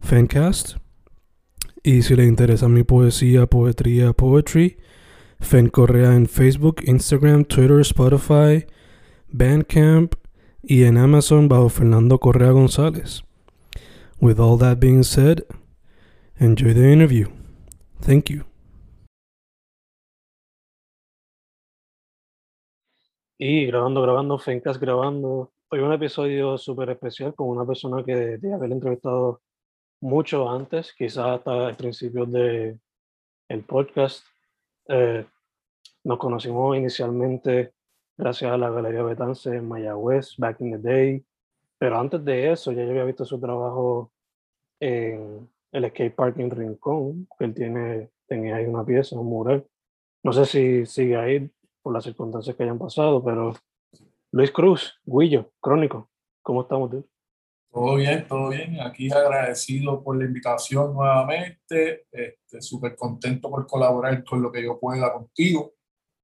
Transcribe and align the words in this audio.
Fancast. 0.00 0.76
Y 1.82 2.02
si 2.02 2.16
le 2.16 2.24
interesa 2.24 2.68
mi 2.68 2.82
poesía, 2.82 3.46
poetría, 3.46 4.12
poetry, 4.12 4.78
Fen 5.40 5.68
Correa 5.68 6.14
en 6.14 6.26
Facebook, 6.26 6.82
Instagram, 6.84 7.44
Twitter, 7.44 7.80
Spotify, 7.80 8.66
Bandcamp 9.28 10.14
y 10.62 10.84
en 10.84 10.98
Amazon 10.98 11.48
bajo 11.48 11.68
Fernando 11.68 12.18
Correa 12.18 12.50
González. 12.50 13.22
With 14.20 14.40
all 14.40 14.58
that 14.58 14.78
being 14.80 15.04
said, 15.04 15.44
enjoy 16.38 16.74
the 16.74 16.92
interview. 16.92 17.28
Thank 18.00 18.30
you. 18.30 18.44
Y 23.38 23.66
grabando, 23.66 24.02
grabando, 24.02 24.38
Fencas 24.38 24.80
grabando. 24.80 25.52
Hoy 25.70 25.78
un 25.80 25.92
episodio 25.92 26.58
súper 26.58 26.90
especial 26.90 27.34
con 27.34 27.48
una 27.48 27.64
persona 27.64 28.02
que 28.04 28.38
de 28.38 28.52
haber 28.52 28.72
entrevistado 28.72 29.42
mucho 30.00 30.48
antes, 30.48 30.94
quizás 30.96 31.38
hasta 31.38 31.70
el 31.70 31.76
principio 31.76 32.26
de 32.26 32.78
el 33.48 33.64
podcast. 33.64 34.24
Eh, 34.88 35.24
nos 36.04 36.18
conocimos 36.18 36.76
inicialmente 36.76 37.72
gracias 38.16 38.52
a 38.52 38.56
la 38.56 38.70
Galería 38.70 39.02
Betance 39.02 39.54
en 39.54 39.68
Mayagüez, 39.68 40.36
back 40.38 40.60
in 40.60 40.72
the 40.72 40.78
day. 40.78 41.24
Pero 41.78 41.98
antes 41.98 42.24
de 42.24 42.52
eso, 42.52 42.72
ya 42.72 42.84
yo 42.84 42.90
había 42.90 43.04
visto 43.04 43.24
su 43.24 43.40
trabajo 43.40 44.12
en 44.80 45.48
el 45.72 45.88
skate 45.90 46.14
park 46.14 46.38
en 46.38 46.50
Rincón, 46.50 47.28
que 47.38 47.44
él 47.44 47.54
tiene, 47.54 48.10
tenía 48.26 48.56
ahí 48.56 48.66
una 48.66 48.84
pieza, 48.84 49.18
un 49.18 49.26
mural. 49.26 49.66
No 50.22 50.32
sé 50.32 50.46
si 50.46 50.86
sigue 50.86 51.16
ahí 51.16 51.50
por 51.82 51.92
las 51.92 52.04
circunstancias 52.04 52.56
que 52.56 52.64
hayan 52.64 52.78
pasado, 52.78 53.22
pero 53.22 53.54
Luis 54.32 54.50
Cruz, 54.50 55.00
Guillo, 55.04 55.52
Crónico, 55.60 56.10
¿cómo 56.42 56.62
estamos 56.62 56.90
tú? 56.90 57.08
Todo 57.70 57.96
bien, 57.96 58.26
todo 58.26 58.48
bien. 58.48 58.80
Aquí 58.80 59.10
agradecido 59.12 60.02
por 60.02 60.16
la 60.16 60.24
invitación 60.24 60.94
nuevamente. 60.94 62.06
Este, 62.10 62.62
Súper 62.62 62.96
contento 62.96 63.50
por 63.50 63.66
colaborar 63.66 64.24
con 64.24 64.42
lo 64.42 64.50
que 64.50 64.62
yo 64.62 64.78
pueda 64.80 65.12
contigo. 65.12 65.74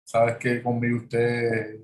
Sabes 0.03 0.36
que 0.39 0.62
conmigo 0.62 0.98
usted 0.98 1.80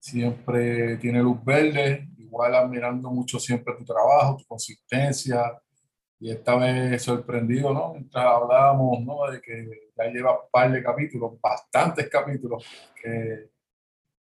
siempre 0.00 0.96
tiene 0.98 1.22
luz 1.22 1.42
verde. 1.44 2.08
Igual 2.18 2.54
admirando 2.56 3.10
mucho 3.10 3.38
siempre 3.38 3.74
tu 3.78 3.84
trabajo, 3.84 4.36
tu 4.36 4.44
consistencia. 4.46 5.60
Y 6.20 6.32
esta 6.32 6.56
vez 6.56 7.00
sorprendido, 7.02 7.72
¿no? 7.72 7.92
Mientras 7.94 8.24
hablábamos, 8.24 9.00
¿no? 9.04 9.30
De 9.30 9.40
que 9.40 9.90
ya 9.96 10.04
lleva 10.06 10.32
un 10.32 10.50
par 10.50 10.72
de 10.72 10.82
capítulos, 10.82 11.40
bastantes 11.40 12.08
capítulos, 12.08 12.64
que, 13.00 13.50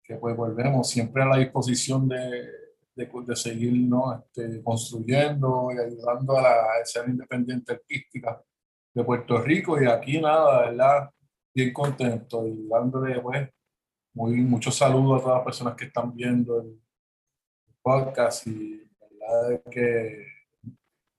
que 0.02 0.14
pues 0.16 0.34
volvemos 0.34 0.88
siempre 0.88 1.22
a 1.22 1.26
la 1.26 1.36
disposición 1.36 2.08
de, 2.08 2.61
de, 2.94 3.10
de 3.26 3.36
seguir 3.36 3.72
¿no? 3.88 4.14
este, 4.14 4.62
construyendo 4.62 5.68
y 5.72 5.78
ayudando 5.78 6.36
a 6.36 6.42
la 6.42 6.80
escena 6.82 7.10
independiente 7.10 7.72
artística 7.72 8.42
de 8.94 9.04
Puerto 9.04 9.38
Rico. 9.40 9.80
Y 9.80 9.86
aquí 9.86 10.20
nada, 10.20 10.70
¿verdad? 10.70 11.10
Bien 11.54 11.72
contento 11.72 12.46
y 12.46 12.68
dándole 12.68 13.20
pues 13.20 13.48
muy, 14.14 14.36
muchos 14.42 14.76
saludos 14.76 15.20
a 15.20 15.22
todas 15.22 15.36
las 15.38 15.44
personas 15.44 15.74
que 15.74 15.86
están 15.86 16.14
viendo 16.14 16.60
el 16.60 16.80
podcast 17.82 18.46
y 18.46 18.82
verdad 19.00 19.62
que 19.70 20.26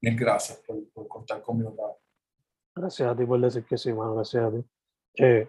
bien 0.02 0.16
gracias 0.16 0.60
por, 0.66 0.78
por 0.92 1.08
contar 1.08 1.42
conmigo. 1.42 1.76
Gracias 2.76 3.10
a 3.10 3.16
ti 3.16 3.26
por 3.26 3.40
decir 3.40 3.66
que 3.66 3.78
sí, 3.78 3.94
mano, 3.94 4.16
gracias 4.16 4.44
a 4.44 4.52
ti. 4.52 4.66
Eh, 5.18 5.48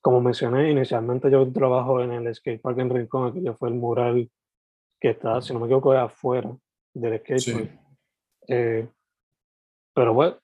como 0.00 0.20
mencioné 0.20 0.70
inicialmente, 0.70 1.30
yo 1.30 1.50
trabajo 1.52 2.00
en 2.02 2.12
el 2.12 2.34
skatepark 2.34 2.78
en 2.78 2.90
Rincón, 2.90 3.32
que 3.32 3.42
ya 3.42 3.54
fue 3.54 3.68
el 3.68 3.76
mural 3.76 4.30
que 5.02 5.10
está, 5.10 5.42
si 5.42 5.52
no 5.52 5.58
me 5.58 5.66
equivoco, 5.66 5.90
afuera 5.92 6.56
del 6.94 7.18
skate. 7.18 7.68
Eh, 8.46 8.88
pero 9.92 10.14
bueno, 10.14 10.38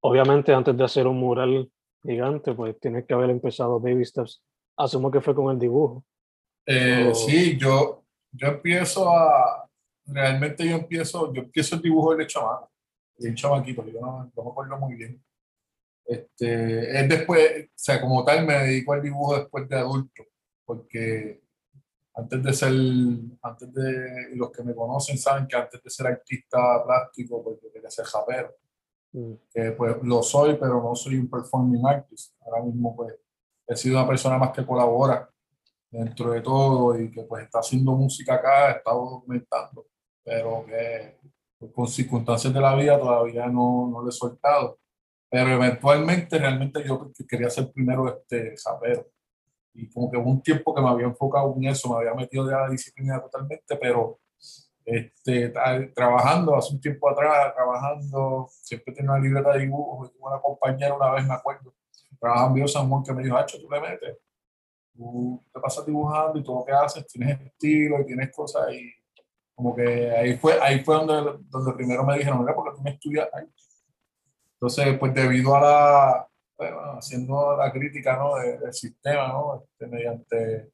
obviamente 0.00 0.52
antes 0.52 0.76
de 0.76 0.82
hacer 0.82 1.06
un 1.06 1.18
mural 1.18 1.70
gigante, 2.02 2.52
pues 2.52 2.80
tienes 2.80 3.06
que 3.06 3.14
haber 3.14 3.30
empezado 3.30 3.78
baby 3.78 4.04
steps. 4.04 4.42
Asumo 4.76 5.08
que 5.08 5.20
fue 5.20 5.36
con 5.36 5.52
el 5.52 5.58
dibujo. 5.60 6.04
Eh, 6.66 7.12
Sí, 7.14 7.56
yo, 7.56 8.02
yo 8.32 8.48
empiezo 8.48 9.08
a, 9.08 9.68
realmente 10.04 10.68
yo 10.68 10.74
empiezo, 10.74 11.32
yo 11.32 11.42
empiezo 11.42 11.76
el 11.76 11.82
dibujo 11.82 12.16
de 12.16 12.26
chamaco, 12.26 12.72
de 13.18 13.34
chamaquito, 13.36 13.86
yo 13.86 14.00
no, 14.00 14.32
no 14.34 14.44
me 14.44 14.50
acuerdo 14.50 14.78
muy 14.78 14.96
bien. 14.96 15.22
Este, 16.06 17.00
es 17.00 17.08
después, 17.08 17.66
o 17.66 17.72
sea, 17.76 18.00
como 18.00 18.24
tal 18.24 18.44
me 18.44 18.54
dedico 18.54 18.94
al 18.94 19.02
dibujo 19.02 19.38
después 19.38 19.68
de 19.68 19.76
adulto, 19.76 20.24
porque 20.64 21.40
antes 22.14 22.42
de 22.42 22.52
ser, 22.52 22.72
antes 23.42 23.72
de, 23.72 24.36
los 24.36 24.50
que 24.50 24.62
me 24.62 24.74
conocen 24.74 25.16
saben 25.18 25.46
que 25.46 25.56
antes 25.56 25.82
de 25.82 25.90
ser 25.90 26.08
artista 26.08 26.84
plástico, 26.84 27.42
pues 27.42 27.58
yo 27.62 27.72
quería 27.72 27.90
ser 27.90 28.04
japero. 28.04 28.54
Mm. 29.12 29.32
Que 29.52 29.72
pues 29.72 29.96
lo 30.02 30.22
soy, 30.22 30.56
pero 30.56 30.82
no 30.82 30.94
soy 30.94 31.16
un 31.16 31.28
performing 31.28 31.86
artist. 31.86 32.34
Ahora 32.40 32.62
mismo 32.64 32.94
pues 32.96 33.14
he 33.66 33.76
sido 33.76 33.98
una 33.98 34.08
persona 34.08 34.38
más 34.38 34.50
que 34.52 34.66
colabora 34.66 35.28
dentro 35.90 36.30
de 36.32 36.40
todo 36.40 36.98
y 37.00 37.10
que 37.10 37.22
pues 37.24 37.44
está 37.44 37.60
haciendo 37.60 37.92
música 37.92 38.34
acá, 38.34 38.70
he 38.70 38.76
estado 38.78 39.10
documentando, 39.10 39.86
pero 40.24 40.64
que 40.66 41.18
pues, 41.58 41.72
con 41.72 41.88
circunstancias 41.88 42.54
de 42.54 42.60
la 42.60 42.74
vida 42.76 42.98
todavía 42.98 43.46
no, 43.46 43.88
no 43.90 44.02
lo 44.02 44.08
he 44.08 44.12
soltado. 44.12 44.78
Pero 45.28 45.50
eventualmente 45.50 46.38
realmente 46.38 46.82
yo 46.84 47.12
quería 47.28 47.50
ser 47.50 47.70
primero 47.72 48.08
este 48.08 48.54
japero 48.56 49.06
y 49.80 49.88
como 49.88 50.10
que 50.10 50.18
hubo 50.18 50.30
un 50.30 50.42
tiempo 50.42 50.74
que 50.74 50.82
me 50.82 50.88
había 50.88 51.06
enfocado 51.06 51.54
en 51.56 51.64
eso, 51.64 51.88
me 51.88 51.96
había 51.96 52.14
metido 52.14 52.44
de 52.44 52.52
la 52.52 52.68
disciplina 52.68 53.20
totalmente, 53.20 53.76
pero 53.76 54.18
este, 54.84 55.52
trabajando 55.94 56.54
hace 56.54 56.74
un 56.74 56.80
tiempo 56.80 57.08
atrás, 57.08 57.54
trabajando, 57.54 58.48
siempre 58.50 58.92
tenía 58.92 59.12
una 59.12 59.20
libreta 59.20 59.52
de 59.52 59.60
dibujo, 59.60 60.10
tuve 60.10 60.28
una 60.28 60.40
compañera 60.40 60.94
una 60.94 61.10
vez, 61.12 61.26
me 61.26 61.34
acuerdo, 61.34 61.72
trabajaba 62.18 62.58
en 62.58 62.68
San 62.68 62.88
Juan, 62.88 63.02
que 63.02 63.12
me 63.14 63.22
dijo, 63.22 63.36
Hacho, 63.36 63.58
tú 63.58 63.70
le 63.70 63.80
metes, 63.80 64.18
tú 64.92 65.42
te 65.52 65.60
pasas 65.60 65.86
dibujando 65.86 66.38
y 66.38 66.44
todo 66.44 66.58
lo 66.58 66.64
que 66.64 66.72
haces, 66.72 67.06
tienes 67.06 67.40
estilo 67.40 68.00
y 68.00 68.06
tienes 68.06 68.30
cosas 68.34 68.70
y 68.72 68.92
como 69.54 69.74
que 69.74 70.10
ahí 70.10 70.36
fue, 70.36 70.60
ahí 70.60 70.84
fue 70.84 70.94
donde, 70.96 71.38
donde 71.48 71.72
primero 71.72 72.04
me 72.04 72.18
dijeron, 72.18 72.40
mira, 72.40 72.54
porque 72.54 72.76
tú 72.76 72.82
me 72.82 72.90
estudias 72.90 73.28
ahí. 73.32 73.46
Entonces, 74.54 74.98
pues 74.98 75.14
debido 75.14 75.54
a 75.54 75.60
la, 75.60 76.29
bueno, 76.60 76.98
haciendo 76.98 77.56
la 77.56 77.72
crítica 77.72 78.18
¿no? 78.18 78.36
del 78.36 78.72
sistema, 78.74 79.28
¿no? 79.28 79.62
Este, 79.64 79.86
mediante 79.86 80.72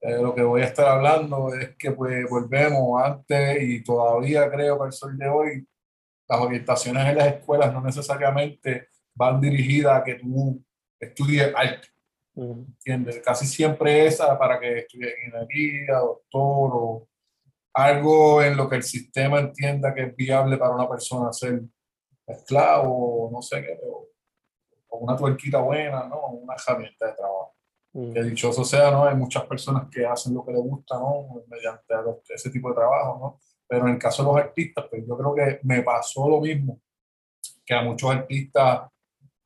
eh, 0.00 0.22
lo 0.22 0.34
que 0.34 0.42
voy 0.42 0.62
a 0.62 0.66
estar 0.66 0.86
hablando 0.86 1.52
es 1.52 1.76
que 1.76 1.92
pues 1.92 2.26
volvemos 2.28 3.02
antes 3.02 3.62
y 3.62 3.82
todavía 3.84 4.50
creo 4.50 4.78
que 4.78 4.86
el 4.86 4.92
sol 4.92 5.18
de 5.18 5.28
hoy 5.28 5.68
las 6.26 6.40
orientaciones 6.40 7.06
en 7.06 7.16
las 7.16 7.26
escuelas 7.34 7.72
no 7.72 7.82
necesariamente 7.82 8.88
van 9.14 9.40
dirigidas 9.42 10.00
a 10.00 10.04
que 10.04 10.14
tú 10.14 10.64
estudies 10.98 11.52
arte. 11.54 11.88
¿Entiendes? 12.34 13.20
Casi 13.22 13.46
siempre 13.46 14.06
esa 14.06 14.38
para 14.38 14.58
que 14.58 14.78
estudies 14.78 15.12
ingeniería, 15.26 15.98
doctor 15.98 16.70
o 16.72 17.08
algo 17.74 18.42
en 18.42 18.56
lo 18.56 18.70
que 18.70 18.76
el 18.76 18.84
sistema 18.84 19.40
entienda 19.40 19.94
que 19.94 20.04
es 20.04 20.16
viable 20.16 20.56
para 20.56 20.74
una 20.74 20.88
persona 20.88 21.30
ser 21.32 21.60
esclavo, 22.26 23.28
no 23.30 23.42
sé 23.42 23.62
qué, 23.62 23.78
con 24.88 25.02
una 25.02 25.16
tuerquita 25.16 25.58
buena, 25.60 26.04
¿no? 26.08 26.26
Una 26.28 26.54
herramienta 26.54 27.06
de 27.06 27.12
trabajo. 27.12 27.54
Mm. 27.92 28.12
Que 28.12 28.22
dichoso 28.22 28.64
sea, 28.64 28.90
¿no? 28.90 29.04
Hay 29.04 29.16
muchas 29.16 29.44
personas 29.44 29.88
que 29.90 30.04
hacen 30.06 30.34
lo 30.34 30.44
que 30.44 30.52
les 30.52 30.62
gusta, 30.62 30.96
¿no? 30.98 31.42
Mediante 31.48 31.94
ese 32.28 32.50
tipo 32.50 32.70
de 32.70 32.74
trabajo, 32.74 33.18
¿no? 33.20 33.40
Pero 33.68 33.86
en 33.86 33.94
el 33.94 33.98
caso 33.98 34.22
de 34.22 34.28
los 34.28 34.38
artistas, 34.38 34.86
pues 34.90 35.04
yo 35.06 35.16
creo 35.16 35.34
que 35.34 35.60
me 35.62 35.82
pasó 35.82 36.28
lo 36.28 36.40
mismo 36.40 36.80
que 37.68 37.74
a 37.74 37.82
muchos 37.82 38.10
artistas 38.10 38.88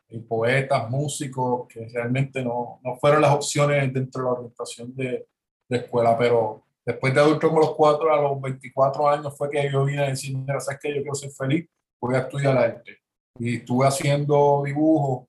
y 0.08 0.20
poetas, 0.20 0.88
músicos, 0.88 1.66
que 1.66 1.88
realmente 1.88 2.44
no, 2.44 2.78
no 2.84 2.96
fueron 2.98 3.22
las 3.22 3.34
opciones 3.34 3.92
dentro 3.92 4.22
de 4.22 4.26
la 4.26 4.32
orientación 4.34 4.94
de, 4.94 5.26
de 5.68 5.76
escuela, 5.76 6.16
pero 6.16 6.62
después 6.84 7.12
de 7.12 7.20
adulto 7.20 7.48
como 7.48 7.60
los 7.60 7.74
cuatro, 7.74 8.12
a 8.12 8.20
los 8.20 8.40
24 8.40 9.08
años 9.08 9.36
fue 9.36 9.50
que 9.50 9.70
yo 9.72 9.84
vine 9.84 10.04
a 10.04 10.08
decir, 10.10 10.36
mira, 10.36 10.60
¿sabes 10.60 10.80
qué? 10.80 10.94
Yo 10.94 11.02
quiero 11.02 11.14
ser 11.14 11.30
feliz, 11.30 11.68
voy 12.00 12.14
a 12.14 12.20
estudiar 12.20 12.56
arte. 12.56 12.98
Y 13.38 13.56
estuve 13.56 13.86
haciendo 13.86 14.62
dibujos 14.64 15.28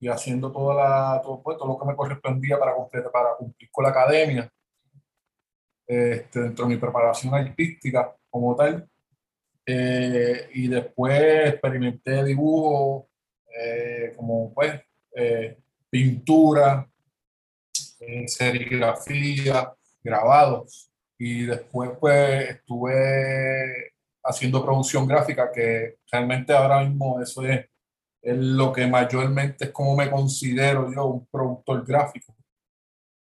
y 0.00 0.08
haciendo 0.08 0.52
toda 0.52 0.74
la, 0.74 1.22
todo, 1.22 1.42
pues, 1.42 1.56
todo 1.58 1.68
lo 1.68 1.78
que 1.78 1.86
me 1.86 1.96
correspondía 1.96 2.58
para, 2.58 2.74
para 3.12 3.36
cumplir 3.36 3.70
con 3.70 3.84
la 3.84 3.90
academia, 3.90 4.50
este, 5.86 6.40
dentro 6.40 6.66
de 6.66 6.74
mi 6.74 6.80
preparación 6.80 7.34
artística 7.34 8.14
como 8.30 8.54
tal. 8.54 8.88
Eh, 9.66 10.48
y 10.54 10.68
después 10.68 11.48
experimenté 11.48 12.24
dibujo, 12.24 13.08
eh, 13.58 14.12
como 14.16 14.52
pues 14.54 14.80
eh, 15.14 15.58
pintura, 15.90 16.88
serigrafía, 18.26 19.72
grabados. 20.02 20.90
Y 21.18 21.44
después 21.46 21.90
pues 21.98 22.50
estuve 22.50 23.92
haciendo 24.22 24.64
producción 24.64 25.06
gráfica, 25.06 25.50
que 25.52 25.96
realmente 26.10 26.52
ahora 26.52 26.84
mismo 26.84 27.20
eso 27.20 27.44
es, 27.44 27.66
es 28.22 28.36
lo 28.36 28.72
que 28.72 28.86
mayormente 28.86 29.66
es 29.66 29.70
como 29.70 29.96
me 29.96 30.10
considero 30.10 30.92
yo, 30.92 31.06
un 31.06 31.26
productor 31.26 31.84
gráfico. 31.84 32.34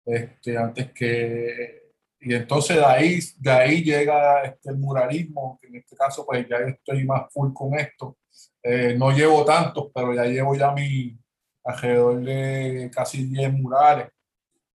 Este, 0.06 0.58
antes 0.58 0.92
que 0.94 1.88
y 2.20 2.34
entonces 2.34 2.78
de 2.78 2.86
ahí, 2.86 3.20
de 3.38 3.52
ahí 3.52 3.84
llega 3.84 4.44
este, 4.44 4.72
el 4.72 4.78
muralismo, 4.78 5.60
que 5.62 5.68
en 5.68 5.76
este 5.78 5.96
caso 5.96 6.26
pues 6.26 6.48
ya 6.50 6.58
estoy 6.58 7.06
más 7.06 7.32
full 7.32 7.54
con 7.54 7.78
esto. 7.80 8.18
Eh, 8.64 8.96
no 8.98 9.12
llevo 9.12 9.46
tantos, 9.46 9.90
pero 9.94 10.14
ya 10.14 10.26
llevo 10.26 10.56
ya 10.56 10.72
mi 10.72 11.18
alrededor 11.64 12.22
de 12.22 12.92
casi 12.94 13.26
10 13.26 13.54
murales. 13.54 14.10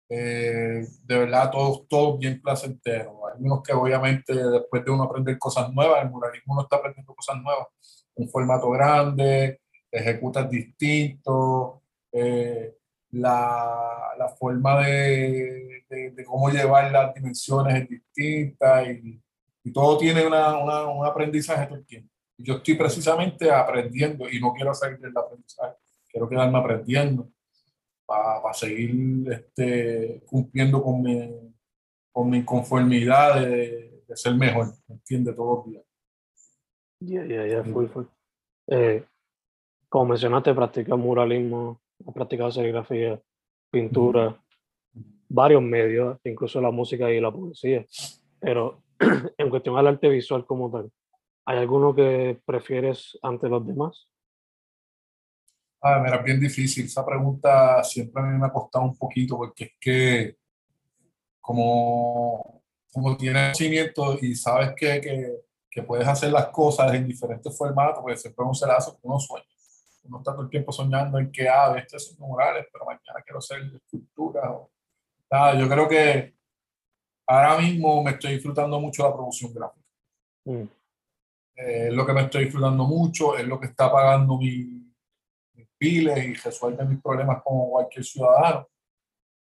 Eh, 0.09 0.85
de 1.03 1.17
verdad, 1.17 1.49
todos, 1.51 1.87
todos 1.87 2.19
bien 2.19 2.41
placenteros. 2.41 3.15
Hay 3.33 3.43
unos 3.43 3.63
que 3.63 3.73
obviamente 3.73 4.33
después 4.33 4.85
de 4.85 4.91
uno 4.91 5.03
aprender 5.03 5.37
cosas 5.39 5.71
nuevas, 5.73 6.03
el 6.03 6.11
muralismo 6.11 6.53
uno 6.53 6.63
está 6.63 6.77
aprendiendo 6.77 7.15
cosas 7.15 7.41
nuevas. 7.41 7.67
Un 8.15 8.29
formato 8.29 8.69
grande, 8.69 9.60
ejecutas 9.91 10.49
distinto, 10.49 11.81
eh, 12.11 12.75
la, 13.11 14.13
la, 14.17 14.29
forma 14.29 14.85
de, 14.85 15.83
de, 15.89 16.23
cómo 16.25 16.49
llevar 16.49 16.91
las 16.91 17.13
dimensiones 17.13 17.83
es 17.83 17.89
distinta 17.89 18.89
y, 18.89 19.21
y 19.63 19.71
todo 19.71 19.97
tiene 19.97 20.25
una, 20.25 20.57
una, 20.57 20.85
un 20.85 21.05
aprendizaje 21.05 21.65
todo 21.67 21.77
el 21.77 21.85
tiempo. 21.85 22.09
Yo 22.37 22.55
estoy 22.55 22.75
precisamente 22.75 23.51
aprendiendo 23.51 24.29
y 24.29 24.39
no 24.39 24.53
quiero 24.53 24.73
salir 24.73 24.99
del 24.99 25.15
aprendizaje, 25.15 25.75
quiero 26.09 26.27
quedarme 26.27 26.57
aprendiendo 26.57 27.29
para 28.05 28.53
seguir 28.53 29.31
este, 29.31 30.23
cumpliendo 30.25 30.81
con 30.81 31.01
mi, 31.01 31.53
con 32.11 32.29
mi 32.29 32.43
conformidad 32.43 33.41
de, 33.41 34.03
de 34.07 34.17
ser 34.17 34.35
mejor, 34.35 34.73
¿entiendes? 34.87 35.35
Todos 35.35 35.65
los 35.65 35.73
días. 35.73 35.83
Ya, 36.99 37.25
ya, 37.25 37.47
ya, 37.47 37.63
fui, 37.63 37.87
fui. 37.87 38.05
Eh, 38.67 39.03
como 39.91 40.05
mencionaste, 40.05 40.53
practicas 40.53 40.97
muralismo, 40.97 41.81
has 42.07 42.13
practicado 42.13 42.49
serigrafía, 42.49 43.21
pintura, 43.69 44.41
varios 45.27 45.61
medios, 45.61 46.17
incluso 46.23 46.61
la 46.61 46.71
música 46.71 47.11
y 47.11 47.19
la 47.19 47.29
poesía. 47.29 47.85
Pero 48.39 48.83
en 49.37 49.49
cuestión 49.49 49.77
al 49.77 49.87
arte 49.87 50.07
visual 50.07 50.45
como 50.45 50.71
tal, 50.71 50.89
¿hay 51.45 51.57
alguno 51.57 51.93
que 51.93 52.39
prefieres 52.45 53.19
ante 53.21 53.49
los 53.49 53.67
demás? 53.67 54.07
Ah, 55.81 55.99
mira, 56.01 56.19
bien 56.19 56.39
difícil. 56.39 56.85
Esa 56.85 57.05
pregunta 57.05 57.83
siempre 57.83 58.23
a 58.23 58.25
mí 58.27 58.39
me 58.39 58.47
ha 58.47 58.53
costado 58.53 58.85
un 58.85 58.97
poquito 58.97 59.35
porque 59.35 59.65
es 59.65 59.71
que 59.77 60.37
como, 61.41 62.63
como 62.93 63.17
tienes 63.17 63.57
conocimiento 63.57 64.17
y 64.21 64.35
sabes 64.35 64.71
que, 64.73 65.01
que, 65.01 65.35
que, 65.69 65.83
puedes 65.83 66.07
hacer 66.07 66.31
las 66.31 66.47
cosas 66.47 66.93
en 66.93 67.05
diferentes 67.05 67.57
formatos, 67.57 68.01
pues 68.01 68.21
siempre 68.21 68.45
un 68.45 68.55
celazo 68.55 68.93
que 68.93 69.01
uno 69.03 69.19
sueña. 69.19 69.50
Uno 70.03 70.17
está 70.17 70.33
todo 70.33 70.43
el 70.43 70.49
tiempo 70.49 70.71
soñando 70.71 71.19
en 71.19 71.31
que, 71.31 71.47
ah, 71.47 71.75
este 71.77 71.97
es 71.97 72.17
murales, 72.19 72.65
pero 72.71 72.85
mañana 72.85 73.21
quiero 73.23 73.39
hacer 73.39 73.61
escultura. 73.75 74.51
O, 74.51 74.71
nada, 75.29 75.59
yo 75.59 75.69
creo 75.69 75.87
que 75.87 76.35
ahora 77.27 77.57
mismo 77.59 78.03
me 78.03 78.11
estoy 78.11 78.33
disfrutando 78.33 78.79
mucho 78.79 79.03
la 79.03 79.13
producción 79.13 79.53
gráfica. 79.53 79.89
Mm. 80.45 80.63
Eh, 81.55 81.87
es 81.87 81.93
lo 81.93 82.05
que 82.05 82.13
me 82.13 82.21
estoy 82.21 82.45
disfrutando 82.45 82.83
mucho, 82.85 83.37
es 83.37 83.45
lo 83.45 83.59
que 83.59 83.67
está 83.67 83.91
pagando 83.91 84.37
mi, 84.37 84.79
piles 85.77 86.25
y 86.25 86.33
resuelve 86.35 86.85
mis 86.85 87.01
problemas 87.01 87.41
como 87.43 87.71
cualquier 87.71 88.05
ciudadano. 88.05 88.67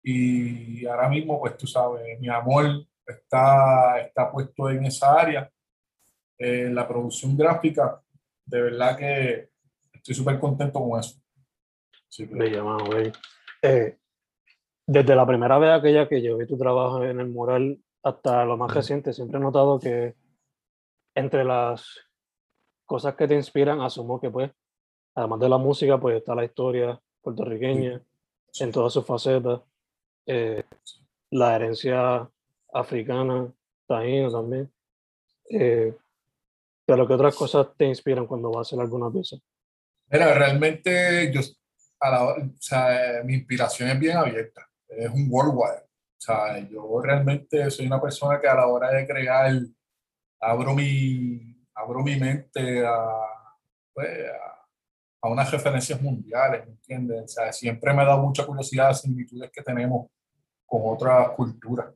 Y 0.03 0.85
ahora 0.85 1.09
mismo, 1.09 1.39
pues 1.39 1.57
tú 1.57 1.65
sabes, 1.65 2.19
mi 2.19 2.29
amor 2.29 2.85
está, 3.05 3.99
está 3.99 4.31
puesto 4.31 4.69
en 4.69 4.85
esa 4.85 5.19
área. 5.19 5.51
en 6.37 6.73
la 6.73 6.87
producción 6.87 7.35
gráfica, 7.35 8.01
de 8.45 8.61
verdad 8.61 8.97
que 8.97 9.48
estoy 9.99 10.15
súper 10.15 10.39
contento 10.39 10.79
con 10.79 10.99
eso. 10.99 11.19
Eh, 13.61 13.97
desde 14.87 15.15
la 15.15 15.27
primera 15.27 15.59
vez 15.59 15.71
aquella 15.71 16.07
que 16.07 16.21
yo 16.21 16.37
vi 16.37 16.47
tu 16.47 16.57
trabajo 16.57 17.03
en 17.03 17.19
el 17.19 17.27
mural 17.27 17.79
hasta 18.01 18.45
lo 18.45 18.57
más 18.57 18.73
reciente, 18.73 19.13
siempre 19.13 19.37
he 19.37 19.41
notado 19.41 19.79
que 19.79 20.15
entre 21.13 21.43
las 21.43 21.85
cosas 22.85 23.15
que 23.15 23.27
te 23.27 23.35
inspiran, 23.35 23.81
asumo 23.81 24.19
que 24.19 24.31
pues 24.31 24.51
además 25.15 25.39
de 25.41 25.49
la 25.49 25.57
música, 25.57 25.99
pues 25.99 26.17
está 26.17 26.33
la 26.33 26.45
historia 26.45 26.99
puertorriqueña 27.21 28.01
en 28.59 28.71
todas 28.71 28.93
sus 28.93 29.05
facetas, 29.05 29.61
eh, 30.25 30.63
la 31.31 31.55
herencia 31.55 32.29
africana, 32.73 33.53
taína 33.85 34.31
también. 34.31 34.71
Eh, 35.49 35.95
pero 36.85 37.07
¿qué 37.07 37.13
otras 37.13 37.35
cosas 37.35 37.67
te 37.77 37.85
inspiran 37.85 38.25
cuando 38.25 38.49
vas 38.49 38.57
a 38.57 38.61
hacer 38.61 38.79
alguna 38.79 39.11
pieza? 39.11 39.37
Mira, 40.09 40.33
realmente 40.33 41.31
yo, 41.31 41.41
a 42.00 42.09
la, 42.09 42.23
o 42.23 42.35
sea, 42.59 43.21
mi 43.23 43.35
inspiración 43.35 43.89
es 43.89 44.00
bien 44.00 44.17
abierta, 44.17 44.67
es 44.88 45.09
un 45.09 45.27
worldwide. 45.29 45.83
O 45.83 46.21
sea, 46.21 46.59
yo 46.67 47.01
realmente 47.01 47.69
soy 47.71 47.88
una 47.88 48.01
persona 48.01 48.39
que 48.39 48.47
a 48.47 48.56
la 48.56 48.67
hora 48.67 48.91
de 48.91 49.07
crear 49.07 49.53
abro 50.41 50.73
mi, 50.73 51.65
abro 51.75 52.03
mi 52.03 52.19
mente 52.19 52.85
a, 52.85 53.06
pues, 53.94 54.09
a 54.29 54.59
a 55.21 55.29
unas 55.29 55.51
referencias 55.51 56.01
mundiales, 56.01 56.68
¿me? 56.68 57.21
O 57.21 57.28
sea, 57.28 57.51
siempre 57.51 57.94
me 57.94 58.01
ha 58.01 58.06
dado 58.06 58.21
mucha 58.21 58.45
curiosidad 58.45 58.89
las 58.89 59.01
similitudes 59.01 59.51
que 59.51 59.61
tenemos 59.61 60.07
con 60.66 60.81
otras 60.85 61.30
culturas. 61.31 61.94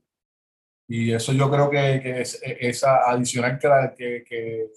Y 0.87 1.13
eso 1.13 1.31
yo 1.31 1.49
creo 1.49 1.69
que, 1.69 2.01
que 2.01 2.21
es, 2.21 2.41
esa 2.43 3.09
adicional 3.09 3.57
que, 3.95 4.23
que, 4.27 4.67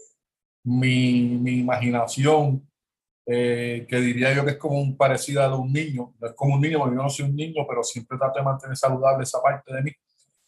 mi, 0.65 1.39
mi, 1.39 1.61
imaginación, 1.61 2.69
eh, 3.27 3.87
que 3.89 3.97
diría 3.97 4.33
yo 4.35 4.45
que 4.45 4.53
es 4.53 4.57
como 4.57 4.81
un 4.81 4.97
parecido 4.97 5.43
a 5.43 5.49
de 5.49 5.57
un 5.57 5.73
niño, 5.73 6.15
no 6.21 6.27
es 6.29 6.33
como 6.35 6.55
un 6.55 6.61
niño, 6.61 6.79
porque 6.79 6.97
yo 6.97 7.03
no 7.03 7.11
soy 7.11 7.27
un 7.27 7.37
niño, 7.37 7.67
pero 7.69 7.83
siempre 7.83 8.17
trato 8.19 8.39
de 8.39 8.45
mantener 8.45 8.77
saludable 8.77 9.25
esa 9.25 9.43
parte 9.43 9.75
de 9.75 9.83
mí, 9.83 9.91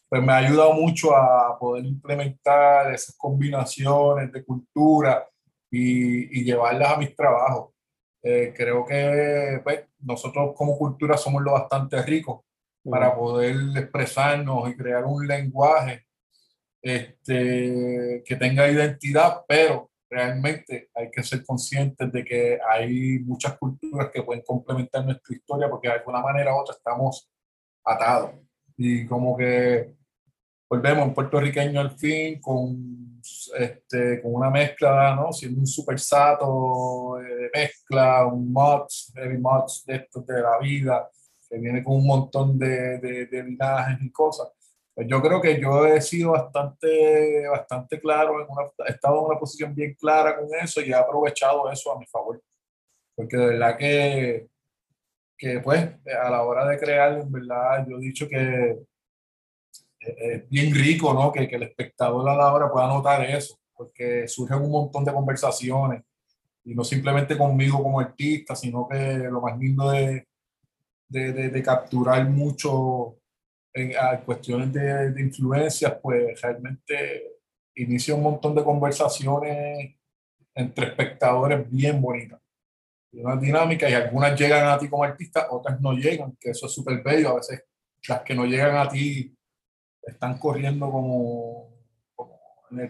pues 0.07 0.23
me 0.23 0.33
ha 0.33 0.37
ayudado 0.37 0.73
mucho 0.73 1.15
a 1.15 1.57
poder 1.59 1.85
implementar 1.85 2.93
esas 2.93 3.15
combinaciones 3.15 4.31
de 4.31 4.43
cultura 4.43 5.27
y, 5.69 6.39
y 6.39 6.43
llevarlas 6.43 6.93
a 6.93 6.97
mis 6.97 7.15
trabajos. 7.15 7.71
Eh, 8.21 8.53
creo 8.55 8.85
que 8.85 9.61
pues, 9.63 9.85
nosotros 9.99 10.53
como 10.55 10.77
cultura 10.77 11.17
somos 11.17 11.41
lo 11.41 11.53
bastante 11.53 12.01
ricos 12.01 12.41
para 12.83 13.15
poder 13.15 13.55
expresarnos 13.77 14.69
y 14.69 14.75
crear 14.75 15.05
un 15.05 15.27
lenguaje 15.27 16.05
este, 16.81 18.23
que 18.25 18.35
tenga 18.35 18.69
identidad, 18.69 19.43
pero 19.47 19.88
realmente 20.09 20.89
hay 20.95 21.11
que 21.11 21.23
ser 21.23 21.45
conscientes 21.45 22.11
de 22.11 22.25
que 22.25 22.59
hay 22.67 23.19
muchas 23.19 23.57
culturas 23.57 24.09
que 24.11 24.23
pueden 24.23 24.43
complementar 24.43 25.05
nuestra 25.05 25.35
historia 25.35 25.69
porque 25.69 25.87
de 25.87 25.95
alguna 25.95 26.21
manera 26.21 26.55
u 26.55 26.59
otra 26.59 26.75
estamos 26.75 27.29
atados. 27.83 28.31
Y 28.77 29.05
como 29.05 29.37
que 29.37 29.93
volvemos 30.69 31.07
en 31.07 31.13
puertorriqueño 31.13 31.79
al 31.79 31.97
fin 31.97 32.39
con, 32.39 33.21
este, 33.57 34.21
con 34.21 34.35
una 34.35 34.49
mezcla, 34.49 35.15
¿no? 35.15 35.31
Siendo 35.33 35.59
un 35.59 35.67
super 35.67 35.99
sato 35.99 37.17
de 37.17 37.49
mezcla, 37.53 38.25
un 38.25 38.51
mods, 38.51 39.11
heavy 39.15 39.37
mods 39.37 39.83
de 39.85 39.95
estos 39.95 40.25
de 40.25 40.41
la 40.41 40.57
vida, 40.59 41.09
que 41.49 41.57
viene 41.57 41.83
con 41.83 41.95
un 41.95 42.07
montón 42.07 42.57
de, 42.57 42.99
de, 42.99 43.25
de 43.25 43.43
linajes 43.43 43.97
y 44.01 44.11
cosas. 44.11 44.47
Pues 44.99 45.07
yo 45.09 45.21
creo 45.21 45.39
que 45.39 45.61
yo 45.61 45.85
he 45.85 46.01
sido 46.01 46.31
bastante, 46.31 47.47
bastante 47.47 48.01
claro, 48.01 48.41
en 48.41 48.47
una, 48.49 48.63
he 48.85 48.91
estado 48.91 49.19
en 49.19 49.25
una 49.27 49.39
posición 49.39 49.73
bien 49.73 49.93
clara 49.93 50.37
con 50.37 50.49
eso 50.61 50.81
y 50.81 50.89
he 50.89 50.93
aprovechado 50.93 51.71
eso 51.71 51.93
a 51.93 51.97
mi 51.97 52.05
favor. 52.05 52.43
Porque 53.15 53.37
de 53.37 53.45
verdad 53.45 53.77
que, 53.77 54.47
que 55.37 55.61
pues 55.61 55.89
a 56.21 56.29
la 56.29 56.43
hora 56.43 56.67
de 56.67 56.77
crear, 56.77 57.17
en 57.17 57.31
verdad, 57.31 57.87
yo 57.87 57.95
he 57.95 58.01
dicho 58.01 58.27
que 58.27 58.77
es 60.01 60.49
bien 60.49 60.75
rico, 60.75 61.13
¿no? 61.13 61.31
Que, 61.31 61.47
que, 61.47 61.55
el 61.55 61.63
espectador 61.63 62.27
a 62.27 62.35
la 62.35 62.53
hora 62.53 62.69
pueda 62.69 62.87
notar 62.87 63.23
eso. 63.23 63.57
porque 63.73 64.27
surgen 64.27 64.57
un 64.57 64.71
montón 64.71 65.05
de 65.05 65.13
conversaciones 65.13 66.03
y 66.65 66.75
no 66.75 66.83
simplemente 66.83 67.37
conmigo 67.37 67.81
como 67.81 68.01
artista, 68.01 68.53
sino 68.53 68.85
que 68.85 69.17
lo 69.17 69.39
más 69.39 69.57
lindo 69.57 69.91
de, 69.91 70.27
de, 71.07 71.31
de, 71.31 71.63
capturar 71.63 72.29
mucho 72.29 73.18
en, 73.73 73.93
cuestiones 74.25 74.73
de, 74.73 75.11
de 75.11 75.21
influencias, 75.21 75.97
pues 76.01 76.41
realmente 76.41 77.39
inicia 77.75 78.15
un 78.15 78.23
montón 78.23 78.55
de 78.55 78.63
conversaciones 78.63 79.95
entre 80.55 80.87
espectadores 80.87 81.69
bien 81.69 82.01
bonitas. 82.01 82.39
Una 83.11 83.35
dinámica 83.37 83.89
y 83.89 83.93
algunas 83.93 84.39
llegan 84.39 84.67
a 84.67 84.77
ti 84.77 84.87
como 84.87 85.03
artista, 85.03 85.47
otras 85.49 85.79
no 85.81 85.93
llegan, 85.93 86.37
que 86.39 86.51
eso 86.51 86.67
es 86.67 86.73
súper 86.73 87.01
bello. 87.01 87.29
A 87.29 87.35
veces 87.35 87.63
las 88.07 88.21
que 88.21 88.35
no 88.35 88.45
llegan 88.45 88.75
a 88.75 88.87
ti 88.87 89.35
están 90.01 90.37
corriendo 90.37 90.91
como, 90.91 91.73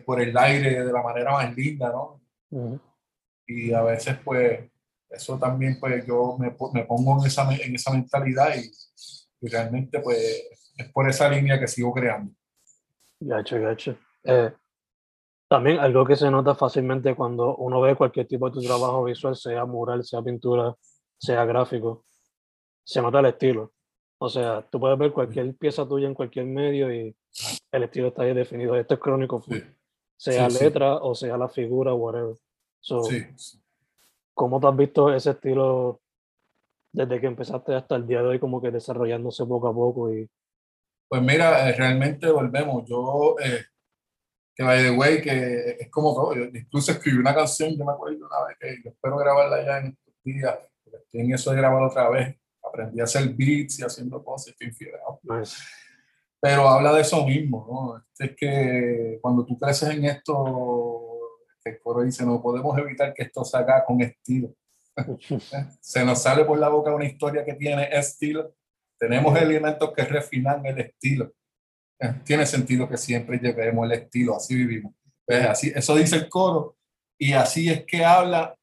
por 0.05 0.21
el 0.21 0.37
aire 0.37 0.83
de 0.83 0.91
la 0.91 1.01
manera 1.01 1.31
más 1.31 1.55
linda, 1.55 1.89
¿no? 1.89 2.21
Y 3.47 3.71
a 3.71 3.81
veces, 3.81 4.17
pues, 4.23 4.59
eso 5.09 5.39
también, 5.39 5.79
pues, 5.79 6.05
yo 6.05 6.37
me, 6.37 6.53
me 6.73 6.85
pongo 6.85 7.19
en 7.19 7.27
esa, 7.27 7.49
en 7.55 7.75
esa 7.75 7.91
mentalidad 7.91 8.55
y, 8.55 9.47
realmente, 9.47 9.99
pues, 9.99 10.43
es 10.79 10.91
por 10.91 11.07
esa 11.09 11.29
línea 11.29 11.59
que 11.59 11.67
sigo 11.67 11.93
creando. 11.93 12.31
Gacho, 13.19 13.59
gacho. 13.59 13.97
Eh, 14.23 14.51
también 15.49 15.79
algo 15.79 16.05
que 16.05 16.15
se 16.15 16.29
nota 16.31 16.55
fácilmente 16.55 17.15
cuando 17.15 17.55
uno 17.57 17.81
ve 17.81 17.95
cualquier 17.95 18.27
tipo 18.27 18.49
de 18.49 18.53
tu 18.53 18.61
trabajo 18.61 19.03
visual, 19.03 19.35
sea 19.35 19.65
mural, 19.65 20.03
sea 20.03 20.21
pintura, 20.21 20.75
sea 21.17 21.43
gráfico, 21.45 22.05
se 22.83 23.01
nota 23.01 23.19
el 23.19 23.25
estilo. 23.25 23.73
O 24.19 24.29
sea, 24.29 24.61
tú 24.69 24.79
puedes 24.79 24.97
ver 24.97 25.11
cualquier 25.11 25.55
pieza 25.55 25.87
tuya 25.87 26.07
en 26.07 26.13
cualquier 26.13 26.45
medio 26.45 26.93
y 26.93 27.15
el 27.71 27.83
estilo 27.83 28.09
está 28.09 28.23
ahí 28.23 28.33
definido. 28.33 28.75
Esto 28.75 28.93
es 28.93 28.99
crónico, 28.99 29.43
sea 30.17 30.49
letra 30.49 30.95
o 30.97 31.15
sea 31.15 31.37
la 31.37 31.49
figura, 31.49 31.93
whatever. 31.93 32.35
So, 32.81 33.01
¿Cómo 34.33 34.59
te 34.59 34.67
has 34.67 34.77
visto 34.77 35.13
ese 35.13 35.31
estilo 35.31 35.99
desde 36.93 37.19
que 37.19 37.27
empezaste 37.27 37.75
hasta 37.75 37.95
el 37.95 38.07
día 38.07 38.21
de 38.21 38.27
hoy, 38.29 38.39
como 38.39 38.61
que 38.61 38.71
desarrollándose 38.71 39.45
poco 39.45 39.67
a 39.67 39.73
poco? 39.73 40.13
Y... 40.13 40.29
Pues 41.09 41.21
mira, 41.21 41.67
eh, 41.67 41.73
realmente 41.73 42.29
volvemos. 42.29 42.85
Yo 42.87 43.35
eh, 43.43 43.65
que 44.59 44.65
by 44.65 44.83
the 44.83 44.91
way, 44.91 45.21
que 45.21 45.77
es 45.79 45.89
como 45.89 46.13
todo. 46.13 46.35
Yo 46.35 46.43
incluso 46.53 46.91
escribí 46.91 47.17
una 47.17 47.33
canción, 47.33 47.77
yo 47.77 47.85
me 47.85 47.93
acuerdo 47.93 48.27
una 48.27 48.45
vez 48.45 48.57
que 48.59 48.83
yo 48.83 48.89
espero 48.89 49.17
grabarla 49.17 49.65
ya 49.65 49.77
en 49.77 49.87
estos 49.87 50.13
días, 50.21 50.57
porque 50.83 50.97
estoy 50.97 51.21
en 51.21 51.33
eso 51.33 51.51
de 51.51 51.57
grabarla 51.57 51.87
otra 51.87 52.09
vez. 52.09 52.37
Aprendí 52.61 52.99
a 52.99 53.05
hacer 53.05 53.29
beats 53.29 53.79
y 53.79 53.83
haciendo 53.83 54.21
cosas, 54.21 54.53
estoy 54.59 54.89
nice. 55.23 55.55
Pero 56.41 56.67
habla 56.67 56.91
de 56.91 57.01
eso 57.01 57.25
mismo, 57.25 57.65
¿no? 57.69 58.05
Es 58.25 58.35
que 58.35 59.17
cuando 59.21 59.45
tú 59.45 59.57
creces 59.57 59.89
en 59.91 60.03
esto, 60.03 61.09
el 61.63 61.79
coro 61.79 62.01
dice, 62.01 62.25
no 62.25 62.41
podemos 62.41 62.77
evitar 62.77 63.13
que 63.13 63.23
esto 63.23 63.45
salga 63.45 63.85
con 63.85 64.01
estilo. 64.01 64.53
Se 65.79 66.03
nos 66.03 66.21
sale 66.21 66.43
por 66.43 66.59
la 66.59 66.67
boca 66.67 66.93
una 66.93 67.05
historia 67.05 67.45
que 67.45 67.53
tiene 67.53 67.87
estilo. 67.93 68.53
Tenemos 68.99 69.39
elementos 69.39 69.93
que 69.93 70.03
refinan 70.03 70.65
el 70.65 70.79
estilo 70.79 71.33
tiene 72.23 72.45
sentido 72.45 72.87
que 72.87 72.97
siempre 72.97 73.37
llevemos 73.37 73.85
el 73.85 73.91
estilo, 73.93 74.35
así 74.35 74.55
vivimos. 74.55 74.93
Pues 75.25 75.45
así, 75.45 75.71
eso 75.75 75.95
dice 75.95 76.15
el 76.15 76.29
coro 76.29 76.77
y 77.17 77.33
así 77.33 77.69
es 77.69 77.85
que 77.85 78.03
habla 78.03 78.55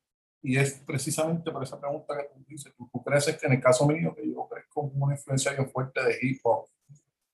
y 0.43 0.57
es 0.57 0.75
precisamente 0.87 1.51
por 1.51 1.63
esa 1.63 1.79
pregunta 1.79 2.17
que 2.17 2.29
tú 2.35 2.45
dices, 2.47 2.73
tú, 2.77 2.89
crees 3.03 3.37
que 3.37 3.47
en 3.47 3.53
el 3.55 3.61
caso 3.61 3.87
mío, 3.87 4.15
que 4.15 4.29
yo 4.29 4.49
crezco 4.49 4.83
una 4.83 5.15
influencia 5.15 5.53
bien 5.53 5.69
fuerte 5.69 6.03
de 6.03 6.17
hip 6.23 6.41
hop 6.45 6.67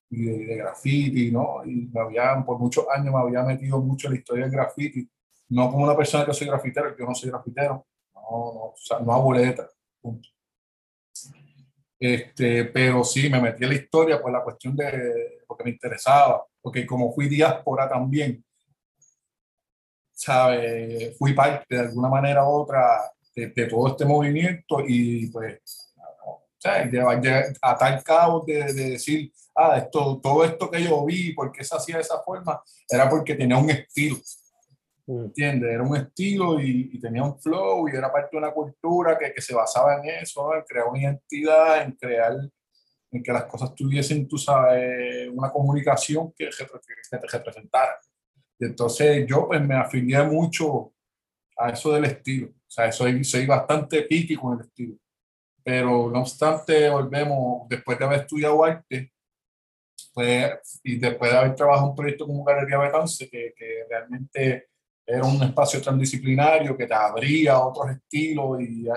y 0.09 0.25
de, 0.25 0.55
graffiti, 0.57 1.31
¿no? 1.31 1.63
Y 1.65 1.89
me 1.93 2.01
había, 2.01 2.43
por 2.45 2.59
muchos 2.59 2.85
años 2.93 3.13
me 3.13 3.19
había 3.19 3.43
metido 3.43 3.79
mucho 3.79 4.07
en 4.07 4.13
la 4.13 4.19
historia 4.19 4.43
del 4.45 4.53
graffiti, 4.53 5.07
no 5.49 5.71
como 5.71 5.85
una 5.85 5.95
persona 5.95 6.25
que 6.25 6.33
soy 6.33 6.47
grafitero, 6.47 6.95
yo 6.97 7.05
no 7.05 7.15
soy 7.15 7.29
grafitero, 7.29 7.85
no, 8.15 8.21
no, 8.21 8.61
o 8.65 8.75
sea, 8.77 8.99
no 8.99 9.13
hago 9.13 9.33
letra, 9.33 9.69
punto. 10.01 10.32
Este, 12.05 12.65
pero 12.65 13.01
sí, 13.05 13.29
me 13.29 13.39
metí 13.39 13.63
en 13.63 13.69
la 13.69 13.75
historia 13.75 14.21
por 14.21 14.29
la 14.29 14.43
cuestión 14.43 14.75
de, 14.75 15.41
porque 15.47 15.63
me 15.63 15.69
interesaba, 15.69 16.45
porque 16.61 16.85
como 16.85 17.13
fui 17.13 17.29
diáspora 17.29 17.87
también, 17.87 18.43
¿sabe? 20.11 21.15
Fui 21.17 21.31
parte 21.33 21.63
de 21.69 21.79
alguna 21.79 22.09
manera 22.09 22.43
u 22.43 22.49
otra 22.49 23.09
de, 23.33 23.67
todo 23.67 23.87
este 23.87 24.03
movimiento 24.03 24.83
y 24.85 25.27
pues, 25.27 25.93
a 27.61 27.77
tal 27.77 28.03
cabo 28.03 28.43
de, 28.45 28.73
de, 28.73 28.89
decir, 28.89 29.31
ah, 29.55 29.77
esto, 29.77 30.19
todo 30.21 30.43
esto 30.43 30.69
que 30.69 30.83
yo 30.83 31.05
vi, 31.05 31.31
¿por 31.31 31.53
qué 31.53 31.63
se 31.63 31.73
hacía 31.73 31.95
de 31.95 32.01
esa 32.01 32.19
forma? 32.21 32.61
Era 32.89 33.09
porque 33.09 33.33
tenía 33.33 33.55
un 33.55 33.69
estilo. 33.69 34.17
Mm. 35.05 35.25
¿Entiendes? 35.25 35.71
Era 35.71 35.83
un 35.83 35.95
estilo 35.97 36.59
y, 36.61 36.99
tenía 36.99 37.23
un 37.23 37.39
flow 37.39 37.87
y 37.89 37.95
era 37.95 38.11
parte 38.11 38.29
de 38.31 38.37
una 38.37 38.53
cultura 38.53 39.17
que, 39.17 39.33
que 39.33 39.41
se 39.41 39.53
basaba 39.53 39.97
en 39.97 40.21
eso, 40.21 40.53
en 40.55 40.61
crear 40.63 40.87
una 40.87 41.01
identidad, 41.01 41.83
en 41.83 41.91
crear, 41.93 42.33
en 43.11 43.23
que 43.23 43.33
las 43.33 43.45
cosas 43.45 43.75
tuviesen, 43.75 44.27
tú 44.27 44.37
sabes, 44.37 45.29
una 45.31 45.51
comunicación 45.51 46.31
que, 46.33 46.49
que 46.49 47.17
te 47.17 47.27
representara. 47.27 47.99
Y 48.59 48.65
entonces 48.65 49.25
yo 49.27 49.47
pues 49.47 49.61
me 49.61 49.75
afilié 49.75 50.23
mucho 50.23 50.93
a 51.57 51.69
eso 51.69 51.91
del 51.93 52.05
estilo. 52.05 52.47
O 52.47 52.71
sea, 52.71 52.91
soy, 52.91 53.23
soy 53.23 53.45
bastante 53.45 54.03
piqui 54.03 54.35
con 54.35 54.59
el 54.59 54.65
estilo. 54.65 54.95
Pero 55.63 56.09
no 56.11 56.21
obstante, 56.21 56.89
volvemos, 56.89 57.67
después 57.69 57.97
de 57.99 58.05
haber 58.05 58.19
estudiado 58.21 58.63
arte, 58.63 59.13
pues, 60.13 60.79
y 60.83 60.97
después 60.97 61.31
de 61.31 61.37
haber 61.37 61.55
trabajado 61.55 61.89
un 61.89 61.95
proyecto 61.95 62.25
como 62.25 62.43
Galería 62.43 62.77
Betance, 62.77 63.29
que, 63.29 63.53
que 63.55 63.85
realmente 63.89 64.67
era 65.05 65.25
un 65.25 65.41
espacio 65.43 65.81
transdisciplinario 65.81 66.77
que 66.77 66.87
te 66.87 66.93
abría 66.93 67.53
a 67.53 67.67
otros 67.67 67.91
estilos 67.91 68.61
y, 68.61 68.87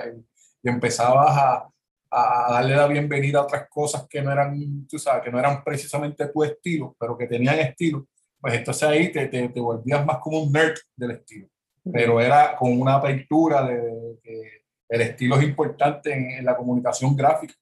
y 0.63 0.69
empezabas 0.69 1.37
a, 1.37 1.69
a, 2.11 2.53
darle 2.53 2.77
la 2.77 2.87
bienvenida 2.87 3.39
a 3.39 3.43
otras 3.43 3.69
cosas 3.69 4.07
que 4.09 4.23
no 4.23 4.31
eran, 4.31 4.87
tú 4.87 4.99
sabes, 4.99 5.25
que 5.25 5.31
no 5.31 5.39
eran 5.39 5.63
precisamente 5.65 6.29
tu 6.29 6.45
estilo, 6.45 6.97
pero 6.99 7.17
que 7.17 7.27
tenían 7.27 7.59
estilo, 7.59 8.07
pues 8.41 8.55
entonces 8.55 8.83
ahí 8.85 9.11
te, 9.11 9.27
te, 9.29 9.49
te 9.49 9.61
volvías 9.61 10.05
más 10.05 10.19
como 10.19 10.43
un 10.43 10.53
nerd 10.53 10.77
del 10.95 11.13
estilo. 11.13 11.49
Pero 11.93 12.21
era 12.21 12.57
con 12.57 12.81
una 12.81 12.95
apertura 12.95 13.65
de, 13.65 14.19
que 14.23 14.63
el 14.89 15.01
estilo 15.03 15.37
es 15.37 15.45
importante 15.45 16.13
en, 16.39 16.45
la 16.45 16.57
comunicación 16.57 17.15
gráfica 17.15 17.55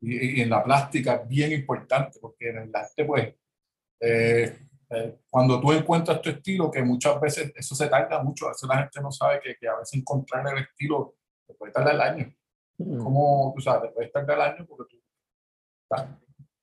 y, 0.00 0.38
y, 0.38 0.40
en 0.42 0.50
la 0.50 0.62
plástica 0.62 1.18
bien 1.26 1.52
importante, 1.52 2.18
porque 2.20 2.50
en 2.50 2.58
el 2.58 2.70
arte, 2.74 3.04
pues, 3.04 3.34
eh, 4.00 4.58
eh, 4.90 5.20
cuando 5.30 5.60
tú 5.60 5.72
encuentras 5.72 6.20
tu 6.20 6.30
estilo, 6.30 6.70
que 6.70 6.82
muchas 6.82 7.20
veces 7.20 7.52
eso 7.54 7.74
se 7.76 7.88
tarda 7.88 8.22
mucho, 8.22 8.46
a 8.46 8.50
veces 8.50 8.68
la 8.68 8.78
gente 8.78 9.00
no 9.00 9.12
sabe 9.12 9.40
que, 9.40 9.54
que 9.54 9.68
a 9.68 9.76
veces 9.76 10.00
encontrar 10.00 10.44
el 10.48 10.64
estilo 10.64 11.14
te 11.46 11.54
puede 11.54 11.72
tardar 11.72 11.94
el 11.94 12.00
año. 12.00 12.34
Mm. 12.78 12.98
Como 12.98 13.52
tú 13.54 13.62
sabes, 13.62 13.82
te 13.82 13.94
puede 13.94 14.08
tardar 14.08 14.36
el 14.36 14.42
año 14.42 14.66
porque 14.66 14.96
tú 14.96 15.02
estás, 15.82 16.08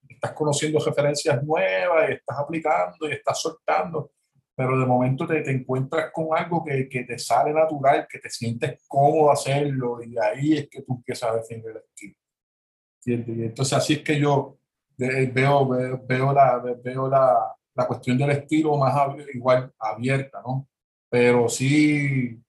estás, 0.06 0.32
conociendo 0.32 0.78
referencias 0.78 1.42
nuevas 1.42 2.10
y 2.10 2.12
estás 2.12 2.38
aplicando 2.38 3.08
y 3.08 3.12
estás 3.12 3.40
soltando, 3.40 4.12
pero 4.54 4.78
de 4.78 4.84
momento 4.84 5.26
te, 5.26 5.40
te 5.40 5.50
encuentras 5.50 6.10
con 6.12 6.36
algo 6.36 6.62
que, 6.62 6.86
que, 6.86 7.04
te 7.04 7.18
sale 7.18 7.54
natural, 7.54 8.06
que 8.10 8.18
te 8.18 8.28
sientes 8.28 8.84
cómodo 8.86 9.30
hacerlo 9.30 10.02
y 10.02 10.18
ahí 10.18 10.58
es 10.58 10.68
que 10.68 10.82
tú 10.82 10.96
empiezas 10.96 11.30
a 11.30 11.36
definir 11.36 11.70
el 11.70 11.76
estilo. 11.78 12.14
Y 13.06 13.44
entonces 13.44 13.72
así 13.72 13.94
es 13.94 14.02
que 14.02 14.20
yo 14.20 14.58
veo, 14.98 15.66
veo, 15.66 16.02
veo 16.06 16.32
la, 16.32 16.58
veo 16.58 17.08
la, 17.08 17.57
la 17.78 17.86
cuestión 17.86 18.18
del 18.18 18.30
estilo 18.30 18.76
más 18.76 18.92
igual 19.32 19.72
abierta, 19.78 20.42
¿no? 20.44 20.68
Pero 21.08 21.48
sí 21.48 22.42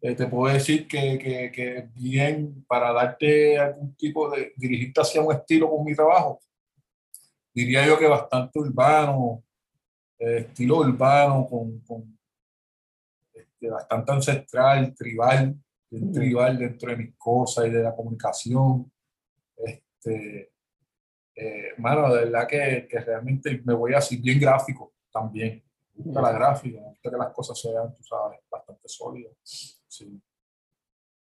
eh, 0.00 0.14
te 0.14 0.26
puedo 0.28 0.54
decir 0.54 0.86
que, 0.86 1.18
que, 1.18 1.50
que, 1.50 1.88
bien 1.94 2.64
para 2.68 2.92
darte 2.92 3.58
algún 3.58 3.96
tipo 3.96 4.30
de, 4.30 4.52
dirigirte 4.56 5.00
hacia 5.00 5.20
un 5.20 5.34
estilo 5.34 5.68
con 5.68 5.84
mi 5.84 5.96
trabajo, 5.96 6.38
diría 7.52 7.84
yo 7.88 7.98
que 7.98 8.06
bastante 8.06 8.56
urbano, 8.60 9.42
eh, 10.20 10.46
estilo 10.48 10.76
urbano, 10.78 11.44
con, 11.50 11.80
con 11.80 12.16
este, 13.34 13.68
bastante 13.68 14.12
ancestral, 14.12 14.94
tribal, 14.94 15.56
tribal 16.14 16.56
dentro 16.56 16.90
de 16.92 16.96
mis 16.98 17.16
cosas 17.16 17.66
y 17.66 17.70
de 17.70 17.82
la 17.82 17.96
comunicación. 17.96 18.92
Este, 19.56 20.52
eh, 21.40 21.74
mano, 21.78 22.12
de 22.12 22.24
verdad 22.24 22.48
que, 22.48 22.88
que, 22.90 22.98
realmente 22.98 23.62
me 23.64 23.72
voy 23.72 23.94
así 23.94 24.16
bien 24.16 24.40
gráfico 24.40 24.94
también. 25.12 25.62
Me 25.94 26.04
gusta 26.04 26.20
la 26.20 26.32
gráfica, 26.32 26.80
me 26.80 26.88
gusta 26.88 27.10
que 27.10 27.16
las 27.16 27.32
cosas 27.32 27.60
sean, 27.60 27.94
tú 27.94 28.02
sabes, 28.02 28.40
bastante 28.50 28.88
sólidas. 28.88 29.32
Sí. 29.44 30.20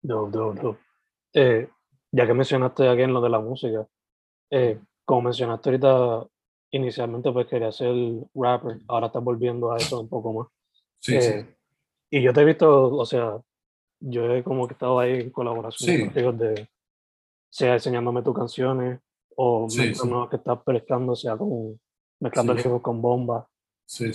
No, 0.03 0.27
no, 0.29 0.53
no. 0.53 0.77
Eh, 1.33 1.67
ya 2.11 2.27
que 2.27 2.33
mencionaste 2.35 2.87
aquí 2.87 3.01
en 3.01 3.13
lo 3.13 3.21
de 3.21 3.29
la 3.29 3.39
música, 3.39 3.87
eh, 4.51 4.79
como 5.03 5.23
mencionaste 5.23 5.69
ahorita, 5.69 6.27
inicialmente 6.69 7.31
pues 7.31 7.47
quería 7.47 7.71
ser 7.71 7.95
rapper, 8.35 8.81
ahora 8.87 9.07
estás 9.07 9.23
volviendo 9.23 9.71
a 9.71 9.77
eso 9.77 10.01
un 10.01 10.09
poco 10.09 10.33
más. 10.33 10.47
Sí, 10.99 11.19
sí. 11.19 11.31
Eh, 11.33 11.55
y 12.11 12.21
yo 12.21 12.31
te 12.31 12.41
he 12.41 12.45
visto, 12.45 12.95
o 12.95 13.05
sea, 13.07 13.41
yo 13.99 14.31
he 14.31 14.43
como 14.43 14.67
que 14.67 14.73
estado 14.73 14.99
ahí 14.99 15.21
en 15.21 15.31
colaboración 15.31 16.11
con 16.11 16.37
de, 16.37 16.69
sea 17.49 17.73
enseñándome 17.73 18.21
tus 18.21 18.35
canciones, 18.35 18.99
o 19.35 19.69
sí, 19.69 19.93
que 20.29 20.35
estás 20.35 20.59
pescando, 20.65 21.15
sea 21.15 21.37
con, 21.37 21.79
mezclando 22.19 22.53
el 22.53 22.81
con 22.81 23.01
bomba. 23.01 23.47
Sí, 23.85 24.11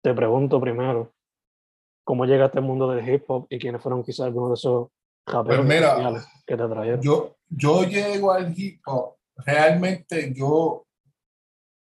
Te 0.00 0.14
pregunto 0.14 0.60
primero, 0.60 1.12
cómo 2.04 2.24
llegaste 2.24 2.58
al 2.58 2.64
mundo 2.64 2.90
del 2.90 3.08
hip 3.08 3.24
hop 3.28 3.46
y 3.50 3.58
quiénes 3.58 3.82
fueron 3.82 4.02
quizás 4.02 4.26
algunos 4.26 4.50
de 4.50 4.54
esos 4.54 4.88
raperos 5.26 5.66
pues 5.66 6.26
que 6.46 6.56
te 6.56 6.68
trajeron. 6.68 7.00
Yo, 7.00 7.36
yo 7.48 7.82
llego 7.84 8.32
al 8.32 8.52
hip 8.56 8.80
hop, 8.86 9.16
realmente 9.36 10.32
yo, 10.34 10.86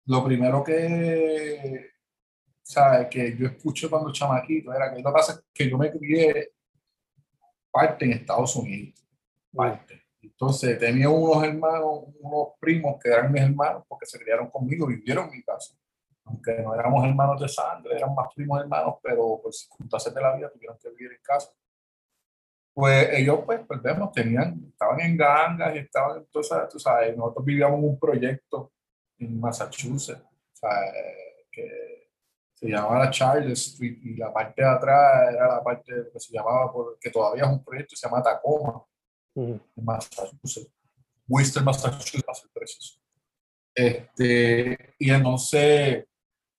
lo 0.07 0.25
primero 0.25 0.65
que, 0.65 1.91
¿sabes? 2.63 3.09
que 3.09 3.37
yo 3.37 3.47
escuché 3.47 3.89
cuando 3.89 4.13
chamaquito 4.13 4.73
era 4.73 4.91
que 4.91 5.03
lo 5.03 5.11
que 5.11 5.15
pasa 5.15 5.33
es 5.35 5.45
que 5.53 5.71
yo 5.71 5.79
me 5.79 5.91
crié 5.91 6.53
parte 7.71 8.07
en 8.07 8.13
Estados 8.13 8.57
Unidos, 8.57 8.95
parte. 9.55 9.98
Entonces 10.21 10.79
tenía 10.79 11.09
unos 11.09 11.45
hermanos, 11.45 12.05
unos 12.21 12.49
primos 12.61 12.97
que 13.03 13.09
eran 13.11 13.33
mis 13.33 13.43
hermanos 13.43 13.85
porque 13.89 14.07
se 14.07 14.19
criaron 14.19 14.51
conmigo, 14.51 14.87
vivieron 14.87 15.27
en 15.27 15.31
mi 15.33 15.43
casa 15.43 15.75
aunque 16.29 16.63
no 16.63 16.75
éramos 16.75 17.05
hermanos 17.05 17.41
de 17.41 17.49
sangre, 17.49 17.97
eran 17.97 18.15
más 18.15 18.29
primos 18.35 18.61
hermanos, 18.61 18.97
pero 19.03 19.41
por 19.43 19.53
circunstancias 19.53 20.15
de 20.15 20.21
la 20.21 20.37
vida 20.37 20.51
tuvieron 20.51 20.79
que 20.79 20.91
vivir 20.91 21.13
en 21.13 21.23
casa. 21.23 21.51
Pues 22.75 23.09
ellos, 23.13 23.41
pues, 23.45 23.61
perdemos, 23.67 24.13
tenían, 24.13 24.67
estaban 24.69 25.01
en 25.01 25.17
gangas 25.17 25.75
y 25.75 25.79
estaban, 25.79 26.19
entonces, 26.19 26.69
tú 26.71 26.79
sabes, 26.79 27.17
nosotros 27.17 27.45
vivíamos 27.45 27.81
un 27.81 27.99
proyecto 27.99 28.73
en 29.19 29.41
Massachusetts, 29.41 30.23
sea, 30.53 30.71
que 31.51 32.11
se 32.55 32.69
llamaba 32.69 33.11
Charles 33.11 33.67
Street 33.67 33.99
y 34.03 34.17
la 34.17 34.33
parte 34.33 34.63
de 34.63 34.69
atrás 34.69 35.33
era 35.33 35.49
la 35.57 35.63
parte 35.63 35.93
que 36.13 36.21
se 36.21 36.33
llamaba, 36.33 36.73
que 37.01 37.11
todavía 37.11 37.45
es 37.45 37.51
un 37.51 37.65
proyecto, 37.65 37.97
se 37.97 38.07
llama 38.07 38.23
Tacoma, 38.23 38.85
en 39.43 39.85
Massachusetts, 39.85 40.73
Worcester, 41.29 41.63
Massachusetts, 41.63 42.23
para 42.25 42.39
ser 42.39 42.51
preciso. 42.53 42.99
Este, 43.75 44.95
y 44.99 45.11
entonces, 45.11 46.05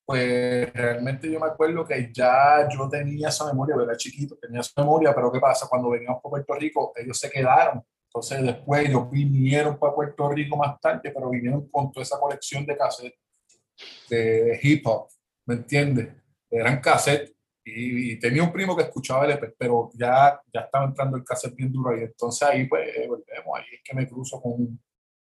pues 0.05 0.71
realmente 0.73 1.31
yo 1.31 1.39
me 1.39 1.47
acuerdo 1.47 1.85
que 1.85 2.11
ya 2.13 2.67
yo 2.69 2.87
tenía 2.89 3.29
esa 3.29 3.45
memoria, 3.45 3.75
era 3.81 3.97
chiquito, 3.97 4.37
tenía 4.37 4.61
esa 4.61 4.81
memoria, 4.81 5.13
pero 5.13 5.31
¿qué 5.31 5.39
pasa? 5.39 5.67
Cuando 5.67 5.89
veníamos 5.89 6.21
por 6.21 6.31
Puerto 6.31 6.55
Rico, 6.55 6.93
ellos 6.95 7.19
se 7.19 7.29
quedaron. 7.29 7.83
Entonces 8.05 8.41
después 8.41 8.87
ellos 8.87 9.09
vinieron 9.11 9.77
para 9.77 9.93
Puerto 9.93 10.29
Rico 10.29 10.57
más 10.57 10.79
tarde, 10.79 11.11
pero 11.11 11.29
vinieron 11.29 11.69
con 11.69 11.91
toda 11.91 12.03
esa 12.03 12.19
colección 12.19 12.65
de 12.65 12.75
cassettes 12.75 13.19
de 14.09 14.59
hip 14.63 14.85
hop, 14.87 15.09
¿me 15.45 15.55
entiendes? 15.55 16.09
Eran 16.49 16.79
cassettes 16.81 17.35
y, 17.75 18.19
tenía 18.19 18.43
un 18.43 18.51
primo 18.51 18.75
que 18.75 18.83
escuchaba 18.83 19.25
el 19.25 19.31
EP, 19.31 19.55
pero 19.57 19.89
ya, 19.93 20.39
ya 20.53 20.61
estaba 20.61 20.85
entrando 20.85 21.17
el 21.17 21.23
cassette 21.23 21.55
bien 21.55 21.71
duro 21.71 21.97
y 21.97 22.03
entonces 22.03 22.47
ahí 22.47 22.67
pues 22.67 22.89
volvemos, 23.07 23.57
ahí 23.57 23.65
es 23.73 23.81
que 23.83 23.95
me 23.95 24.07
cruzo 24.07 24.41
con, 24.41 24.79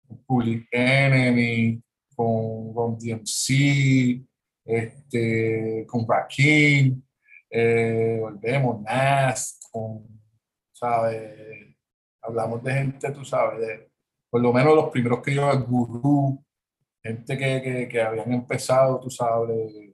con 0.07 0.23
Public 0.25 0.67
Enemy, 0.71 1.81
con, 2.15 2.73
con 2.73 2.97
DMC, 2.97 4.25
este, 4.65 5.85
con 5.87 6.05
Rakim, 6.07 7.01
eh, 7.49 8.17
volvemos, 8.19 8.81
Nas, 8.81 9.59
con, 9.71 10.05
¿sabes? 10.73 11.75
Hablamos 12.21 12.63
de 12.63 12.73
gente, 12.73 13.11
tú 13.11 13.23
sabes, 13.23 13.59
de, 13.59 13.89
por 14.29 14.41
lo 14.41 14.51
menos 14.51 14.75
los 14.75 14.89
primeros 14.89 15.21
que 15.21 15.33
yo, 15.33 15.49
el 15.51 15.63
Gurú, 15.63 16.43
gente 17.01 17.37
que, 17.37 17.61
que, 17.61 17.87
que, 17.87 18.01
habían 18.01 18.33
empezado, 18.33 18.99
tú 18.99 19.09
sabes, 19.09 19.86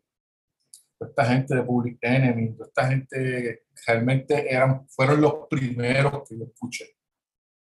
esta 1.06 1.26
gente 1.26 1.56
de 1.56 1.64
Public 1.64 1.98
Enemy, 2.02 2.56
esta 2.60 2.88
gente 2.88 3.64
realmente 3.86 4.54
eran, 4.54 4.88
fueron 4.90 5.22
los 5.22 5.48
primeros 5.50 6.28
que 6.28 6.38
yo 6.38 6.46
escuché. 6.46 6.96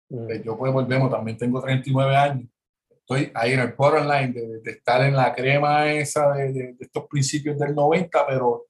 Mm. 0.09 0.31
Eh, 0.31 0.41
yo 0.43 0.57
pues 0.57 0.73
volvemos, 0.73 1.11
también 1.11 1.37
tengo 1.37 1.61
39 1.61 2.15
años 2.15 2.49
estoy 3.09 3.31
ahí 3.33 3.53
en 3.53 3.59
el 3.61 3.73
borderline 3.73 4.33
de, 4.33 4.59
de 4.59 4.71
estar 4.71 5.01
en 5.01 5.15
la 5.15 5.33
crema 5.33 5.91
esa 5.91 6.31
de, 6.33 6.53
de, 6.53 6.75
estos 6.79 7.07
principios 7.07 7.57
del 7.57 7.73
90, 7.73 8.27
pero 8.27 8.67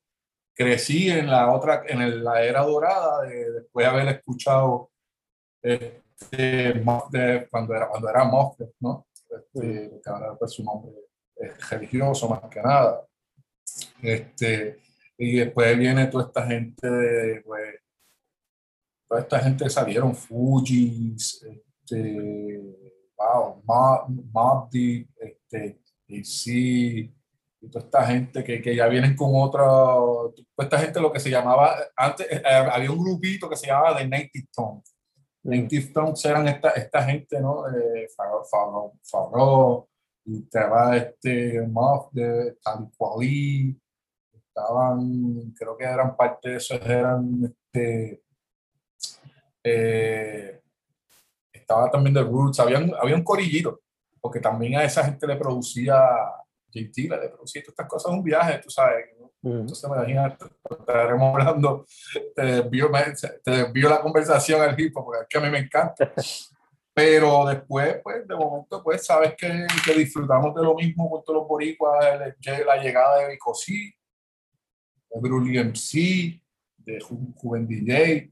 crecí 0.55 1.09
en 1.09 1.27
la 1.27 1.51
otra, 1.51 1.83
en 1.85 2.23
la 2.23 2.41
era 2.41 2.61
dorada, 2.61 3.23
de, 3.23 3.51
después 3.51 3.85
de 3.85 3.89
haber 3.89 4.07
escuchado 4.15 4.91
este, 5.61 6.81
cuando 7.51 7.73
era, 7.73 7.89
cuando 7.89 8.09
era 8.09 8.23
Moflet, 8.23 8.71
¿no? 8.79 9.07
Este, 9.29 9.99
que 10.01 10.09
ahora 10.09 10.35
pues, 10.37 10.53
su 10.53 10.63
nombre 10.63 10.93
es 11.35 11.69
religioso 11.69 12.29
más 12.29 12.41
que 12.49 12.61
nada. 12.61 13.05
Este, 14.01 14.79
y 15.17 15.37
después 15.37 15.77
viene 15.77 16.07
toda 16.07 16.25
esta 16.25 16.45
gente 16.45 16.89
de, 16.89 17.41
pues, 17.41 17.75
toda 19.07 19.21
esta 19.21 19.39
gente 19.39 19.69
salieron 19.69 20.15
Fujis, 20.15 21.43
este, 21.43 22.61
wow, 23.17 23.61
Mob 24.31 24.69
este, 24.71 25.81
y 26.07 26.23
sí, 26.23 27.13
y 27.61 27.69
toda 27.69 27.85
esta 27.85 28.05
gente 28.05 28.43
que, 28.43 28.61
que, 28.61 28.75
ya 28.75 28.87
vienen 28.87 29.15
con 29.15 29.31
otra, 29.33 29.65
toda 29.65 30.33
esta 30.57 30.79
gente 30.79 31.01
lo 31.01 31.11
que 31.11 31.19
se 31.19 31.29
llamaba, 31.29 31.75
antes 31.95 32.25
eh, 32.31 32.41
eh, 32.45 32.69
había 32.71 32.91
un 32.91 33.03
grupito 33.03 33.49
que 33.49 33.57
se 33.57 33.67
llamaba 33.67 33.97
The 33.97 34.07
Native 34.07 34.47
Tongues. 34.53 34.95
Native 35.43 35.91
Tongues 35.93 36.23
eran 36.25 36.47
esta, 36.47 36.69
esta 36.71 37.03
gente, 37.03 37.39
¿no? 37.41 37.67
Eh, 37.67 38.07
Faro, 38.15 38.45
y 39.03 39.98
estaba 40.37 40.95
este 40.97 41.61
Mob 41.67 42.11
de 42.11 42.57
Taliqualí, 42.61 43.79
estaban, 44.33 45.51
creo 45.57 45.77
que 45.77 45.83
eran 45.83 46.15
parte 46.15 46.49
de 46.49 46.55
eso, 46.57 46.75
eran 46.75 47.43
este, 47.43 48.23
eh, 49.63 50.61
estaba 51.51 51.89
también 51.89 52.13
The 52.13 52.23
Roots, 52.23 52.59
había, 52.59 52.79
había 52.99 53.15
un 53.15 53.23
corillito, 53.23 53.81
porque 54.19 54.39
también 54.39 54.75
a 54.75 54.83
esa 54.83 55.03
gente 55.05 55.27
le 55.27 55.35
producía, 55.35 55.97
JT 56.71 56.97
le 56.97 57.29
producía 57.29 57.63
todas 57.63 57.73
estas 57.73 57.87
cosas, 57.87 58.11
un 58.11 58.23
viaje, 58.23 58.59
tú 58.59 58.69
sabes. 58.69 59.05
Entonces 59.41 59.89
me 59.89 59.95
imagino, 59.95 60.37
estaremos 60.69 61.33
hablando, 61.33 61.85
te 62.35 62.41
desvío, 62.41 62.89
te 63.43 63.51
desvío 63.51 63.89
la 63.89 64.01
conversación 64.01 64.61
al 64.61 64.77
hip 64.79 64.95
hop, 64.97 65.05
porque 65.05 65.21
es 65.21 65.27
que 65.29 65.37
a 65.37 65.41
mí 65.41 65.49
me 65.49 65.59
encanta. 65.59 66.11
Pero 66.99 67.45
después, 67.45 68.01
pues, 68.03 68.27
de 68.27 68.35
momento, 68.35 68.83
pues, 68.83 69.05
sabes 69.05 69.33
que, 69.35 69.65
que 69.85 69.93
disfrutamos 69.93 70.53
de 70.53 70.63
lo 70.63 70.75
mismo 70.75 71.09
con 71.09 71.23
todos 71.23 71.39
los 71.39 71.47
boricuas, 71.47 72.19
la 72.65 72.83
llegada 72.83 73.19
de 73.19 73.31
Vicosí, 73.31 73.95
de 75.09 75.19
Bruli 75.21 75.57
MC, 75.57 76.43
de 76.75 76.99
Juven 76.99 77.65
DJ, 77.65 78.29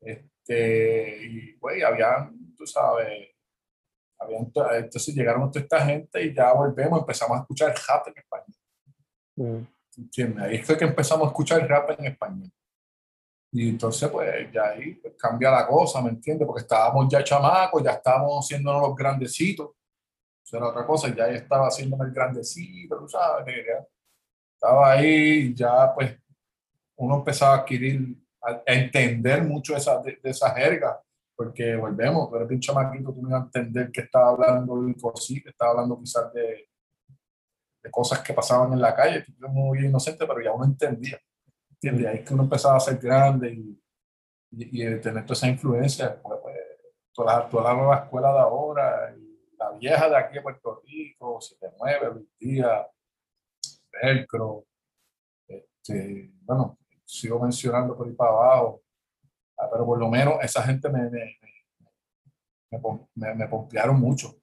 este, 0.00 1.24
y, 1.24 1.56
güey, 1.58 1.82
habían, 1.82 2.56
tú 2.56 2.66
sabes, 2.66 3.28
habían, 4.18 4.50
entonces 4.72 5.14
llegaron 5.14 5.48
toda 5.52 5.62
esta 5.62 5.86
gente 5.86 6.24
y 6.24 6.34
ya 6.34 6.52
volvemos, 6.52 6.98
empezamos 6.98 7.38
a 7.38 7.42
escuchar 7.42 7.72
rap 7.86 8.08
en 8.08 8.18
español. 8.18 8.56
Mm. 9.36 9.66
¿Entiendes? 9.96 10.42
Ahí 10.42 10.58
fue 10.58 10.76
que 10.76 10.86
empezamos 10.86 11.28
a 11.28 11.30
escuchar 11.30 11.68
rap 11.68 11.90
en 12.00 12.06
español. 12.06 12.50
Y 13.52 13.70
entonces, 13.70 14.08
pues, 14.08 14.52
ya 14.52 14.70
ahí 14.70 14.94
pues, 14.94 15.14
cambia 15.18 15.50
la 15.50 15.66
cosa, 15.66 16.00
¿me 16.00 16.10
entiendes? 16.10 16.46
Porque 16.46 16.62
estábamos 16.62 17.08
ya 17.10 17.24
chamacos, 17.24 17.82
ya 17.82 17.92
estábamos 17.92 18.44
haciéndonos 18.44 18.82
los 18.82 18.96
grandecitos. 18.96 19.70
Eso 20.44 20.56
era 20.56 20.68
otra 20.68 20.86
cosa, 20.86 21.14
ya 21.14 21.26
estaba 21.28 21.66
haciéndome 21.66 22.06
el 22.06 22.12
grandecito, 22.12 22.98
tú 22.98 23.08
sabes, 23.08 23.54
estaba 24.54 24.92
ahí, 24.92 25.54
ya 25.54 25.94
pues 25.94 26.18
uno 26.96 27.16
empezaba 27.16 27.54
a 27.54 27.58
adquirir 27.58 28.16
a, 28.42 28.62
entender 28.66 29.42
mucho 29.44 29.76
esa, 29.76 30.02
de, 30.02 30.18
esa 30.22 30.50
jerga, 30.54 31.00
porque 31.36 31.76
volvemos, 31.76 32.28
pero 32.30 32.44
eres 32.44 32.56
un 32.56 32.60
chamaquito, 32.60 33.12
tú 33.12 33.22
no 33.22 33.28
ibas 33.28 33.42
a 33.42 33.44
entender 33.44 33.90
que 33.90 34.02
estaba 34.02 34.30
hablando 34.30 34.82
de 34.82 34.94
cosí, 34.96 35.42
que 35.42 35.50
estaba 35.50 35.70
hablando 35.72 35.98
quizás 35.98 36.32
de, 36.32 36.68
de 37.82 37.90
cosas 37.90 38.20
que 38.20 38.34
pasaban 38.34 38.72
en 38.72 38.80
la 38.80 38.94
calle, 38.94 39.22
tú 39.22 39.32
eres 39.38 39.52
muy 39.52 39.86
inocente, 39.86 40.26
pero 40.26 40.42
ya 40.42 40.52
uno 40.52 40.64
entendía, 40.64 41.18
¿entiendes? 41.82 42.06
Ahí 42.06 42.18
es 42.18 42.28
que 42.28 42.34
uno 42.34 42.42
empezaba 42.42 42.76
a 42.76 42.80
ser 42.80 42.98
grande 42.98 43.52
y, 43.52 43.82
y, 44.50 44.82
y 44.82 45.00
tener 45.00 45.24
toda 45.24 45.32
esa 45.32 45.48
influencia, 45.48 46.20
pues, 46.20 46.38
pues, 46.42 46.56
toda, 47.12 47.48
toda 47.48 47.72
la 47.72 47.74
nueva 47.74 47.96
escuela 47.96 48.32
de 48.32 48.38
ahora, 48.38 49.16
la 49.58 49.70
vieja 49.72 50.08
de 50.08 50.16
aquí 50.16 50.34
de 50.34 50.42
Puerto 50.42 50.82
Rico, 50.84 51.40
se 51.40 51.56
te 51.56 51.68
mueve, 51.78 52.14
Luis 52.14 52.28
Díaz, 52.38 52.86
Velcro, 53.90 54.66
este, 55.48 56.30
bueno, 56.42 56.78
sigo 57.04 57.40
mencionando 57.40 57.96
por 57.96 58.06
ahí 58.06 58.14
para 58.14 58.30
abajo, 58.30 58.82
ah, 59.58 59.68
pero 59.70 59.86
por 59.86 59.98
lo 59.98 60.08
menos 60.08 60.34
esa 60.42 60.62
gente 60.62 60.88
me, 60.90 61.08
me, 61.10 61.38
me, 63.14 63.34
me 63.34 63.48
pompearon 63.48 63.98
mucho, 63.98 64.36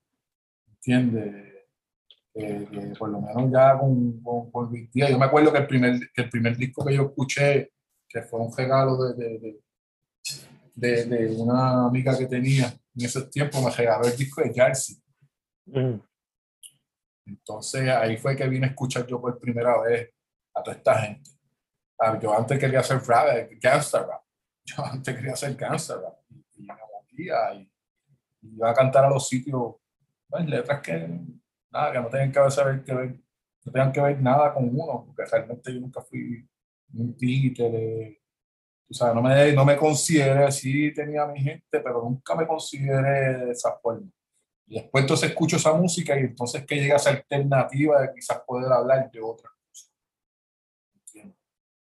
¿entiendes? 0.68 1.57
Eh, 2.40 2.94
por 3.00 3.10
lo 3.10 3.20
menos 3.20 3.52
ya 3.52 3.80
con, 3.80 4.22
con, 4.22 4.52
con 4.52 4.90
yo 4.94 5.18
me 5.18 5.26
acuerdo 5.26 5.52
que 5.52 5.58
el, 5.58 5.68
primer, 5.68 6.00
que 6.14 6.22
el 6.22 6.30
primer 6.30 6.56
disco 6.56 6.86
que 6.86 6.96
yo 6.96 7.04
escuché, 7.04 7.72
que 8.08 8.22
fue 8.22 8.40
un 8.40 8.56
regalo 8.56 8.96
de, 9.14 9.40
de, 9.40 9.62
de, 10.76 11.06
de 11.06 11.36
una 11.36 11.88
amiga 11.88 12.16
que 12.16 12.28
tenía 12.28 12.68
en 12.68 13.06
ese 13.06 13.24
tiempo, 13.28 13.60
me 13.60 13.72
regaló 13.72 14.06
el 14.06 14.16
disco 14.16 14.42
de 14.42 14.54
Jersey. 14.54 14.98
Mm. 15.66 16.00
Entonces 17.26 17.90
ahí 17.90 18.18
fue 18.18 18.36
que 18.36 18.48
vine 18.48 18.68
a 18.68 18.70
escuchar 18.70 19.08
yo 19.08 19.20
por 19.20 19.40
primera 19.40 19.82
vez 19.82 20.14
a 20.54 20.62
toda 20.62 20.78
esta 20.78 21.00
gente. 21.00 21.32
Ah, 22.00 22.20
yo 22.22 22.38
antes 22.38 22.60
quería 22.60 22.82
hacer 22.82 23.02
rap, 23.02 23.30
eh, 23.36 23.58
gangster 23.60 24.02
rap. 24.02 24.22
Yo 24.64 24.76
antes 24.86 25.16
quería 25.16 25.34
hacer 25.34 25.56
gangster 25.56 25.98
rap. 25.98 26.20
Y, 26.30 26.62
me 26.62 26.74
movía 26.76 27.54
y, 27.56 27.72
iba 28.44 28.70
a 28.70 28.74
cantar 28.76 29.06
a 29.06 29.10
los 29.10 29.28
sitios, 29.28 29.76
pues, 30.30 30.46
letras 30.46 30.82
que, 30.82 31.20
nada, 31.78 31.92
que 31.92 32.00
no 32.00 32.10
tengan 32.10 32.32
que 32.32 32.64
ver, 32.64 32.84
que 32.84 32.94
ver, 32.94 33.20
no 33.66 33.72
tengan 33.72 33.92
que 33.92 34.02
ver 34.02 34.22
nada 34.22 34.54
con 34.54 34.70
uno, 34.70 35.06
porque 35.06 35.30
realmente 35.30 35.74
yo 35.74 35.80
nunca 35.80 36.02
fui 36.02 36.48
un 36.94 37.16
títere. 37.16 38.22
O 38.90 38.94
sea, 38.94 39.14
no 39.14 39.22
me, 39.22 39.52
no 39.54 39.66
me 39.66 39.76
consideré, 39.76 40.52
sí 40.52 40.94
tenía 40.94 41.26
mi 41.26 41.42
gente, 41.42 41.80
pero 41.80 42.02
nunca 42.02 42.36
me 42.36 42.48
consideré 42.48 43.46
de 43.46 43.52
esa 43.52 43.78
forma. 43.78 44.10
Y 44.68 44.76
después 44.76 45.04
entonces 45.04 45.30
escucho 45.30 45.58
esa 45.58 45.74
música 45.74 46.18
y 46.18 46.24
entonces 46.24 46.66
que 46.66 46.76
llega 46.76 46.96
esa 46.96 47.12
alternativa 47.12 48.02
de 48.02 48.14
quizás 48.14 48.42
poder 48.46 48.72
hablar 48.72 49.10
de 49.12 49.22
otra 49.22 49.50
cosa. 49.70 49.88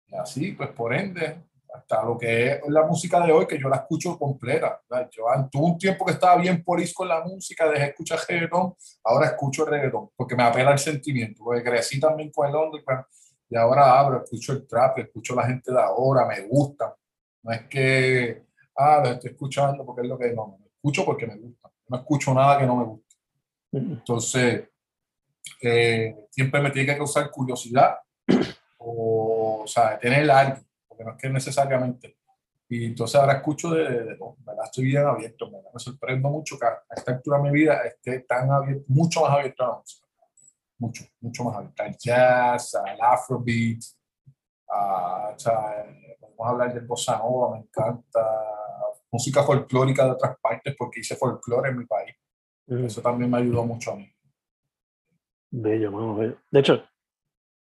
Y 0.08 0.14
así, 0.14 0.52
pues 0.52 0.70
por 0.70 0.94
ende, 0.94 1.42
hasta 1.76 2.04
lo 2.04 2.16
que 2.16 2.52
es 2.52 2.60
la 2.68 2.84
música 2.86 3.24
de 3.24 3.32
hoy, 3.32 3.46
que 3.46 3.58
yo 3.58 3.68
la 3.68 3.76
escucho 3.76 4.18
completa. 4.18 4.80
Yo 5.10 5.24
tuve 5.50 5.64
un 5.64 5.78
tiempo 5.78 6.04
que 6.04 6.12
estaba 6.12 6.40
bien 6.40 6.62
por 6.62 6.80
con 6.92 7.08
la 7.08 7.22
música, 7.24 7.68
dejé 7.68 7.80
de 7.80 7.88
escuchar 7.90 8.18
reggaetón, 8.28 8.74
ahora 9.04 9.26
escucho 9.26 9.64
reggaetón, 9.64 10.10
porque 10.16 10.36
me 10.36 10.42
apela 10.42 10.72
el 10.72 10.78
sentimiento, 10.78 11.42
porque 11.44 11.62
crecí 11.62 12.00
también 12.00 12.30
con 12.30 12.48
el 12.48 12.54
underground 12.54 13.04
y 13.48 13.56
ahora 13.56 13.98
abro, 13.98 14.22
escucho 14.24 14.52
el 14.52 14.66
trap, 14.66 14.98
escucho 14.98 15.34
la 15.34 15.46
gente 15.46 15.72
de 15.72 15.80
ahora, 15.80 16.26
me 16.26 16.40
gusta. 16.42 16.96
No 17.42 17.52
es 17.52 17.62
que, 17.68 18.46
ah, 18.76 19.00
lo 19.04 19.10
estoy 19.10 19.30
escuchando 19.30 19.84
porque 19.84 20.02
es 20.02 20.08
lo 20.08 20.18
que 20.18 20.32
no, 20.32 20.58
me 20.58 20.66
escucho 20.66 21.04
porque 21.04 21.26
me 21.26 21.36
gusta. 21.36 21.70
No 21.88 21.96
escucho 21.98 22.34
nada 22.34 22.58
que 22.58 22.66
no 22.66 22.76
me 22.76 22.84
guste. 22.84 23.16
Entonces, 23.72 24.68
eh, 25.62 26.26
siempre 26.30 26.60
me 26.60 26.70
tiene 26.70 26.92
que 26.92 26.98
causar 26.98 27.30
curiosidad 27.30 27.98
o, 28.78 29.62
o 29.62 29.66
sea, 29.66 29.98
tener 29.98 30.28
algo 30.30 30.65
porque 30.96 31.04
no 31.04 31.10
es 31.12 31.16
que 31.22 31.28
necesariamente. 31.30 32.16
Y 32.68 32.86
entonces 32.86 33.20
ahora 33.20 33.34
escucho 33.34 33.70
de, 33.70 33.82
de, 33.82 34.18
¿verdad? 34.38 34.64
Estoy 34.64 34.84
bien 34.84 35.06
abierto, 35.06 35.50
¿verdad? 35.50 35.70
Me 35.72 35.78
sorprendo 35.78 36.28
mucho 36.30 36.58
que 36.58 36.66
a 36.66 36.82
esta 36.96 37.12
altura 37.12 37.38
de 37.38 37.44
mi 37.44 37.50
vida 37.50 37.80
esté 37.82 38.20
tan 38.20 38.50
abierto, 38.50 38.84
mucho 38.88 39.20
más 39.20 39.30
abierto 39.30 39.64
a 39.64 39.68
la 39.68 39.76
música. 39.78 40.06
Mucho, 40.78 41.04
mucho 41.20 41.44
más 41.44 41.56
abierto. 41.56 41.82
Al 41.82 41.96
jazz, 41.96 42.74
al 42.74 43.00
afrobeat, 43.00 43.78
a, 44.68 45.32
o 45.34 45.38
sea, 45.38 45.86
podemos 46.20 46.46
hablar 46.48 46.74
del 46.74 46.86
bossa 46.86 47.16
nova, 47.18 47.56
me 47.56 47.62
encanta. 47.62 48.20
Música 49.12 49.42
folclórica 49.44 50.04
de 50.04 50.10
otras 50.10 50.36
partes 50.40 50.74
porque 50.76 51.00
hice 51.00 51.14
folclore 51.14 51.70
en 51.70 51.78
mi 51.78 51.86
país. 51.86 52.14
Eso 52.66 53.00
también 53.00 53.30
me 53.30 53.38
ayudó 53.38 53.64
mucho 53.64 53.92
a 53.92 53.96
mí. 53.96 54.12
Bello, 55.50 55.92
mano, 55.92 56.16
bello. 56.16 56.36
De 56.50 56.60
hecho, 56.60 56.82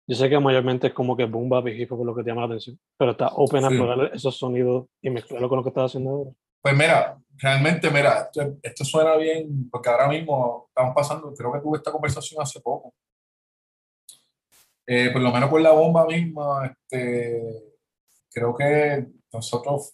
yo 0.08 0.15
sé 0.15 0.30
que 0.30 0.39
mayormente 0.39 0.88
es 0.88 0.93
como 0.93 1.17
que 1.17 1.26
boom 1.26 1.50
bap 1.50 1.67
y 1.67 1.82
hip 1.82 1.91
hop 1.91 2.00
es 2.00 2.06
lo 2.06 2.15
que 2.15 2.24
te 2.24 2.30
llama 2.30 2.41
la 2.41 2.48
atención, 2.48 2.80
pero 2.98 3.12
está 3.12 3.28
open 3.28 3.65
a 3.65 3.67
explorar 3.67 4.12
esos 4.13 4.38
sonidos 4.38 4.88
y 5.02 5.10
mezclarlo 5.10 5.50
con 5.50 5.58
lo 5.58 5.63
que 5.63 5.70
estás 5.70 5.91
haciendo 5.91 6.12
ahora. 6.12 6.32
Pues 6.62 6.78
mira, 6.78 7.17
realmente, 7.36 7.91
mira, 7.91 8.30
esto, 8.63 8.86
suena 8.86 9.17
bien, 9.17 9.70
porque 9.70 9.89
ahora 9.89 10.08
mismo 10.08 10.67
estamos 10.70 10.96
pasando, 10.96 11.34
creo 11.34 11.52
que 11.52 11.60
tuve 11.60 11.78
esta 11.78 11.91
conversación 11.91 12.41
hace 12.41 12.62
poco. 12.62 12.93
Eh, 14.86 15.10
por 15.12 15.22
lo 15.22 15.32
menos 15.34 15.50
con 15.50 15.62
la 15.62 15.72
bomba 15.72 16.08
misma, 16.08 16.67
este, 16.67 17.76
creo 18.32 18.56
que 18.56 19.08
nosotros, 19.34 19.93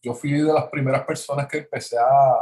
yo 0.00 0.14
fui 0.14 0.30
de 0.30 0.52
las 0.52 0.68
primeras 0.68 1.04
personas 1.04 1.48
que 1.48 1.58
empecé 1.58 1.98
a, 1.98 2.36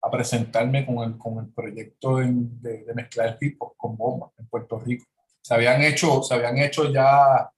a 0.00 0.10
presentarme 0.10 0.86
con 0.86 0.98
el, 1.00 1.18
con 1.18 1.38
el 1.38 1.52
proyecto 1.52 2.16
de, 2.16 2.28
de, 2.32 2.84
de 2.84 2.94
mezclar 2.94 3.36
hip 3.42 3.56
hop 3.60 3.74
con 3.76 3.94
bomba 3.94 4.30
en 4.38 4.46
Puerto 4.46 4.80
Rico 4.80 5.04
se 5.44 5.54
habían 5.54 5.82
hecho, 5.82 6.22
se 6.22 6.34
habían 6.34 6.56
hecho 6.56 6.90
ya, 6.90 7.50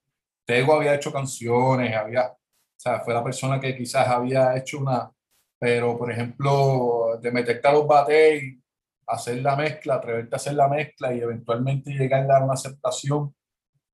Tego 0.44 0.74
había 0.74 0.96
hecho 0.96 1.12
canciones, 1.12 1.94
había, 1.94 2.26
o 2.26 2.38
sea, 2.76 3.00
fue 3.00 3.14
la 3.14 3.22
persona 3.22 3.60
que 3.60 3.76
quizás 3.76 4.08
había 4.08 4.56
hecho 4.56 4.78
una, 4.78 5.10
pero 5.58 5.96
por 5.96 6.10
ejemplo, 6.10 7.16
de 7.20 7.30
meterte 7.30 7.68
a 7.68 7.72
los 7.72 7.86
bates 7.86 8.42
y 8.42 8.62
hacer 9.06 9.40
la 9.40 9.54
mezcla, 9.54 9.94
atreverte 9.94 10.34
a 10.34 10.36
hacer 10.36 10.54
la 10.54 10.68
mezcla 10.68 11.14
y 11.14 11.20
eventualmente 11.20 11.92
llegar 11.92 12.22
a 12.22 12.26
dar 12.26 12.42
una 12.42 12.54
aceptación, 12.54 13.32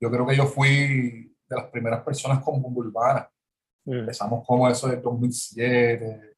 yo 0.01 0.11
creo 0.11 0.27
que 0.27 0.37
yo 0.37 0.47
fui 0.47 1.37
de 1.47 1.57
las 1.57 1.67
primeras 1.67 2.03
personas 2.03 2.43
con 2.43 2.63
Bombo 2.63 2.81
Urbana. 2.81 3.31
Mm. 3.85 3.93
Empezamos 3.93 4.47
como 4.47 4.69
eso 4.71 4.89
de 4.89 4.97
2007, 4.97 6.35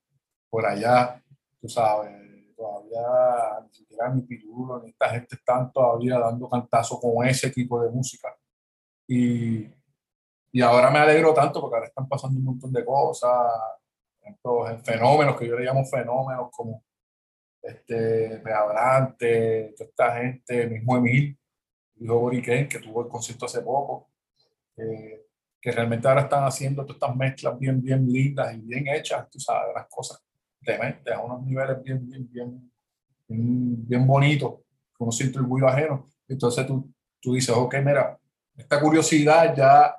por 0.50 0.66
allá, 0.66 1.22
tú 1.60 1.68
sabes 1.68 2.23
todavía 2.64 3.60
ni 3.66 3.74
siquiera 3.74 4.08
ni 4.08 4.22
Pirulo 4.22 4.82
ni 4.82 4.90
esta 4.90 5.10
gente 5.10 5.36
están 5.36 5.70
todavía 5.72 6.18
dando 6.18 6.48
cantazo 6.48 6.98
con 6.98 7.26
ese 7.26 7.50
tipo 7.50 7.82
de 7.82 7.90
música. 7.90 8.34
Y, 9.06 9.68
y 10.52 10.60
ahora 10.62 10.90
me 10.90 10.98
alegro 10.98 11.34
tanto 11.34 11.60
porque 11.60 11.76
ahora 11.76 11.88
están 11.88 12.08
pasando 12.08 12.38
un 12.38 12.44
montón 12.44 12.72
de 12.72 12.84
cosas, 12.84 13.52
ejemplo, 14.20 14.64
fenómenos 14.82 15.36
que 15.36 15.46
yo 15.46 15.58
le 15.58 15.64
llamo 15.64 15.84
fenómenos 15.84 16.48
como 16.50 16.82
este 17.62 18.38
Peabrante, 18.38 19.74
toda 19.76 19.90
esta 19.90 20.16
gente, 20.16 20.66
mismo 20.66 20.96
Emil, 20.96 21.38
hijo 21.96 22.18
Boriken, 22.18 22.68
que 22.68 22.78
tuvo 22.78 23.02
el 23.02 23.08
concierto 23.08 23.46
hace 23.46 23.60
poco, 23.60 24.10
eh, 24.76 25.26
que 25.60 25.72
realmente 25.72 26.08
ahora 26.08 26.22
están 26.22 26.44
haciendo 26.44 26.82
todas 26.82 26.96
estas 26.96 27.16
mezclas 27.16 27.58
bien, 27.58 27.80
bien 27.82 28.06
lindas 28.06 28.54
y 28.54 28.60
bien 28.60 28.88
hechas, 28.88 29.28
tú 29.30 29.38
sabes, 29.40 29.74
las 29.74 29.86
cosas 29.88 30.23
demente, 30.64 31.12
a 31.12 31.20
unos 31.20 31.42
niveles 31.42 31.82
bien, 31.82 32.06
bien, 32.06 32.28
bien, 32.30 33.86
bien, 33.86 34.06
bonitos, 34.06 34.60
que 34.96 35.04
uno 35.04 35.12
siente 35.12 35.38
orgullo 35.38 35.68
ajeno. 35.68 36.08
Entonces 36.28 36.66
tú, 36.66 36.92
tú 37.20 37.34
dices, 37.34 37.54
ok, 37.54 37.74
mira, 37.84 38.18
esta 38.56 38.80
curiosidad 38.80 39.54
ya 39.54 39.96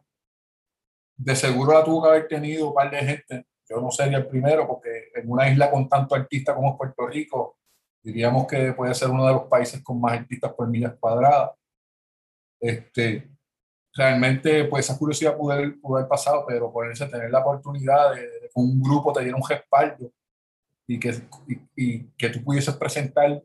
de 1.17 1.35
seguro 1.35 1.73
la 1.73 1.83
tuvo 1.83 2.03
que 2.03 2.09
haber 2.09 2.27
tenido 2.27 2.69
un 2.69 2.73
par 2.73 2.91
de 2.91 2.97
gente. 2.97 3.45
Yo 3.67 3.81
no 3.81 3.89
sería 3.89 4.17
el 4.17 4.27
primero, 4.27 4.67
porque 4.67 5.09
en 5.15 5.29
una 5.29 5.49
isla 5.49 5.71
con 5.71 5.89
tanto 5.89 6.15
artistas 6.15 6.55
como 6.55 6.77
Puerto 6.77 7.07
Rico, 7.07 7.57
diríamos 8.01 8.45
que 8.47 8.73
puede 8.73 8.93
ser 8.93 9.09
uno 9.09 9.25
de 9.25 9.33
los 9.33 9.43
países 9.43 9.81
con 9.81 9.99
más 9.99 10.13
artistas 10.13 10.53
por 10.53 10.67
millas 10.67 10.95
cuadradas. 10.99 11.51
Este, 12.59 13.29
realmente, 13.93 14.65
pues 14.65 14.85
esa 14.85 14.97
curiosidad 14.97 15.35
pudo 15.35 15.53
haber, 15.53 16.07
pasado, 16.07 16.45
pero 16.47 16.71
ponerse 16.71 17.05
a 17.05 17.09
tener 17.09 17.31
la 17.31 17.39
oportunidad 17.39 18.13
de, 18.13 18.21
que 18.21 18.49
un 18.55 18.81
grupo 18.81 19.11
te 19.11 19.21
diera 19.21 19.37
un 19.37 19.47
respaldo 19.47 20.11
y 20.87 20.99
que, 20.99 21.13
y, 21.75 22.03
que 22.17 22.29
tú 22.29 22.43
pudieses 22.43 22.75
presentar 22.75 23.41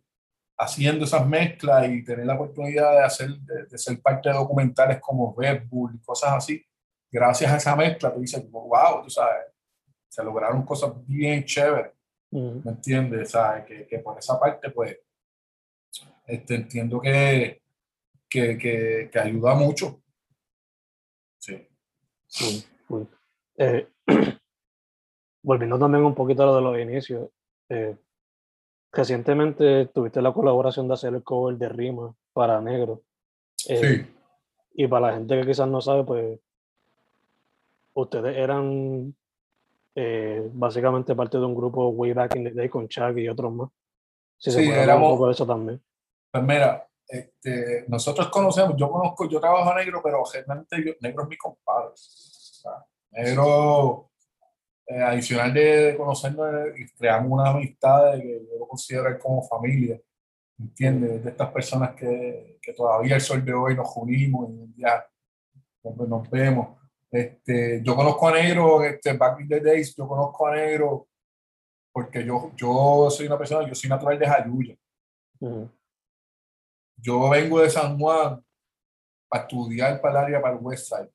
haciendo 0.59 1.05
esas 1.05 1.26
mezclas 1.26 1.88
y 1.88 2.05
tener 2.05 2.26
la 2.26 2.35
oportunidad 2.35 2.92
de, 2.92 3.05
hacer, 3.05 3.31
de, 3.31 3.79
ser 3.79 4.00
parte 4.00 4.29
de 4.29 4.35
documentales 4.35 5.00
como 5.00 5.35
Red 5.37 5.66
Bull 5.68 5.94
y 5.94 6.05
cosas 6.05 6.33
así, 6.33 6.62
gracias 7.11 7.50
a 7.50 7.57
esa 7.57 7.74
mezcla, 7.76 8.12
tú 8.12 8.20
dices, 8.20 8.44
wow, 8.50 9.03
tú 9.03 9.11
sabes, 9.11 9.46
se 10.09 10.22
lograron 10.22 10.64
cosas 10.64 10.92
bien 11.07 11.44
chéveres, 11.44 11.92
¿me 12.31 12.70
entiendes? 12.70 13.31
¿Sabes? 13.31 13.64
Que, 13.64 13.87
que, 13.87 13.98
por 14.00 14.18
esa 14.18 14.38
parte, 14.38 14.70
pues, 14.70 14.98
este, 16.26 16.55
entiendo 16.57 17.00
que, 17.00 17.62
que, 18.29 18.59
que, 18.59 19.09
que 19.11 19.18
ayuda 19.18 19.55
mucho. 19.55 20.03
Sí. 21.38 21.66
sí, 22.26 22.66
sí. 22.88 23.09
Eh, 23.57 23.88
volviendo 25.42 25.79
también 25.79 26.05
un 26.05 26.14
poquito 26.14 26.42
a 26.42 26.46
lo 26.46 26.57
de 26.57 26.62
los 26.62 26.79
inicios, 26.79 27.31
eh, 27.68 27.96
recientemente 28.92 29.87
tuviste 29.87 30.20
la 30.20 30.33
colaboración 30.33 30.88
de 30.88 30.94
hacer 30.94 31.14
el 31.14 31.22
cover 31.22 31.57
de 31.57 31.68
Rima 31.68 32.14
para 32.33 32.61
Negro. 32.61 33.03
Eh, 33.68 33.76
sí. 33.76 34.16
Y 34.74 34.87
para 34.87 35.09
la 35.09 35.14
gente 35.14 35.40
que 35.40 35.46
quizás 35.46 35.68
no 35.68 35.81
sabe, 35.81 36.05
pues 36.05 36.40
ustedes 37.94 38.37
eran 38.37 39.14
eh, 39.94 40.48
básicamente 40.53 41.14
parte 41.14 41.38
de 41.38 41.44
un 41.44 41.55
grupo 41.55 41.88
way 41.88 42.12
back 42.12 42.37
in 42.37 42.44
the 42.44 42.50
day 42.53 42.68
con 42.68 42.88
Chuck 42.88 43.16
y 43.16 43.29
otros 43.29 43.53
más. 43.53 43.68
Si 44.38 44.50
sí, 44.50 44.68
éramos, 44.70 45.11
un 45.11 45.14
poco 45.16 45.26
de 45.26 45.33
eso 45.33 45.46
también. 45.46 45.83
Pues 46.31 46.44
mira, 46.44 46.88
este, 47.07 47.85
nosotros 47.88 48.29
conocemos, 48.29 48.74
yo 48.76 48.90
conozco, 48.90 49.29
yo 49.29 49.38
trabajo 49.38 49.74
negro, 49.74 50.00
pero 50.03 50.24
generalmente 50.24 50.96
negro 51.00 51.24
es 51.24 51.29
mi 51.29 51.37
compadre. 51.37 51.88
O 51.88 51.96
sea, 51.96 52.87
negro 53.11 54.10
eh, 54.90 55.03
adicional 55.03 55.55
de 55.55 55.94
conocernos, 55.96 56.48
creamos 56.98 57.31
una 57.31 57.50
amistad 57.50 58.18
que 58.18 58.42
yo 58.59 58.66
considero 58.66 59.16
como 59.20 59.40
familia, 59.46 60.00
¿entiendes? 60.59 61.22
De 61.22 61.31
estas 61.31 61.53
personas 61.53 61.94
que, 61.94 62.59
que, 62.61 62.72
todavía 62.72 63.14
el 63.14 63.20
sol 63.20 63.44
de 63.44 63.55
hoy 63.55 63.76
nos 63.76 63.88
unimos 63.94 64.50
y 64.50 64.83
ya 64.83 65.07
nos, 65.85 66.29
vemos. 66.29 66.76
Este, 67.09 67.81
yo 67.85 67.94
conozco 67.94 68.26
a 68.26 68.33
Negro, 68.33 68.83
este, 68.83 69.12
back 69.12 69.38
in 69.38 69.48
the 69.48 69.61
days, 69.61 69.94
yo 69.94 70.09
conozco 70.09 70.48
a 70.48 70.57
Negro 70.57 71.07
porque 71.92 72.24
yo, 72.24 72.50
yo 72.57 73.09
soy 73.11 73.29
una 73.29 73.38
persona, 73.38 73.68
yo 73.68 73.74
soy 73.76 73.88
natural 73.88 74.18
de 74.18 74.26
Jayuya. 74.26 74.76
Yo 76.96 77.31
vengo 77.31 77.61
de 77.61 77.70
San 77.70 77.96
Juan 77.96 78.44
para 79.29 79.44
estudiar 79.44 80.00
para 80.00 80.18
el 80.18 80.24
área, 80.26 80.42
para 80.42 80.57
el 80.57 80.61
West 80.61 80.88
Side 80.88 81.12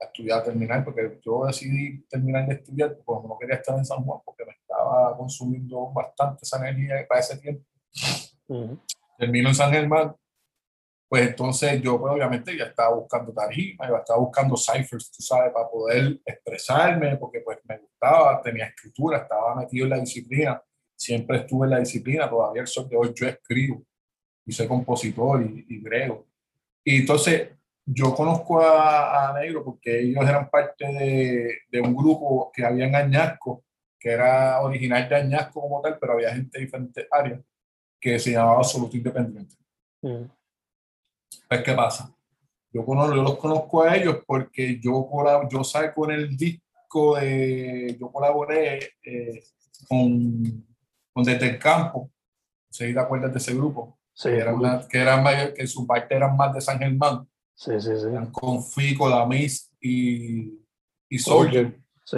a 0.00 0.06
estudiar, 0.06 0.40
a 0.40 0.44
terminar, 0.44 0.84
porque 0.84 1.18
yo 1.22 1.44
decidí 1.46 2.02
terminar 2.08 2.46
de 2.46 2.54
estudiar 2.54 2.96
porque 3.04 3.28
no 3.28 3.38
quería 3.38 3.56
estar 3.56 3.76
en 3.76 3.84
San 3.84 4.02
Juan, 4.02 4.20
porque 4.24 4.44
me 4.44 4.52
estaba 4.52 5.16
consumiendo 5.16 5.92
bastante 5.92 6.40
esa 6.42 6.56
energía 6.58 7.06
para 7.08 7.20
ese 7.20 7.36
tiempo. 7.38 7.64
Termino 9.18 9.48
en 9.50 9.54
San 9.54 9.70
Germán, 9.70 10.14
pues 11.08 11.28
entonces 11.28 11.82
yo 11.82 12.00
pues, 12.00 12.12
obviamente 12.12 12.56
ya 12.56 12.64
estaba 12.64 12.94
buscando 12.94 13.32
tarima, 13.32 13.86
estaba 13.86 14.20
buscando 14.20 14.56
ciphers, 14.56 15.10
tú 15.10 15.22
sabes, 15.22 15.52
para 15.52 15.68
poder 15.68 16.20
expresarme, 16.24 17.16
porque 17.16 17.40
pues 17.40 17.58
me 17.64 17.78
gustaba, 17.78 18.40
tenía 18.40 18.66
escritura, 18.66 19.18
estaba 19.18 19.54
metido 19.56 19.84
en 19.84 19.90
la 19.90 19.98
disciplina, 19.98 20.62
siempre 20.96 21.38
estuve 21.38 21.66
en 21.66 21.70
la 21.70 21.78
disciplina, 21.80 22.30
todavía 22.30 22.62
el 22.62 22.68
sol 22.68 22.88
de 22.88 22.96
hoy 22.96 23.12
yo 23.14 23.26
escribo 23.26 23.82
y 24.46 24.52
soy 24.52 24.66
compositor 24.66 25.42
y, 25.42 25.66
y 25.68 25.82
grego. 25.82 26.26
Y 26.84 27.00
entonces 27.00 27.50
yo 27.92 28.14
conozco 28.14 28.60
a, 28.60 29.32
Negro 29.40 29.64
porque 29.64 30.00
ellos 30.00 30.22
eran 30.28 30.48
parte 30.50 30.86
de, 30.86 31.58
de, 31.70 31.80
un 31.80 31.94
grupo 31.94 32.50
que 32.52 32.64
había 32.64 32.86
en 32.86 32.94
Añasco, 32.94 33.64
que 33.98 34.10
era 34.10 34.60
original 34.60 35.08
de 35.08 35.16
Añasco 35.16 35.60
como 35.60 35.80
tal, 35.80 35.98
pero 35.98 36.14
había 36.14 36.34
gente 36.34 36.58
de 36.58 36.64
diferentes 36.64 37.06
áreas, 37.10 37.40
que 38.00 38.18
se 38.18 38.32
llamaba 38.32 38.58
Absoluto 38.58 38.96
Independiente. 38.96 39.56
Mm. 40.02 40.24
Pues, 41.48 41.62
¿qué 41.62 41.74
pasa? 41.74 42.14
Yo, 42.72 42.84
conozco, 42.84 43.16
yo 43.16 43.22
los 43.22 43.36
conozco 43.38 43.82
a 43.82 43.96
ellos 43.96 44.18
porque 44.26 44.78
yo, 44.80 45.08
yo 45.50 45.64
saco 45.64 46.08
en 46.10 46.12
el 46.12 46.36
disco 46.36 47.16
de, 47.16 47.96
yo 47.98 48.10
colaboré 48.10 48.94
eh, 49.02 49.42
con, 49.88 50.64
con 51.12 51.24
Desde 51.24 51.50
el 51.50 51.58
Campo, 51.58 52.10
¿se 52.70 52.92
te 52.92 52.98
acuerdas 52.98 53.32
de 53.32 53.38
ese 53.38 53.54
grupo? 53.54 53.98
Sí, 54.12 54.28
que, 54.28 54.36
eran 54.38 54.88
que, 54.88 54.98
eran 54.98 55.22
mayor, 55.22 55.54
que 55.54 55.66
su 55.66 55.86
parte 55.86 56.14
eran 56.14 56.36
más 56.36 56.54
de 56.54 56.60
San 56.60 56.78
Germán. 56.78 57.26
Sí, 57.60 57.78
sí, 57.78 57.90
sí. 57.94 58.08
Con 58.32 58.64
Fico, 58.64 59.10
Damis 59.10 59.70
y, 59.82 60.58
y 61.10 61.18
Soldier. 61.18 61.78
Sí, 62.06 62.16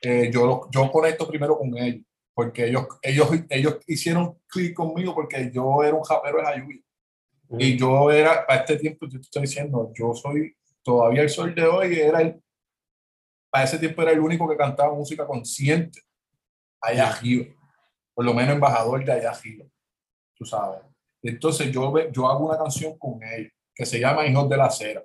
eh, 0.00 0.30
yo, 0.32 0.68
yo 0.70 0.92
conecto 0.92 1.26
primero 1.26 1.58
con 1.58 1.76
ellos, 1.76 2.06
porque 2.32 2.66
ellos, 2.66 2.86
ellos, 3.02 3.28
ellos 3.50 3.78
hicieron 3.88 4.38
clic 4.46 4.74
conmigo 4.74 5.16
porque 5.16 5.50
yo 5.52 5.82
era 5.82 5.96
un 5.96 6.04
japero 6.04 6.38
de 6.38 6.46
Ayuya. 6.46 6.80
Y 7.58 7.76
yo 7.76 8.12
era, 8.12 8.46
a 8.48 8.54
este 8.54 8.76
tiempo, 8.76 9.06
yo 9.06 9.18
te 9.18 9.24
estoy 9.24 9.42
diciendo, 9.42 9.90
yo 9.98 10.14
soy, 10.14 10.56
todavía 10.84 11.22
el 11.22 11.30
sol 11.30 11.52
de 11.56 11.64
hoy, 11.64 11.98
era 11.98 12.20
el, 12.20 12.40
para 13.50 13.64
ese 13.64 13.78
tiempo 13.78 14.02
era 14.02 14.12
el 14.12 14.20
único 14.20 14.48
que 14.48 14.56
cantaba 14.56 14.94
música 14.94 15.26
consciente 15.26 16.02
allá 16.80 17.08
arriba, 17.08 17.46
por 18.14 18.24
lo 18.24 18.32
menos 18.32 18.54
embajador 18.54 19.04
de 19.04 19.10
allá 19.10 19.30
arriba, 19.32 19.64
tú 20.36 20.44
sabes. 20.44 20.82
Entonces 21.20 21.72
yo, 21.72 21.92
yo 22.12 22.28
hago 22.28 22.46
una 22.46 22.58
canción 22.58 22.96
con 22.96 23.20
ellos 23.24 23.57
que 23.78 23.86
se 23.86 24.00
llama 24.00 24.26
Hijos 24.26 24.48
de 24.48 24.56
la 24.56 24.68
Cera. 24.68 25.04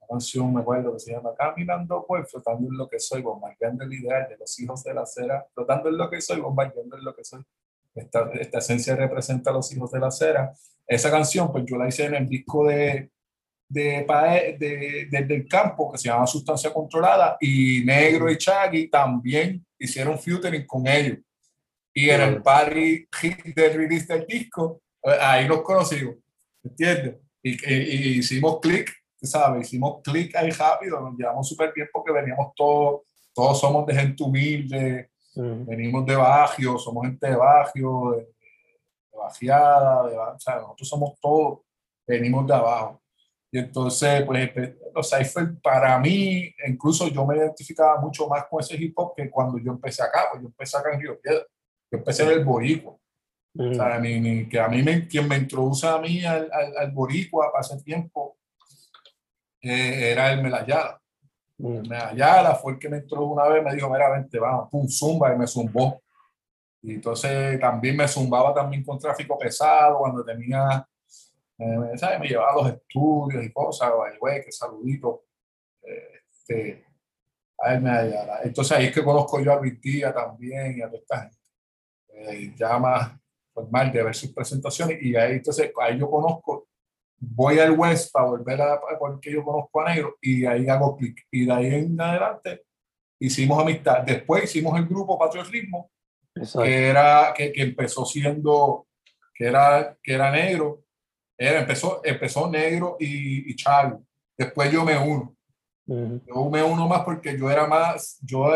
Una 0.00 0.08
canción, 0.08 0.54
me 0.54 0.62
acuerdo, 0.62 0.94
que 0.94 0.98
se 0.98 1.12
llama 1.12 1.34
Caminando 1.36 2.06
pues, 2.08 2.30
flotando 2.30 2.66
en 2.66 2.78
lo 2.78 2.88
que 2.88 2.98
soy, 2.98 3.20
bombardeando 3.20 3.84
el 3.84 3.92
ideal 3.92 4.26
de 4.30 4.38
los 4.38 4.58
hijos 4.58 4.82
de 4.82 4.94
la 4.94 5.04
cera, 5.04 5.46
flotando 5.52 5.90
en 5.90 5.98
lo 5.98 6.08
que 6.08 6.22
soy, 6.22 6.40
bombardeando 6.40 6.96
en 6.96 7.04
lo 7.04 7.14
que 7.14 7.22
soy. 7.22 7.44
Esta, 7.94 8.30
esta 8.32 8.58
esencia 8.60 8.96
representa 8.96 9.50
a 9.50 9.52
los 9.52 9.70
hijos 9.74 9.90
de 9.90 10.00
la 10.00 10.10
cera. 10.10 10.54
Esa 10.86 11.10
canción, 11.10 11.52
pues 11.52 11.66
yo 11.66 11.76
la 11.76 11.86
hice 11.86 12.06
en 12.06 12.14
el 12.14 12.26
disco 12.26 12.66
de, 12.66 13.10
de, 13.68 14.06
de, 14.58 15.08
desde 15.10 15.34
el 15.34 15.46
campo 15.46 15.92
que 15.92 15.98
se 15.98 16.08
llama 16.08 16.26
Sustancia 16.26 16.72
Controlada 16.72 17.36
y 17.40 17.84
Negro 17.84 18.30
y 18.30 18.38
Chagui 18.38 18.88
también 18.88 19.62
hicieron 19.78 20.18
featuring 20.18 20.66
con 20.66 20.86
ellos. 20.86 21.18
Y 21.92 22.08
en 22.08 22.22
el 22.22 22.42
party 22.42 23.06
del 23.54 23.74
release 23.74 24.06
del 24.06 24.26
disco, 24.26 24.80
eh, 25.02 25.18
ahí 25.20 25.46
los 25.46 25.60
conocimos, 25.60 26.16
¿entiendes? 26.64 27.16
Y, 27.42 28.18
hicimos 28.18 28.60
clic, 28.60 28.92
¿sabes? 29.22 29.68
Hicimos 29.68 30.00
clic 30.02 30.34
ahí 30.36 30.50
rápido, 30.50 31.00
nos 31.00 31.16
llevamos 31.16 31.48
súper 31.48 31.72
bien 31.74 31.88
porque 31.92 32.12
veníamos 32.12 32.52
todos, 32.54 33.02
todos 33.34 33.60
somos 33.60 33.86
de 33.86 33.94
gente 33.94 34.22
humilde, 34.22 35.10
venimos 35.34 36.04
de 36.06 36.16
Bagio, 36.16 36.78
somos 36.78 37.06
gente 37.06 37.28
de 37.28 37.36
Bagio, 37.36 38.12
de, 38.12 38.22
de 38.22 39.18
Bajiada, 39.18 40.08
de, 40.08 40.18
o 40.18 40.38
sea, 40.38 40.56
nosotros 40.56 40.88
somos 40.88 41.18
todos, 41.20 41.60
venimos 42.06 42.46
de 42.46 42.54
abajo. 42.54 43.00
Y 43.52 43.58
entonces, 43.58 44.24
pues, 44.24 44.50
los 44.94 45.10
Cypher 45.10 45.60
para 45.60 45.98
mí, 45.98 46.54
incluso 46.66 47.08
yo 47.08 47.26
me 47.26 47.36
identificaba 47.36 48.00
mucho 48.00 48.28
más 48.28 48.46
con 48.48 48.60
ese 48.60 48.76
hip 48.76 48.92
hop 48.96 49.14
que 49.16 49.28
cuando 49.28 49.58
yo 49.58 49.72
empecé 49.72 50.02
acá, 50.02 50.28
pues 50.30 50.42
yo 50.42 50.48
empecé 50.48 50.76
acá 50.76 50.92
en 50.92 51.00
Río 51.00 51.20
Piedra, 51.20 51.44
yo 51.90 51.98
empecé 51.98 52.22
en 52.22 52.30
el 52.30 52.44
Boricua. 52.44 52.96
O 53.58 53.74
sea, 53.74 53.98
ni, 53.98 54.48
que 54.48 54.60
a 54.60 54.68
mí 54.68 54.82
me, 54.82 55.08
quien 55.08 55.26
me 55.26 55.36
introduce 55.36 55.86
a 55.86 55.98
mí 55.98 56.24
al, 56.24 56.48
al, 56.52 56.76
al 56.76 56.90
boricua 56.92 57.50
para 57.50 57.62
ese 57.62 57.82
tiempo 57.82 58.38
eh, 59.60 60.12
era 60.12 60.32
el 60.32 60.42
Melayala. 60.42 61.00
El 61.58 61.82
Melayala 61.82 62.54
fue 62.54 62.72
el 62.72 62.78
que 62.78 62.88
me 62.88 62.98
introdujo 62.98 63.34
una 63.34 63.48
vez, 63.48 63.62
me 63.62 63.74
dijo, 63.74 63.90
mira, 63.90 64.10
vente, 64.10 64.38
vamos, 64.38 64.68
pum, 64.70 64.88
zumba, 64.88 65.34
y 65.34 65.38
me 65.38 65.46
zumbó. 65.46 66.02
Y 66.82 66.94
entonces 66.94 67.60
también 67.60 67.96
me 67.96 68.08
zumbaba 68.08 68.54
también 68.54 68.82
con 68.84 68.98
tráfico 68.98 69.36
pesado 69.38 69.98
cuando 69.98 70.24
tenía, 70.24 70.86
eh, 71.58 71.76
¿sabes? 71.96 72.20
Me 72.20 72.28
llevaba 72.28 72.52
a 72.52 72.56
los 72.62 72.72
estudios 72.72 73.44
y 73.44 73.52
cosas, 73.52 73.92
güey, 74.18 74.44
que 74.44 74.52
saludito. 74.52 75.24
Este, 75.82 76.86
a 77.58 77.74
él 77.74 77.82
me 77.82 77.90
Entonces 78.44 78.76
ahí 78.76 78.86
es 78.86 78.94
que 78.94 79.04
conozco 79.04 79.40
yo 79.40 79.52
a 79.52 79.60
Luis 79.60 79.78
Díaz 79.80 80.14
también 80.14 80.78
y 80.78 80.82
a 80.82 80.86
toda 80.86 81.00
esta 81.00 81.20
gente. 81.22 81.36
Eh, 82.12 82.54
ya 82.56 82.78
más 82.78 83.19
formal 83.62 83.92
de 83.92 84.02
ver 84.02 84.14
sus 84.14 84.32
presentaciones 84.32 84.98
y 85.02 85.14
ahí 85.16 85.32
entonces 85.32 85.72
ahí 85.80 85.98
yo 85.98 86.10
conozco, 86.10 86.68
voy 87.18 87.58
al 87.58 87.72
West 87.72 88.12
para 88.12 88.26
volver 88.26 88.60
a, 88.62 88.80
porque 88.98 89.32
yo 89.32 89.44
conozco 89.44 89.80
a 89.80 89.92
Negro 89.92 90.16
y 90.20 90.44
ahí 90.44 90.68
hago 90.68 90.96
clic 90.96 91.26
y 91.30 91.46
de 91.46 91.52
ahí 91.52 91.74
en 91.74 92.00
adelante 92.00 92.62
hicimos 93.20 93.60
amistad. 93.60 94.02
Después 94.02 94.44
hicimos 94.44 94.78
el 94.78 94.86
grupo 94.86 95.18
Patriotismo, 95.18 95.90
que 96.34 96.88
era 96.88 97.34
que, 97.36 97.52
que, 97.52 97.62
empezó 97.62 98.04
siendo 98.04 98.86
que 99.34 99.46
era 99.46 99.96
que 100.02 100.14
era 100.14 100.30
negro, 100.30 100.82
era, 101.38 101.60
empezó 101.60 102.00
empezó 102.04 102.50
negro 102.50 102.96
y, 102.98 103.50
y 103.50 103.56
Charlie. 103.56 103.98
Después 104.38 104.72
yo 104.72 104.84
me 104.84 104.96
uno. 104.96 105.36
Yo 105.86 106.48
me 106.50 106.62
uno 106.62 106.86
más 106.86 107.02
porque 107.04 107.36
yo 107.36 107.50
era 107.50 107.66
más, 107.66 108.18
yo 108.22 108.52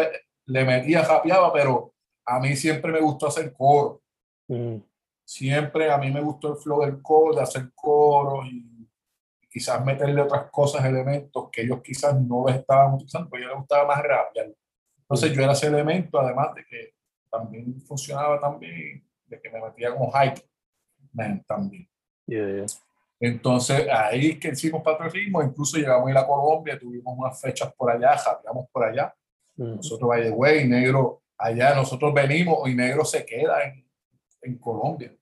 le 0.46 0.64
metía, 0.64 1.02
rapeaba, 1.02 1.52
pero 1.52 1.92
a 2.24 2.38
mí 2.38 2.54
siempre 2.54 2.92
me 2.92 3.00
gustó 3.00 3.26
hacer 3.26 3.52
coro. 3.52 4.00
Siempre 5.24 5.90
a 5.90 5.98
mí 5.98 6.10
me 6.10 6.20
gustó 6.20 6.52
el 6.52 6.58
flow 6.58 6.82
del 6.82 7.00
coro, 7.00 7.34
de 7.34 7.42
hacer 7.42 7.70
coro 7.74 8.44
y 8.44 8.88
quizás 9.50 9.84
meterle 9.84 10.20
otras 10.20 10.50
cosas, 10.50 10.84
elementos 10.84 11.48
que 11.50 11.62
ellos 11.62 11.80
quizás 11.82 12.20
no 12.20 12.48
estaban 12.48 12.94
utilizando, 12.94 13.30
porque 13.30 13.44
a 13.44 13.46
ellos 13.46 13.54
les 13.54 13.60
gustaba 13.60 13.87
más 13.87 14.02
rapear. 14.02 14.52
Entonces 14.98 15.32
yo 15.32 15.42
era 15.42 15.52
ese 15.52 15.68
elemento, 15.68 16.18
además 16.18 16.54
de 16.54 16.64
que 16.64 16.94
también 17.30 17.80
funcionaba 17.82 18.40
también, 18.40 19.06
de 19.26 19.40
que 19.40 19.50
me 19.50 19.60
metía 19.60 19.92
como 19.92 20.12
hype 20.12 20.42
también. 21.46 21.88
Entonces 23.20 23.87
ahí 23.88 24.30
es 24.30 24.38
que 24.38 24.48
hicimos 24.48 24.82
patriotismo, 24.82 25.42
incluso 25.42 25.78
llegamos 25.78 26.08
a 26.08 26.10
ir 26.10 26.18
a 26.18 26.26
Colombia, 26.26 26.78
tuvimos 26.78 27.14
unas 27.16 27.40
fechas 27.40 27.72
por 27.74 27.90
allá, 27.90 28.18
jateamos 28.18 28.68
por 28.70 28.84
allá. 28.84 29.14
Nosotros, 29.56 30.08
by 30.08 30.22
the 30.22 30.30
way, 30.30 30.66
negro, 30.66 31.22
allá 31.38 31.74
nosotros 31.74 32.12
venimos 32.12 32.68
y 32.68 32.74
negro 32.74 33.04
se 33.04 33.24
queda 33.24 33.64
en, 33.64 33.83
en 34.44 34.59
Colombia. 34.59 35.14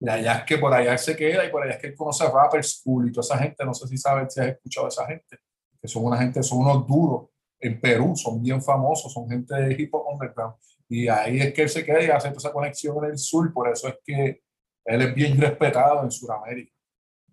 Y 0.00 0.08
allá 0.08 0.38
es 0.38 0.44
que 0.44 0.58
por 0.58 0.72
allá 0.74 0.98
se 0.98 1.16
queda 1.16 1.44
y 1.44 1.50
por 1.50 1.62
allá 1.62 1.74
es 1.74 1.80
que 1.80 1.86
él 1.88 1.94
conoce 1.94 2.24
a 2.24 2.30
Rapper 2.30 2.64
School 2.64 3.08
y 3.08 3.12
toda 3.12 3.22
esa 3.22 3.38
gente, 3.38 3.64
no 3.64 3.72
sé 3.72 3.86
si 3.86 3.96
sabes 3.96 4.34
si 4.34 4.40
has 4.40 4.48
escuchado 4.48 4.86
a 4.86 4.88
esa 4.88 5.06
gente, 5.06 5.38
que 5.80 5.88
son 5.88 6.04
una 6.04 6.18
gente, 6.18 6.42
son 6.42 6.58
unos 6.58 6.86
duros 6.86 7.28
en 7.60 7.80
Perú, 7.80 8.16
son 8.16 8.42
bien 8.42 8.60
famosos, 8.60 9.12
son 9.12 9.28
gente 9.28 9.54
de 9.54 9.80
hip 9.80 9.94
hop 9.94 10.04
underground. 10.12 10.56
Y 10.88 11.06
ahí 11.08 11.40
es 11.40 11.54
que 11.54 11.62
él 11.62 11.68
se 11.68 11.84
queda 11.84 12.02
y 12.02 12.10
hace 12.10 12.28
toda 12.28 12.38
esa 12.38 12.52
conexión 12.52 13.04
en 13.04 13.12
el 13.12 13.18
sur, 13.18 13.52
por 13.52 13.68
eso 13.68 13.88
es 13.88 13.94
que 14.04 14.42
él 14.84 15.02
es 15.02 15.14
bien 15.14 15.40
respetado 15.40 16.02
en 16.02 16.10
Sudamérica. 16.10 16.72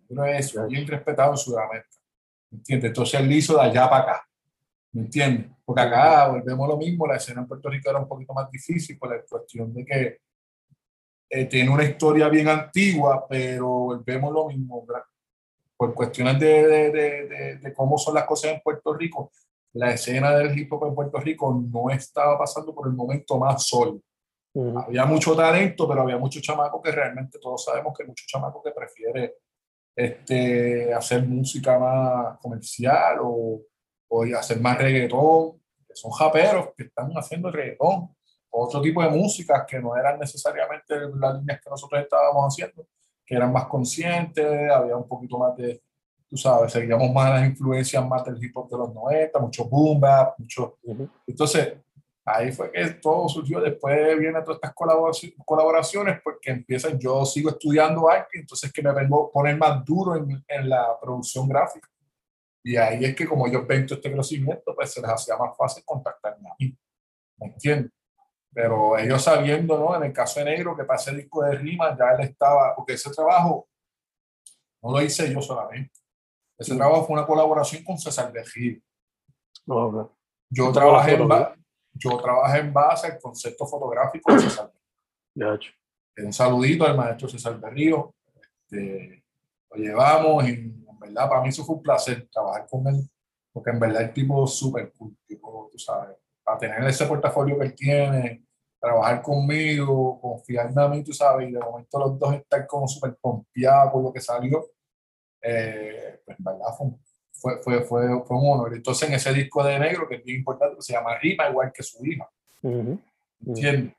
Uno 0.09 0.25
es 0.25 0.55
bien 0.67 0.87
respetado 0.87 1.31
en 1.31 1.37
Sudamérica. 1.37 1.89
¿Entiendes? 2.51 2.89
Entonces 2.89 3.19
él 3.19 3.31
hizo 3.31 3.55
de 3.55 3.61
allá 3.61 3.89
para 3.89 4.03
acá. 4.03 4.29
¿Me 4.91 5.01
entiendes? 5.01 5.51
Porque 5.65 5.81
acá 5.81 6.27
volvemos 6.29 6.67
lo 6.67 6.77
mismo, 6.77 7.05
la 7.05 7.17
escena 7.17 7.41
en 7.41 7.47
Puerto 7.47 7.69
Rico 7.69 7.89
era 7.89 7.99
un 7.99 8.07
poquito 8.07 8.33
más 8.33 8.49
difícil 8.49 8.97
por 8.97 9.09
la 9.09 9.23
cuestión 9.23 9.73
de 9.73 9.85
que 9.85 10.17
eh, 11.29 11.45
tiene 11.45 11.69
una 11.69 11.83
historia 11.83 12.27
bien 12.27 12.47
antigua, 12.47 13.25
pero 13.29 14.01
vemos 14.03 14.33
lo 14.33 14.47
mismo, 14.47 14.85
por 15.77 15.93
cuestiones 15.93 16.39
de, 16.39 16.67
de, 16.67 16.91
de, 16.91 17.55
de, 17.57 17.73
cómo 17.73 17.97
son 17.97 18.15
las 18.15 18.25
cosas 18.25 18.53
en 18.53 18.61
Puerto 18.61 18.93
Rico, 18.93 19.31
la 19.73 19.91
escena 19.91 20.35
del 20.35 20.57
hip 20.57 20.73
hop 20.73 20.87
en 20.87 20.95
Puerto 20.95 21.19
Rico 21.19 21.63
no 21.71 21.89
estaba 21.91 22.37
pasando 22.37 22.73
por 22.73 22.87
el 22.87 22.93
momento 22.93 23.37
más 23.37 23.67
sólido. 23.67 24.01
Había 24.75 25.05
mucho 25.05 25.35
talento, 25.35 25.87
pero 25.87 26.01
había 26.01 26.17
muchos 26.17 26.41
chamacos 26.41 26.81
que 26.83 26.91
realmente 26.91 27.37
todos 27.39 27.63
sabemos 27.63 27.95
que 27.95 28.03
hay 28.03 28.09
muchos 28.09 28.25
chamacos 28.27 28.63
que 28.63 28.71
prefieren 28.71 29.31
este, 29.95 30.91
hacer 30.93 31.25
música 31.25 31.77
más 31.77 32.39
comercial 32.39 33.19
o, 33.21 33.61
o 34.07 34.23
hacer 34.35 34.59
más 34.59 34.77
reggaetón, 34.79 35.61
que 35.87 35.95
son 35.95 36.11
japeros 36.11 36.69
que 36.75 36.83
están 36.83 37.11
haciendo 37.11 37.51
reggaetón 37.51 38.09
otro 38.49 38.81
tipo 38.81 39.01
de 39.01 39.09
músicas 39.09 39.65
que 39.67 39.79
no 39.79 39.95
eran 39.95 40.19
necesariamente 40.19 40.95
las 41.15 41.39
líneas 41.39 41.61
que 41.61 41.69
nosotros 41.69 42.01
estábamos 42.01 42.45
haciendo, 42.53 42.87
que 43.25 43.35
eran 43.35 43.53
más 43.53 43.65
conscientes, 43.65 44.71
había 44.71 44.95
un 44.95 45.07
poquito 45.07 45.37
más 45.37 45.55
de, 45.55 45.81
tú 46.27 46.35
sabes, 46.37 46.71
seguíamos 46.71 47.11
más 47.11 47.29
las 47.29 47.49
influencias 47.49 48.05
más 48.07 48.23
del 48.25 48.43
hip 48.43 48.55
hop 48.55 48.69
de 48.69 48.77
los 48.77 48.93
90, 48.93 49.39
mucho 49.39 49.65
boom 49.65 49.99
bap, 49.99 50.39
mucho... 50.39 50.77
Entonces, 51.27 51.75
ahí 52.25 52.51
fue 52.51 52.71
que 52.71 52.85
todo 52.91 53.27
surgió, 53.29 53.61
después 53.61 54.17
vienen 54.17 54.43
todas 54.43 54.57
estas 54.57 54.73
colaboraciones, 55.45 56.19
porque 56.23 56.51
empiezan, 56.51 56.97
yo 56.99 57.25
sigo 57.25 57.49
estudiando 57.51 58.09
arte, 58.09 58.39
entonces 58.39 58.71
que 58.73 58.81
me 58.81 58.93
vengo 58.93 59.27
a 59.27 59.31
poner 59.31 59.57
más 59.57 59.83
duro 59.85 60.15
en, 60.15 60.43
en 60.47 60.69
la 60.69 60.97
producción 60.99 61.47
gráfica. 61.47 61.87
Y 62.63 62.75
ahí 62.75 63.05
es 63.05 63.15
que 63.15 63.27
como 63.27 63.47
yo 63.47 63.65
ven 63.65 63.85
todo 63.85 63.95
este 63.95 64.11
crecimiento, 64.11 64.75
pues 64.75 64.91
se 64.91 65.01
les 65.01 65.09
hacía 65.09 65.37
más 65.37 65.55
fácil 65.57 65.83
contactarme 65.85 66.49
a 66.49 66.55
mí. 66.59 66.77
¿Me 67.37 67.47
entiendes? 67.47 67.91
Pero 68.61 68.97
ellos 68.97 69.23
sabiendo, 69.23 69.79
¿no? 69.79 69.95
En 69.95 70.03
el 70.03 70.11
caso 70.11 70.41
de 70.41 70.47
Negro, 70.47 70.75
que 70.75 70.83
para 70.83 70.99
ese 70.99 71.15
disco 71.15 71.41
de 71.43 71.55
rima 71.55 71.95
ya 71.97 72.11
él 72.11 72.27
estaba, 72.27 72.75
porque 72.75 72.91
ese 72.91 73.09
trabajo 73.09 73.69
no 74.83 74.91
lo 74.91 75.01
hice 75.01 75.31
yo 75.31 75.41
solamente. 75.41 75.93
Ese 76.57 76.75
trabajo 76.75 77.05
fue 77.05 77.13
una 77.13 77.25
colaboración 77.25 77.85
con 77.85 77.97
César 77.97 78.33
de 78.33 78.43
Gil. 78.43 78.83
Okay. 79.65 80.11
Yo, 80.49 80.73
trabajé 80.73 81.13
en 81.13 81.29
yo 81.93 82.17
trabajé 82.17 82.59
en 82.59 82.73
base 82.73 83.07
al 83.07 83.19
concepto 83.21 83.65
fotográfico 83.65 84.33
de 84.33 84.39
César. 84.39 84.73
De 85.33 85.55
hecho. 85.55 85.71
Un 86.17 86.33
saludito 86.33 86.85
al 86.85 86.97
maestro 86.97 87.29
César 87.29 87.57
Berrío. 87.57 88.13
Este, 88.69 89.23
lo 89.71 89.77
llevamos 89.77 90.49
y 90.49 90.51
en 90.51 90.99
verdad 90.99 91.29
para 91.29 91.41
mí 91.43 91.47
eso 91.47 91.63
fue 91.63 91.77
un 91.77 91.81
placer 91.81 92.27
trabajar 92.29 92.67
con 92.69 92.85
él, 92.87 93.09
porque 93.53 93.69
en 93.69 93.79
verdad 93.79 94.01
el 94.01 94.11
tipo 94.11 94.43
es 94.43 94.53
súper 94.53 94.91
cool, 94.97 95.15
tipo, 95.25 95.69
tú 95.71 95.79
sabes, 95.79 96.17
para 96.43 96.57
tener 96.57 96.83
ese 96.83 97.05
portafolio 97.05 97.57
que 97.57 97.65
él 97.65 97.73
tiene, 97.73 98.48
trabajar 98.79 99.21
conmigo, 99.21 100.19
confiarme 100.21 100.81
a 100.81 100.87
mí, 100.87 101.03
tú 101.03 101.13
sabes, 101.13 101.49
y 101.49 101.51
de 101.51 101.59
momento 101.59 101.99
los 101.99 102.17
dos 102.17 102.35
estar 102.35 102.65
como 102.65 102.87
súper 102.87 103.17
confiados 103.19 103.91
por 103.91 104.03
lo 104.03 104.13
que 104.13 104.21
salió, 104.21 104.65
eh, 105.41 106.21
pues 106.25 106.37
en 106.37 106.43
verdad 106.43 106.67
fue, 106.77 107.61
fue, 107.61 107.83
fue, 107.83 108.23
fue, 108.23 108.37
un 108.37 108.49
honor. 108.51 108.73
Entonces 108.73 109.07
en 109.07 109.15
ese 109.15 109.33
disco 109.33 109.63
de 109.63 109.79
negro, 109.79 110.07
que 110.07 110.15
es 110.15 110.23
bien 110.23 110.39
importante, 110.39 110.81
se 110.81 110.93
llama 110.93 111.17
Rima, 111.17 111.49
igual 111.49 111.71
que 111.73 111.83
su 111.83 112.05
hija. 112.05 112.29
¿Entiendes? 113.45 113.93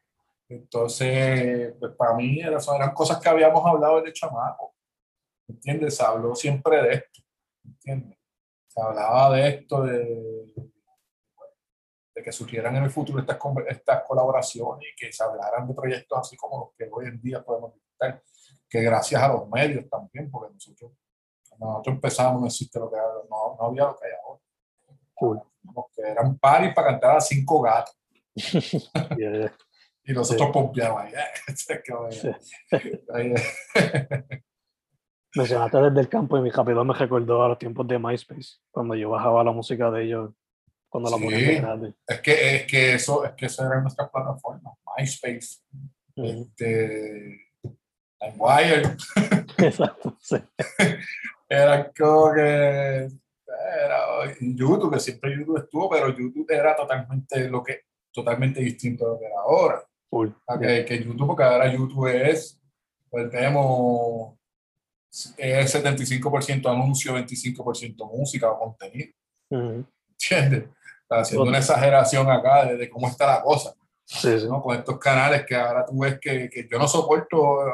Entonces, 0.49 1.75
pues 1.79 1.93
para 1.93 2.14
mí 2.14 2.40
eran, 2.40 2.61
eran 2.75 2.93
cosas 2.93 3.21
que 3.21 3.29
habíamos 3.29 3.64
hablado 3.64 4.03
de 4.03 4.12
chamaco. 4.12 4.75
¿Entiendes? 5.49 5.97
Se 5.97 6.05
habló 6.05 6.35
siempre 6.35 6.83
de 6.83 6.95
esto. 6.95 7.21
¿Entiendes? 7.64 8.19
Se 8.66 8.81
hablaba 8.81 9.37
de 9.37 9.49
esto, 9.49 9.83
de, 9.83 10.69
de 12.20 12.24
que 12.24 12.33
surgieran 12.33 12.76
en 12.76 12.85
el 12.85 12.90
futuro 12.90 13.20
estas, 13.20 13.38
estas 13.68 14.02
colaboraciones 14.04 14.88
y 14.92 14.96
que 14.96 15.12
se 15.12 15.24
hablaran 15.24 15.66
de 15.66 15.74
proyectos 15.74 16.18
así 16.18 16.37
como 16.37 16.59
los 16.59 16.68
que 16.76 16.88
hoy 16.92 17.06
en 17.06 17.20
día 17.20 17.42
podemos 17.42 17.74
disfrutar, 17.74 18.22
que 18.68 18.83
gracias 18.83 19.22
a 19.22 19.28
los 19.28 19.48
medios 19.48 19.88
también, 19.88 20.30
porque 20.30 20.52
nosotros, 20.52 20.92
cuando 21.48 21.66
nosotros 21.66 21.94
empezamos 21.94 22.40
no 22.40 22.46
existe 22.46 22.78
lo 22.78 22.90
que 22.90 22.96
no, 22.96 23.56
no 23.59 23.66
había 23.66 23.85
lo 23.85 23.96
que 23.96 24.06
hay 24.06 24.12
ahora. 24.24 24.40
Cool. 25.14 25.42
Que 25.94 26.02
eran 26.02 26.38
paris 26.38 26.74
para 26.74 26.88
cantar 26.88 27.16
a 27.16 27.20
cinco 27.20 27.61
gatos. 27.61 27.96
y 28.35 30.12
nosotros 30.12 30.46
sí. 30.46 30.52
pompeamos 30.52 31.02
ahí. 31.02 31.12
Mencionaste 35.37 35.78
desde 35.78 36.00
el 36.00 36.09
campo 36.09 36.37
y 36.38 36.42
mi 36.42 36.50
capitán 36.50 36.85
me 36.87 36.94
recordó 36.94 37.44
a 37.44 37.48
los 37.48 37.59
tiempos 37.59 37.87
de 37.87 37.98
MySpace, 37.98 38.59
cuando 38.70 38.94
yo 38.96 39.11
bajaba 39.11 39.44
la 39.44 39.52
música 39.52 39.90
de 39.90 40.04
ellos 40.04 40.30
cuando 40.90 41.11
la 41.11 41.16
sí, 41.18 41.94
Es 42.07 42.20
que, 42.20 42.57
es 42.57 42.66
que 42.66 42.94
eso, 42.94 43.24
es 43.24 43.33
que 43.33 43.46
eso 43.46 43.64
era 43.64 43.81
nuestra 43.81 44.11
plataforma, 44.11 44.72
MySpace, 44.98 45.61
uh 46.16 46.22
-huh. 46.22 46.42
este, 46.42 47.40
LimeWire. 48.20 48.96
Exacto, 49.59 50.16
sí. 50.20 50.37
era 51.48 51.90
como 51.92 52.35
que 52.35 52.40
era 52.40 54.37
YouTube, 54.40 54.92
que 54.92 55.00
siempre 55.00 55.37
YouTube 55.37 55.59
estuvo, 55.59 55.88
pero 55.88 56.09
YouTube 56.09 56.50
era 56.50 56.74
totalmente 56.74 57.48
lo 57.48 57.62
que 57.62 57.83
totalmente 58.12 58.61
distinto 58.61 59.07
a 59.07 59.09
lo 59.11 59.18
que 59.18 59.26
era 59.26 59.40
ahora. 59.40 59.85
Uy, 60.11 60.35
que, 60.61 60.85
que, 60.85 61.05
YouTube, 61.05 61.29
porque 61.29 61.44
ahora 61.44 61.72
YouTube 61.72 62.09
es, 62.09 62.61
pues 63.09 63.31
tenemos 63.31 64.37
es 65.37 65.74
75% 65.74 66.66
anuncio, 66.66 67.14
25% 67.14 68.11
música 68.11 68.50
o 68.50 68.59
contenido. 68.59 69.12
uh 69.50 69.57
-huh. 69.57 69.87
¿Entiendes? 70.11 70.64
Haciendo 71.11 71.49
una 71.49 71.59
exageración 71.59 72.31
acá 72.31 72.66
de, 72.66 72.77
de, 72.77 72.88
cómo 72.88 73.09
está 73.09 73.27
la 73.27 73.42
cosa. 73.42 73.75
Sí, 74.05 74.40
sí. 74.40 74.46
¿no? 74.49 74.62
Con 74.62 74.77
estos 74.77 74.99
canales 74.99 75.44
que 75.46 75.55
ahora 75.55 75.85
tú 75.85 76.01
ves 76.01 76.18
que, 76.20 76.49
que 76.51 76.68
yo 76.70 76.79
no 76.79 76.88
soporto 76.88 77.64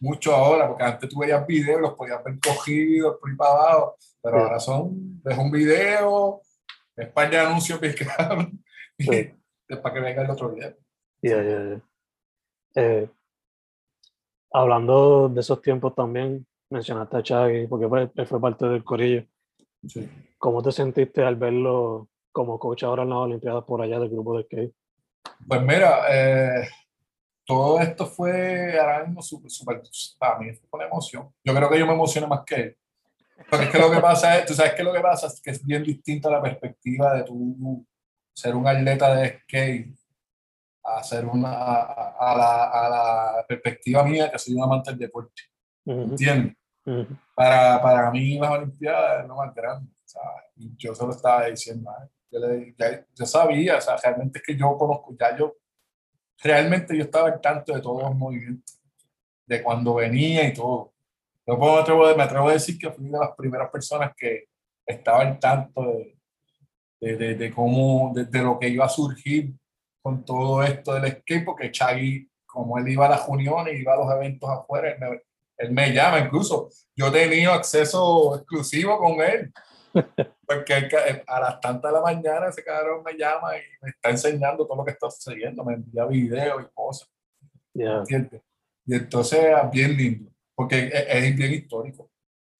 mucho 0.00 0.34
ahora, 0.34 0.68
porque 0.68 0.84
antes 0.84 1.08
tú 1.08 1.18
veías 1.18 1.46
videos, 1.46 1.80
los 1.80 1.94
podías 1.94 2.22
ver 2.22 2.38
cogidos 2.40 3.16
por 3.20 3.36
para 3.36 3.50
abajo, 3.50 3.96
pero 4.22 4.36
sí. 4.36 4.42
ahora 4.42 4.60
son, 4.60 5.22
ves 5.22 5.38
un 5.38 5.50
video, 5.50 6.40
es 6.96 7.08
par 7.08 7.30
de 7.30 7.38
anuncios 7.38 7.78
picados, 7.78 8.46
es 8.98 9.78
para 9.82 9.94
que 9.94 10.00
venga 10.00 10.22
el 10.22 10.30
otro 10.30 10.50
video. 10.50 10.74
Yeah, 11.22 11.42
yeah, 11.42 11.64
yeah. 11.64 11.82
Eh, 12.76 13.10
hablando 14.52 15.28
de 15.28 15.40
esos 15.40 15.60
tiempos 15.62 15.94
también, 15.94 16.46
mencionaste 16.70 17.16
a 17.16 17.22
Chagui, 17.22 17.66
porque 17.66 18.10
él 18.14 18.26
fue 18.26 18.40
parte 18.40 18.66
del 18.66 18.84
corillo. 18.84 19.24
Sí. 19.86 20.08
¿Cómo 20.38 20.62
te 20.62 20.72
sentiste 20.72 21.22
al 21.22 21.36
verlo 21.36 22.08
como 22.36 22.58
coach 22.58 22.82
ahora 22.82 23.02
en 23.04 23.08
las 23.08 23.18
Olimpiadas 23.18 23.64
por 23.64 23.80
allá 23.80 23.98
del 23.98 24.10
grupo 24.10 24.36
de 24.36 24.44
skate? 24.44 24.74
Pues 25.48 25.62
mira, 25.62 26.02
eh, 26.10 26.68
todo 27.46 27.80
esto 27.80 28.04
fue 28.06 28.78
ahora 28.78 29.06
mismo 29.06 29.22
súper, 29.22 29.50
super, 29.50 29.80
para 30.18 30.38
mí 30.38 30.52
fue 30.52 30.68
una 30.72 30.84
emoción. 30.84 31.32
Yo 31.42 31.54
creo 31.54 31.70
que 31.70 31.78
yo 31.78 31.86
me 31.86 31.94
emocioné 31.94 32.26
más 32.26 32.42
que 32.44 32.54
él. 32.56 32.76
Porque 33.48 33.64
es 33.64 33.70
que 33.70 33.78
lo 33.78 33.90
que 33.90 34.00
pasa 34.00 34.38
es, 34.38 34.44
tú 34.44 34.52
sabes 34.52 34.74
que 34.74 34.82
lo 34.82 34.92
que 34.92 35.00
pasa 35.00 35.28
es 35.28 35.40
que 35.40 35.50
es 35.50 35.64
bien 35.64 35.82
distinta 35.82 36.28
la 36.28 36.42
perspectiva 36.42 37.14
de 37.14 37.22
tu 37.22 37.86
ser 38.34 38.54
un 38.54 38.68
atleta 38.68 39.14
de 39.16 39.40
skate 39.40 39.96
a 40.84 41.02
ser 41.02 41.24
una, 41.24 41.52
a, 41.52 42.16
a, 42.18 42.36
la, 42.36 42.64
a 42.64 42.88
la 42.90 43.46
perspectiva 43.48 44.04
mía 44.04 44.30
que 44.30 44.38
soy 44.38 44.52
un 44.52 44.62
amante 44.62 44.90
del 44.90 44.98
deporte. 44.98 45.42
Uh 45.86 45.92
-huh. 45.92 46.10
¿Entiendes? 46.10 46.54
Uh 46.84 46.90
-huh. 46.92 47.18
para, 47.34 47.80
para 47.80 48.10
mí 48.10 48.38
las 48.38 48.50
Olimpiadas 48.50 49.22
es 49.22 49.28
lo 49.28 49.36
más 49.36 49.54
grande. 49.54 49.90
¿sabes? 50.04 50.44
Y 50.56 50.76
yo 50.76 50.94
se 50.94 51.04
lo 51.04 51.12
estaba 51.12 51.46
diciendo 51.46 51.90
a 51.90 52.02
él 52.02 52.10
yo, 52.30 52.38
le, 52.40 52.74
ya, 52.78 53.06
yo 53.14 53.26
sabía, 53.26 53.76
o 53.76 53.80
sea, 53.80 53.96
realmente 53.96 54.38
es 54.38 54.44
que 54.44 54.56
yo 54.56 54.76
conozco, 54.76 55.14
ya 55.18 55.36
yo, 55.36 55.56
realmente 56.42 56.96
yo 56.96 57.04
estaba 57.04 57.28
al 57.28 57.40
tanto 57.40 57.74
de 57.74 57.80
todos 57.80 58.02
los 58.02 58.14
movimientos, 58.14 58.78
de 59.46 59.62
cuando 59.62 59.94
venía 59.94 60.46
y 60.48 60.52
todo. 60.52 60.92
Yo 61.46 61.56
me 61.56 61.78
atrevo, 61.78 62.16
me 62.16 62.22
atrevo 62.22 62.48
a 62.48 62.54
decir 62.54 62.76
que 62.78 62.90
fui 62.90 63.04
de 63.04 63.18
las 63.18 63.30
primeras 63.36 63.70
personas 63.70 64.12
que 64.16 64.46
estaba 64.84 65.20
al 65.20 65.38
tanto 65.38 65.82
de, 65.82 66.18
de, 67.00 67.16
de, 67.16 67.34
de 67.36 67.54
cómo, 67.54 68.12
de, 68.14 68.42
lo 68.42 68.58
que 68.58 68.68
iba 68.68 68.84
a 68.84 68.88
surgir 68.88 69.54
con 70.02 70.24
todo 70.24 70.62
esto 70.62 70.94
del 70.94 71.12
skate, 71.12 71.44
porque 71.44 71.70
Chagui, 71.70 72.28
como 72.44 72.78
él 72.78 72.88
iba 72.88 73.06
a 73.06 73.10
las 73.10 73.28
uniones, 73.28 73.78
iba 73.78 73.94
a 73.94 73.96
los 73.96 74.12
eventos 74.12 74.48
afuera, 74.50 74.90
él 74.90 74.98
me, 75.00 75.22
él 75.58 75.70
me 75.72 75.92
llama, 75.92 76.20
incluso 76.20 76.68
yo 76.94 77.10
tenido 77.10 77.52
acceso 77.52 78.36
exclusivo 78.36 78.98
con 78.98 79.20
él 79.20 79.52
porque 80.46 80.88
a 81.26 81.40
las 81.40 81.60
tantas 81.60 81.90
de 81.90 81.98
la 81.98 82.02
mañana 82.02 82.48
ese 82.48 82.62
cabrón 82.62 83.02
me 83.04 83.14
llama 83.14 83.56
y 83.56 83.60
me 83.82 83.90
está 83.90 84.10
enseñando 84.10 84.66
todo 84.66 84.78
lo 84.78 84.84
que 84.84 84.92
está 84.92 85.10
sucediendo, 85.10 85.64
me 85.64 85.74
envía 85.74 86.04
videos 86.06 86.62
y 86.62 86.74
cosas. 86.74 87.08
Yeah. 87.72 88.04
Y 88.86 88.94
entonces 88.94 89.40
es 89.40 89.70
bien 89.70 89.96
lindo, 89.96 90.30
porque 90.54 90.86
es, 90.86 91.06
es 91.08 91.36
bien 91.36 91.52
histórico. 91.52 92.10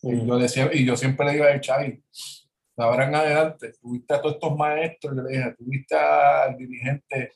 Mm. 0.03 0.15
Y, 0.15 0.27
yo 0.27 0.39
decía, 0.39 0.71
y 0.73 0.85
yo 0.85 0.97
siempre 0.97 1.27
le 1.27 1.33
digo 1.33 1.45
a 1.45 1.61
Chavi, 1.61 2.03
ahora 2.77 3.07
en 3.07 3.15
adelante, 3.15 3.73
tuviste 3.81 4.15
a 4.15 4.21
todos 4.21 4.35
estos 4.35 4.57
maestros, 4.57 5.17
yo 5.17 5.23
le 5.23 5.37
dije, 5.37 5.55
tuviste 5.57 5.97
al 5.97 6.57
dirigente, 6.57 7.33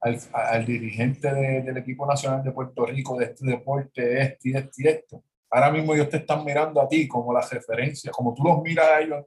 al, 0.00 0.18
al 0.32 0.64
dirigente 0.64 1.34
de, 1.34 1.62
del 1.62 1.76
equipo 1.76 2.06
nacional 2.06 2.42
de 2.42 2.52
Puerto 2.52 2.86
Rico 2.86 3.18
de 3.18 3.26
este 3.26 3.46
deporte, 3.46 4.22
este 4.22 4.48
y 4.48 4.56
este 4.56 4.82
y 4.82 4.88
esto 4.88 5.24
ahora 5.50 5.70
mismo 5.70 5.94
ellos 5.94 6.08
te 6.08 6.18
están 6.18 6.44
mirando 6.44 6.80
a 6.80 6.88
ti 6.88 7.08
como 7.08 7.32
la 7.32 7.40
referencia, 7.40 8.10
como 8.12 8.32
tú 8.34 8.44
los 8.44 8.62
miras 8.62 8.88
a 8.88 9.00
ellos, 9.00 9.26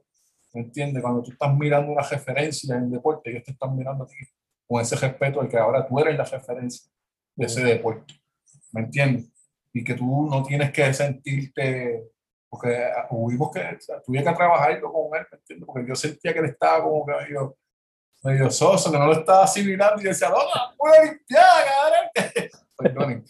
¿me 0.52 0.62
entiendes? 0.62 1.02
Cuando 1.02 1.22
tú 1.22 1.32
estás 1.32 1.54
mirando 1.54 1.92
una 1.92 2.02
referencia 2.02 2.76
en 2.76 2.84
el 2.84 2.90
deporte, 2.90 3.30
ellos 3.30 3.44
te 3.44 3.52
están 3.52 3.76
mirando 3.76 4.04
a 4.04 4.06
ti 4.06 4.16
con 4.66 4.80
ese 4.80 4.96
respeto 4.96 5.42
de 5.42 5.48
que 5.48 5.58
ahora 5.58 5.86
tú 5.86 5.98
eres 5.98 6.16
la 6.16 6.24
referencia 6.24 6.90
de 7.36 7.46
ese 7.46 7.62
deporte, 7.62 8.14
¿me 8.72 8.82
entiendes? 8.82 9.30
Y 9.72 9.84
que 9.84 9.94
tú 9.94 10.26
no 10.30 10.42
tienes 10.42 10.72
que 10.72 10.94
sentirte, 10.94 12.04
porque 12.48 12.88
tuvimos 13.10 13.50
que, 13.50 13.60
o 13.60 13.80
sea, 13.80 14.00
tuve 14.00 14.18
que 14.18 14.32
trabajarlo 14.32 14.92
con 14.92 15.18
él, 15.18 15.26
¿me 15.30 15.38
entiendes? 15.38 15.66
Porque 15.66 15.86
yo 15.86 15.96
sentía 15.96 16.32
que 16.32 16.38
él 16.38 16.46
estaba 16.46 16.82
como 16.82 17.04
que 17.04 17.12
medio, 17.12 17.56
medio 18.22 18.50
soso, 18.50 18.90
que 18.90 18.98
no 18.98 19.06
lo 19.06 19.12
estaba 19.12 19.44
asimilando 19.44 20.00
y 20.00 20.04
decía, 20.04 20.30
no, 20.30 20.36
una 20.78 21.02
limpiada, 21.02 21.64
cabrón. 21.66 22.50
Perdonen 22.78 23.24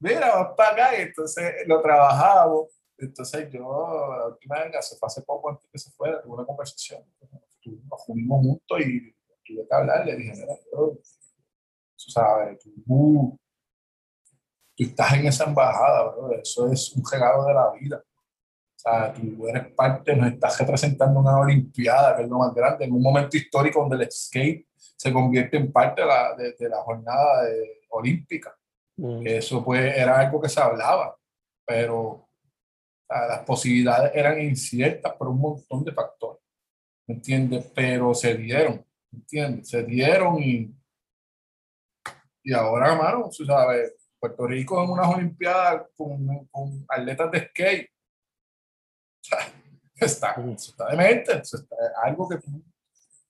mira, 0.00 0.34
vas 0.34 0.54
para 0.56 0.72
acá, 0.72 0.98
y 0.98 1.02
entonces 1.02 1.54
lo 1.66 1.80
trabajamos. 1.80 2.68
Entonces 2.96 3.48
yo, 3.50 4.16
la 4.18 4.26
última 4.26 4.64
vez, 4.64 4.74
hace, 4.76 4.96
hace 5.00 5.22
poco 5.22 5.50
antes 5.50 5.68
que 5.70 5.78
se 5.78 5.90
fuera, 5.92 6.20
tuve 6.20 6.34
una 6.34 6.46
conversación, 6.46 7.04
nos 7.64 8.06
fuimos 8.06 8.40
juntos 8.40 8.80
y 8.80 9.12
tuve 9.44 9.66
que 9.68 9.74
hablar, 9.74 10.04
le 10.06 10.16
dije, 10.16 10.32
mira, 10.34 10.54
tú 10.70 11.00
sabes, 12.10 12.58
tú, 12.86 13.38
estás 14.76 15.12
en 15.14 15.26
esa 15.26 15.44
embajada, 15.44 16.10
bro, 16.10 16.32
eso 16.32 16.70
es 16.72 16.92
un 16.92 17.02
regalo 17.10 17.44
de 17.44 17.54
la 17.54 17.72
vida. 17.72 18.02
O 18.76 18.80
sea, 18.80 19.12
tú 19.12 19.48
eres 19.48 19.72
parte, 19.74 20.14
nos 20.14 20.32
estás 20.32 20.58
representando 20.60 21.18
una 21.18 21.38
Olimpiada, 21.38 22.16
que 22.16 22.22
es 22.22 22.28
lo 22.28 22.38
más 22.38 22.54
grande, 22.54 22.84
en 22.84 22.92
un 22.92 23.02
momento 23.02 23.36
histórico 23.36 23.80
donde 23.80 24.04
el 24.04 24.10
skate 24.10 24.68
se 24.76 25.12
convierte 25.12 25.56
en 25.56 25.72
parte 25.72 26.02
de 26.02 26.06
la, 26.06 26.36
de, 26.36 26.68
la 26.68 26.78
jornada 26.82 27.44
de, 27.44 27.80
olímpica. 27.90 28.56
Mm. 28.98 29.26
Eso 29.26 29.64
pues 29.64 29.96
era 29.96 30.18
algo 30.18 30.40
que 30.40 30.48
se 30.48 30.60
hablaba, 30.60 31.16
pero 31.64 32.28
las 33.08 33.40
posibilidades 33.44 34.12
eran 34.14 34.40
inciertas 34.40 35.14
por 35.14 35.28
un 35.28 35.40
montón 35.40 35.84
de 35.84 35.92
factores, 35.92 36.42
¿me 37.06 37.14
entiendes? 37.14 37.70
Pero 37.74 38.12
se 38.12 38.34
dieron, 38.34 38.84
¿me 39.10 39.20
entiendes? 39.20 39.68
Se 39.68 39.82
dieron 39.84 40.42
y, 40.42 40.74
y 42.42 42.52
ahora, 42.52 42.92
hermano, 42.92 43.30
tú 43.34 43.46
sabes, 43.46 43.94
Puerto 44.18 44.46
Rico 44.46 44.82
en 44.82 44.90
unas 44.90 45.14
Olimpiadas 45.14 45.86
con, 45.96 46.48
con 46.50 46.84
atletas 46.88 47.30
de 47.30 47.48
skate. 47.48 47.90
está, 49.94 50.34
está 50.56 50.86
demente. 50.90 51.40
algo 52.02 52.28
que 52.28 52.36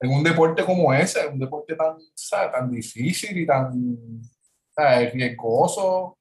en 0.00 0.10
un 0.10 0.22
deporte 0.22 0.64
como 0.64 0.94
ese, 0.94 1.26
un 1.26 1.38
deporte 1.38 1.74
tan, 1.76 1.98
tan 2.30 2.70
difícil 2.70 3.36
y 3.36 3.46
tan 3.46 4.22
riesgoso, 5.12 6.18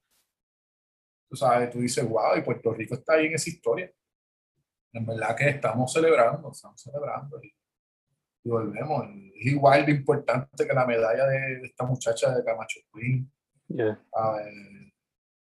tú 1.28 1.36
sabes, 1.36 1.70
tú 1.70 1.80
dices, 1.80 2.08
wow, 2.08 2.36
y 2.36 2.42
Puerto 2.42 2.72
Rico 2.72 2.94
está 2.94 3.14
ahí 3.14 3.26
en 3.26 3.34
esa 3.34 3.50
historia. 3.50 3.90
En 4.92 5.06
verdad 5.06 5.36
que 5.36 5.48
estamos 5.48 5.92
celebrando, 5.92 6.50
estamos 6.50 6.80
celebrando 6.80 7.40
y, 7.42 7.52
volvemos. 8.44 9.04
es 9.34 9.46
igual 9.46 9.84
de 9.84 9.92
importante 9.92 10.66
que 10.66 10.72
la 10.72 10.86
medalla 10.86 11.26
de, 11.26 11.60
esta 11.64 11.84
muchacha 11.84 12.34
de 12.34 12.42
Camacho 12.42 12.80
Queen. 12.94 13.30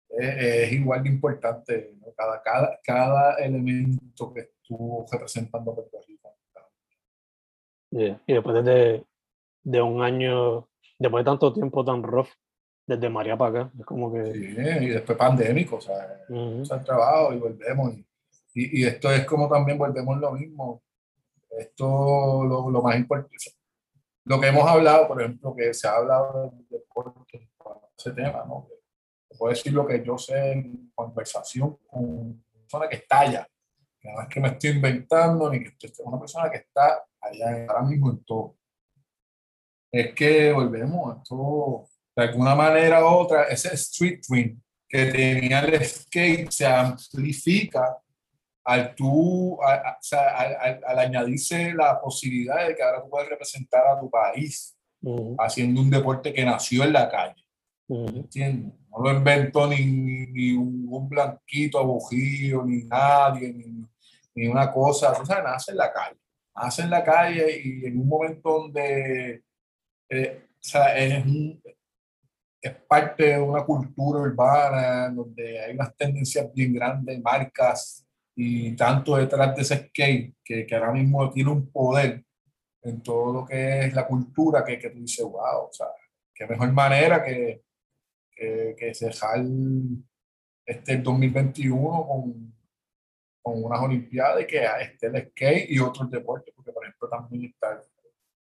Es, 0.09 0.71
igual 0.71 1.03
de 1.03 1.09
importante 1.09 1.97
cada, 2.15 2.41
cada, 2.41 2.79
cada 2.81 3.35
elemento 3.39 4.33
que 4.33 4.39
estuvo 4.41 5.05
representando 5.11 5.71
a 5.71 5.75
Puerto 5.75 5.99
Rico. 6.07 6.15
Y 8.27 8.33
después 8.33 8.63
de, 8.65 9.05
de 9.63 9.81
un 9.81 10.01
año, 10.01 10.67
después 10.99 11.23
de 11.23 11.31
tanto 11.31 11.53
tiempo 11.53 11.85
tan 11.85 12.03
rough, 12.03 12.29
desde 12.87 13.09
María 13.09 13.37
para 13.37 13.61
acá, 13.61 13.71
es 13.79 13.85
como 13.85 14.13
que... 14.13 14.23
Sí, 14.31 14.55
y 14.85 14.89
después 14.89 15.17
pandémico, 15.17 15.77
o 15.77 15.81
sea, 15.81 16.21
uh 16.29 16.63
trabajo 16.83 17.33
y 17.33 17.39
volvemos. 17.39 17.93
Y, 18.53 18.81
y, 18.81 18.85
esto 18.85 19.11
es 19.11 19.25
como 19.25 19.49
también 19.49 19.77
volvemos 19.77 20.17
lo 20.17 20.31
mismo. 20.31 20.83
Esto, 21.49 22.43
lo, 22.43 22.69
lo, 22.69 22.81
más 22.81 22.95
importante, 22.97 23.37
lo 24.25 24.39
que 24.39 24.47
hemos 24.47 24.67
hablado, 24.67 25.07
por 25.07 25.21
ejemplo, 25.21 25.55
que 25.55 25.73
se 25.73 25.87
ha 25.87 25.95
hablado 25.95 26.51
del 26.51 26.67
deporte, 26.69 27.49
ese 27.97 28.11
tema, 28.11 28.43
¿no? 28.45 28.67
Puedo 29.37 29.53
decir 29.53 29.73
lo 29.73 29.85
que 29.85 30.03
yo 30.03 30.17
sé 30.17 30.51
en 30.51 30.91
conversación 30.93 31.77
con 31.87 32.03
una 32.03 32.41
persona 32.59 32.89
que 32.89 32.95
está 32.97 33.19
allá, 33.19 33.47
que 33.99 34.11
no 34.11 34.21
es 34.21 34.27
que 34.27 34.39
me 34.39 34.47
estoy 34.49 34.69
inventando, 34.71 35.49
ni 35.49 35.59
que 35.63 35.69
estoy, 35.69 35.91
una 36.05 36.19
persona 36.19 36.49
que 36.49 36.57
está 36.57 37.03
allá 37.21 37.65
ahora 37.67 37.81
mismo 37.83 38.11
en 38.11 38.23
todo. 38.23 38.57
Es 39.91 40.13
que 40.13 40.51
volvemos, 40.51 41.17
esto 41.17 41.87
de 42.15 42.23
alguna 42.23 42.55
manera 42.55 43.03
u 43.03 43.07
otra, 43.07 43.43
ese 43.43 43.73
street 43.75 44.21
twin 44.25 44.61
que 44.87 45.05
tenía 45.05 45.59
el 45.59 45.83
skate 45.83 46.51
se 46.51 46.65
amplifica 46.65 47.97
al 48.63 48.95
tú, 48.95 49.59
al, 49.61 50.99
añadirse 50.99 51.73
la 51.73 51.99
posibilidad 51.99 52.67
de 52.67 52.75
que 52.75 52.81
ahora 52.81 53.01
tú 53.01 53.09
puedes 53.09 53.29
representar 53.29 53.85
a 53.87 53.99
tu 53.99 54.09
país 54.09 54.75
haciendo 55.37 55.81
un 55.81 55.89
deporte 55.89 56.33
que 56.33 56.45
nació 56.45 56.83
en 56.83 56.93
la 56.93 57.09
calle. 57.09 57.45
¿Entiendes? 57.87 58.73
No 58.89 59.03
lo 59.03 59.11
inventó 59.11 59.67
ni, 59.67 59.85
ni, 60.27 60.53
un, 60.53 61.07
blanquito 61.07 61.77
abujío, 61.77 62.63
ni 62.63 62.83
nadie, 62.85 63.53
ni, 63.53 63.85
ni 64.33 64.47
una 64.47 64.71
cosa. 64.71 65.11
O 65.11 65.25
sea, 65.25 65.43
nace 65.43 65.71
en 65.71 65.77
la 65.77 65.93
calle. 65.93 66.17
Nace 66.55 66.81
en 66.81 66.89
la 66.89 67.03
calle 67.03 67.61
y 67.63 67.85
en 67.85 67.99
un 67.99 68.07
momento 68.07 68.61
donde 68.61 69.43
eh, 70.09 70.45
o 70.65 70.67
sea, 70.67 70.97
es, 70.97 71.23
un, 71.25 71.61
es 72.67 72.75
parte 72.87 73.23
de 73.25 73.39
una 73.39 73.63
cultura 73.63 74.21
urbana 74.21 75.09
donde 75.09 75.59
hay 75.59 75.73
unas 75.73 75.95
tendencias 75.95 76.51
bien 76.53 76.73
grandes, 76.73 77.21
marcas 77.21 78.05
y 78.35 78.75
tanto 78.75 79.15
detrás 79.15 79.55
de 79.55 79.61
ese 79.61 79.87
skate 79.87 80.35
que, 80.43 80.65
que 80.65 80.75
ahora 80.75 80.91
mismo 80.91 81.29
tiene 81.29 81.51
un 81.51 81.71
poder 81.71 82.23
en 82.81 83.01
todo 83.01 83.33
lo 83.33 83.45
que 83.45 83.85
es 83.85 83.93
la 83.93 84.07
cultura 84.07 84.63
que, 84.63 84.77
que 84.77 84.89
tú 84.89 84.99
dices, 84.99 85.23
wow, 85.23 85.67
o 85.69 85.69
sea, 85.71 85.87
qué 86.33 86.45
mejor 86.45 86.71
manera 86.71 87.23
que, 87.23 87.63
que, 88.31 88.75
que 88.77 88.93
dejar 88.99 89.43
este 90.65 90.97
2021 90.97 92.07
con, 92.07 92.53
con 93.41 93.63
unas 93.63 93.79
olimpiadas 93.79 94.43
y 94.43 94.47
que 94.47 94.65
esté 94.81 95.07
el 95.07 95.29
skate 95.29 95.69
y 95.69 95.79
otros 95.79 96.09
deportes, 96.09 96.53
porque 96.55 96.71
por 96.71 96.83
ejemplo 96.83 97.09
también 97.09 97.45
está, 97.45 97.75
no 97.75 97.81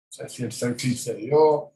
sé 0.08 0.28
si 0.28 0.42
el 0.44 0.52
surfing 0.52 0.94
se 0.94 1.14
dio, 1.14 1.72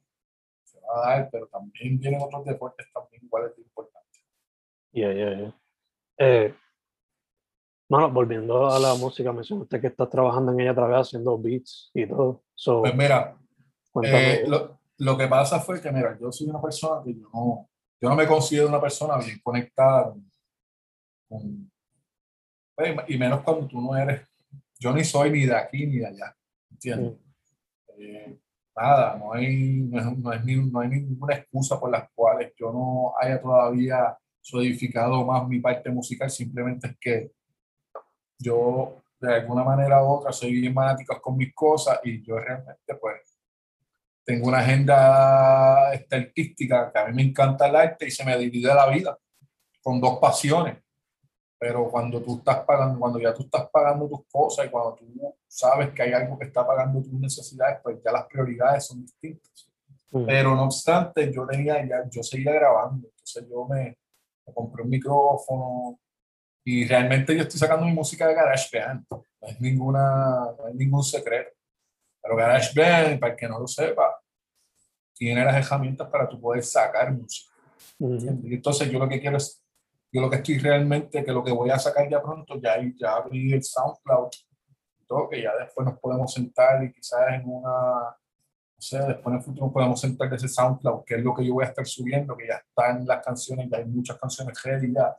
a 0.95 1.01
dar, 1.01 1.29
pero 1.31 1.47
también 1.49 2.01
tienen 2.01 2.21
otros 2.23 2.45
deportes 2.45 2.87
también 2.93 3.25
iguales 3.25 3.55
de 3.57 3.63
importantes. 3.63 4.23
Yeah, 4.93 5.13
yeah, 5.13 5.37
yeah. 5.37 5.55
Eh, 6.19 6.55
bueno, 7.89 8.11
volviendo 8.11 8.69
a 8.69 8.79
la 8.79 8.95
música, 8.95 9.33
mencionaste 9.33 9.81
que 9.81 9.89
estás 9.89 10.09
trabajando 10.09 10.53
en 10.53 10.61
ella 10.61 10.73
otra 10.73 10.87
vez 10.87 11.01
haciendo 11.01 11.39
beats 11.39 11.91
y 11.95 12.07
todo. 12.07 12.43
pues 12.81 12.95
mira, 12.95 13.37
eh, 14.03 14.45
lo, 14.47 14.81
lo, 14.99 15.19
que 15.19 15.29
pasa 15.29 15.61
fue 15.61 15.81
que, 15.81 15.93
mira, 15.93 16.17
yo 16.19 16.33
soy 16.33 16.49
una 16.49 16.61
persona 16.61 17.03
que 17.05 17.15
yo 17.15 17.29
no, 17.33 17.69
yo 18.01 18.09
no 18.09 18.17
me 18.17 18.27
considero 18.27 18.69
una 18.69 18.81
persona 18.81 19.19
bien 19.19 19.39
conectada 19.43 20.15
con, 21.29 21.71
pues, 22.75 22.97
y 23.09 23.19
menos 23.19 23.43
cuando 23.43 23.67
tú 23.67 23.81
no 23.81 23.97
eres, 23.97 24.23
yo 24.79 24.93
ni 24.93 25.05
soy 25.05 25.31
ni 25.31 25.47
de 25.47 25.55
aquí 25.55 25.87
ni 25.87 25.99
de 25.99 26.07
allá, 26.07 26.37
¿entiendes? 26.71 27.13
Mm. 27.13 28.03
Eh, 28.03 28.39
nada, 28.77 29.17
no 29.17 29.33
hay, 29.33 29.83
no, 29.83 29.99
es, 29.99 30.19
no, 30.19 30.33
es 30.33 30.45
ni, 30.45 30.57
no 30.57 30.81
hay 30.81 30.89
ninguna 30.89 31.35
excusa 31.37 31.79
por 31.79 31.91
las 31.91 32.11
cuales 32.15 32.53
yo 32.59 32.73
no 32.73 33.15
haya 33.21 33.41
todavía 33.41 34.17
solidificado 34.41 35.25
más 35.25 35.49
mi 35.49 35.61
parte 35.61 35.91
musical, 35.91 36.31
simplemente 36.31 36.89
es 36.89 36.97
que 37.01 37.33
yo 38.39 39.03
de 39.21 39.35
alguna 39.35 39.65
manera 39.65 40.03
u 40.03 40.09
otra 40.09 40.33
soy 40.33 40.53
bien 40.53 40.75
fanático 40.75 41.21
con 41.21 41.37
mis 41.37 41.55
cosas 41.55 42.01
y 42.05 42.23
yo 42.23 42.39
realmente 42.39 42.95
pues 43.01 43.39
tengo 44.25 44.49
una 44.49 44.59
agenda 44.59 45.91
artística 45.91 46.91
que 46.93 46.99
a 46.99 47.07
mí 47.07 47.15
me 47.15 47.23
encanta 47.23 47.67
el 47.69 47.77
arte 47.77 48.07
y 48.07 48.11
se 48.11 48.25
me 48.25 48.37
divide 48.37 48.75
la 48.75 48.89
vida 48.89 49.19
con 49.83 50.01
dos 50.01 50.19
pasiones 50.19 50.84
pero 51.65 51.89
cuando 51.89 52.21
tú 52.21 52.37
estás 52.37 52.59
pagando, 52.59 52.99
cuando 52.99 53.19
ya 53.19 53.33
tú 53.33 53.45
estás 53.45 53.71
pagando 53.71 54.07
tus 54.07 54.27
cosas 54.31 54.67
y 54.67 54.69
cuando 54.69 54.97
tú 54.97 55.35
sabes 55.49 55.95
que 55.95 56.03
hay 56.03 56.13
algo 56.13 56.39
que 56.39 56.45
está 56.45 56.67
pagando 56.67 57.01
tus 57.01 57.15
necesidades, 57.15 57.79
pues 57.83 58.03
ya 58.05 58.13
las 58.13 58.27
prioridades 58.27 58.87
son 58.87 59.01
distintas. 59.01 59.73
Mm. 60.11 60.27
Pero 60.27 60.55
no 60.55 60.65
obstante, 60.65 61.33
yo 61.33 61.47
tenía 61.47 61.83
ya, 61.87 62.05
yo 62.11 62.23
seguía 62.23 62.53
grabando, 62.53 63.09
entonces 63.09 63.49
yo 63.49 63.65
me, 63.65 63.97
compré 64.53 64.83
un 64.83 64.91
micrófono 64.91 65.99
y 66.65 66.87
realmente 66.87 67.35
yo 67.35 67.45
estoy 67.45 67.59
sacando 67.59 67.87
mi 67.87 67.95
música 67.95 68.29
de 68.29 68.35
GarageBand, 68.35 69.07
no 69.09 69.25
es 69.41 69.59
ninguna, 69.59 70.53
no 70.59 70.67
hay 70.67 70.75
ningún 70.75 71.03
secreto. 71.03 71.57
Pero 72.21 72.37
GarageBand, 72.37 73.19
para 73.19 73.33
el 73.33 73.39
que 73.39 73.49
no 73.49 73.59
lo 73.59 73.67
sepa, 73.67 74.21
tiene 75.15 75.43
las 75.43 75.67
herramientas 75.67 76.11
para 76.11 76.29
tú 76.29 76.39
poder 76.39 76.63
sacar 76.63 77.11
música. 77.11 77.55
Mm. 77.99 78.53
entonces 78.53 78.91
yo 78.91 78.99
lo 78.99 79.09
que 79.09 79.19
quiero 79.19 79.39
es 79.39 79.64
yo 80.15 80.21
lo 80.21 80.31
que 80.31 80.37
estoy 80.37 80.59
realmente, 80.59 81.25
que 81.25 81.33
lo 81.33 81.43
que 81.43 81.51
voy 81.51 81.71
a 81.71 81.79
sacar 81.79 82.09
ya 82.09 82.23
pronto, 82.23 82.55
ya, 82.61 82.77
ya 82.97 83.17
abrí 83.17 83.53
el 83.53 83.65
SoundCloud 83.65 84.29
todo, 85.09 85.29
que 85.29 85.43
ya 85.43 85.51
después 85.59 85.85
nos 85.85 85.99
podemos 85.99 86.33
sentar 86.33 86.85
y 86.85 86.93
quizás 86.93 87.35
en 87.35 87.43
una, 87.47 88.15
no 88.15 88.79
sé, 88.79 88.99
después 88.99 89.27
en 89.27 89.35
el 89.35 89.43
futuro 89.43 89.73
podemos 89.73 90.01
sentar 90.01 90.31
de 90.31 90.37
ese 90.37 90.49
SoundCloud, 90.49 91.05
que 91.05 91.17
es 91.17 91.23
lo 91.23 91.35
que 91.35 91.45
yo 91.45 91.55
voy 91.55 91.65
a 91.65 91.69
estar 91.69 91.85
subiendo, 91.85 92.37
que 92.37 92.47
ya 92.47 92.63
están 92.65 93.05
las 93.05 93.25
canciones, 93.25 93.69
ya 93.69 93.79
hay 93.79 93.87
muchas 93.87 94.17
canciones 94.17 94.63
ready 94.63 94.95
ya. 94.95 95.17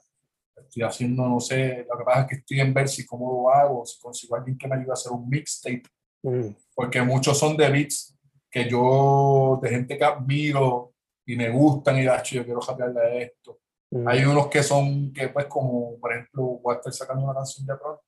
Estoy 0.55 0.83
haciendo, 0.83 1.27
no 1.27 1.41
sé, 1.41 1.85
lo 1.89 1.97
que 1.97 2.03
pasa 2.05 2.21
es 2.21 2.27
que 2.27 2.35
estoy 2.35 2.61
en 2.61 2.73
ver 2.73 2.87
si 2.87 3.05
cómo 3.05 3.29
lo 3.29 3.49
hago, 3.49 3.85
si 3.85 3.99
consigo 3.99 4.35
a 4.35 4.39
alguien 4.39 4.57
que 4.57 4.67
me 4.69 4.75
ayude 4.75 4.91
a 4.91 4.93
hacer 4.93 5.11
un 5.11 5.27
mixtape, 5.27 5.83
mm. 6.23 6.55
porque 6.73 7.01
muchos 7.01 7.37
son 7.37 7.57
de 7.57 7.69
beats 7.69 8.17
que 8.49 8.69
yo, 8.69 9.59
de 9.61 9.69
gente 9.69 9.97
que 9.97 10.05
admiro 10.05 10.93
y 11.25 11.35
me 11.35 11.49
gustan 11.49 11.99
y, 11.99 12.05
yo 12.05 12.45
quiero 12.45 12.61
cambiarle 12.61 13.01
a 13.01 13.13
esto 13.15 13.59
hay 14.05 14.25
unos 14.25 14.47
que 14.47 14.61
son, 14.63 15.13
que 15.13 15.29
pues 15.29 15.45
como, 15.45 15.97
por 15.99 16.11
ejemplo, 16.11 16.43
voy 16.61 16.73
a 16.73 16.77
estar 16.77 16.93
sacando 16.93 17.23
una 17.23 17.33
canción 17.33 17.65
de 17.65 17.75
pronto, 17.75 18.03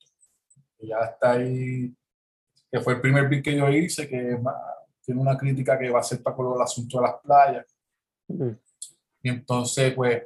que 0.77 0.87
ya 0.87 0.99
está 0.99 1.31
ahí, 1.31 1.93
que 2.71 2.79
fue 2.81 2.93
el 2.93 3.01
primer 3.01 3.29
beat 3.29 3.43
que 3.43 3.55
yo 3.55 3.69
hice, 3.69 4.07
que 4.07 4.37
tiene 5.01 5.21
una 5.21 5.37
crítica 5.37 5.77
que 5.77 5.89
va 5.89 5.99
a 5.99 6.03
ser 6.03 6.21
para 6.21 6.35
el 6.35 6.61
asunto 6.61 6.97
de 6.97 7.03
las 7.03 7.15
playas. 7.21 7.65
Y 9.21 9.29
entonces, 9.29 9.93
pues, 9.93 10.23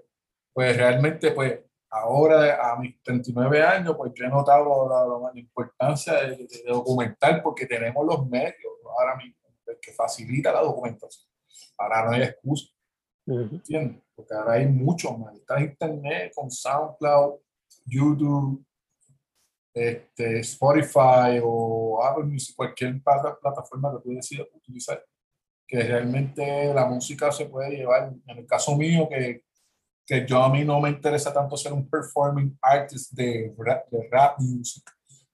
pues 0.53 0.75
realmente, 0.75 1.31
pues, 1.31 1.59
ahora 1.89 2.71
a 2.71 2.79
mis 2.79 3.01
39 3.03 3.63
años, 3.63 3.95
pues 3.97 4.13
yo 4.15 4.25
he 4.25 4.29
notado 4.29 4.89
la, 5.21 5.39
importancia 5.39 6.13
de, 6.13 6.47
documentar 6.67 7.43
porque 7.43 7.65
tenemos 7.65 8.05
los 8.05 8.27
medios 8.27 8.73
ahora 8.97 9.15
mismo 9.17 9.35
que 9.81 9.93
facilita 9.93 10.51
la 10.51 10.61
documentación. 10.61 11.29
Ahora 11.77 12.05
no 12.05 12.11
hay 12.11 12.23
excusa. 12.23 12.67
¿Entiendes? 13.39 14.03
Porque 14.15 14.33
ahora 14.33 14.53
hay 14.53 14.67
mucho 14.67 15.17
más. 15.17 15.35
Está 15.35 15.57
en 15.57 15.65
internet 15.65 16.33
con 16.35 16.51
SoundCloud, 16.51 17.39
YouTube, 17.85 18.63
este, 19.73 20.39
Spotify 20.39 21.39
o 21.41 22.03
Apple 22.03 22.25
Music, 22.25 22.55
cualquier 22.55 23.01
plataforma 23.01 23.91
que 23.91 24.03
tú 24.03 24.15
decidas 24.15 24.47
utilizar, 24.53 25.03
que 25.67 25.81
realmente 25.81 26.73
la 26.73 26.85
música 26.85 27.31
se 27.31 27.45
puede 27.45 27.77
llevar. 27.77 28.13
En 28.27 28.37
el 28.37 28.45
caso 28.45 28.75
mío, 28.75 29.07
que, 29.09 29.43
que 30.05 30.25
yo 30.25 30.43
a 30.43 30.49
mí 30.49 30.65
no 30.65 30.79
me 30.81 30.89
interesa 30.89 31.33
tanto 31.33 31.55
ser 31.55 31.71
un 31.73 31.89
performing 31.89 32.57
artist 32.61 33.13
de 33.13 33.53
rap, 33.57 33.89
de 33.89 34.09
rap 34.11 34.39
music, 34.39 34.83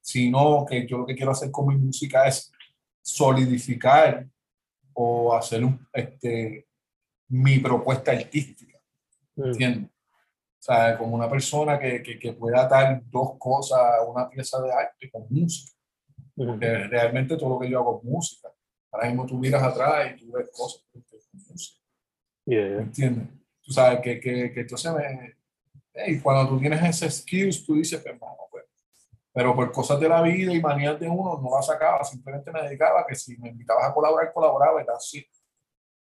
sino 0.02 0.66
que 0.66 0.86
yo 0.88 1.00
lo 1.00 1.06
que 1.06 1.16
quiero 1.16 1.32
hacer 1.32 1.52
con 1.52 1.68
mi 1.68 1.76
música 1.76 2.28
es 2.28 2.52
solidificar 3.02 4.28
o 4.94 5.36
hacer 5.36 5.64
un, 5.64 5.88
este, 5.94 6.67
mi 7.30 7.60
propuesta 7.60 8.12
artística. 8.12 8.80
Mm. 9.36 9.46
¿Entiendes? 9.46 9.92
O 10.60 10.64
sea, 10.68 10.98
como 10.98 11.16
una 11.16 11.30
persona 11.30 11.80
que, 11.80 12.02
que, 12.02 12.18
que, 12.18 12.34
pueda 12.34 12.68
dar 12.68 13.02
dos 13.06 13.38
cosas, 13.38 13.80
una 14.08 14.28
pieza 14.28 14.62
de 14.62 14.72
arte 14.72 15.10
con 15.10 15.26
música. 15.30 15.72
realmente 16.36 17.38
todo 17.38 17.50
lo 17.50 17.60
que 17.60 17.70
yo 17.70 17.80
hago 17.80 18.00
es 18.00 18.10
música. 18.10 18.50
Ahora 18.92 19.08
mismo 19.08 19.26
tú 19.26 19.38
miras 19.38 19.62
atrás 19.62 20.12
y 20.12 20.20
tú 20.20 20.32
ves 20.32 20.50
cosas 20.52 20.84
que 20.92 21.00
música. 21.50 21.82
Yeah. 22.46 22.80
¿Entiendes? 22.80 23.28
Tú 23.62 23.72
sabes 23.72 24.00
que, 24.02 24.20
que, 24.20 24.52
que 24.52 24.62
entonces 24.62 24.92
me... 24.94 25.36
Y 26.08 26.20
cuando 26.20 26.50
tú 26.50 26.60
tienes 26.60 26.84
ese 26.84 27.10
skills, 27.10 27.66
tú 27.66 27.76
dices, 27.76 28.02
pues, 28.02 28.16
pues, 28.52 28.66
pero 29.34 29.56
por 29.56 29.72
cosas 29.72 30.00
de 30.00 30.10
la 30.10 30.22
vida 30.22 30.54
y 30.54 30.62
manías 30.62 31.00
de 31.00 31.08
uno 31.08 31.40
no 31.42 31.56
la 31.56 31.62
sacaba, 31.62 32.04
simplemente 32.04 32.52
me 32.52 32.64
dedicaba 32.64 33.06
que 33.06 33.16
si 33.16 33.38
me 33.38 33.50
invitabas 33.50 33.90
a 33.90 33.94
colaborar, 33.94 34.34
colaboraba 34.34 34.82
y 34.82 34.86
así. 34.96 35.28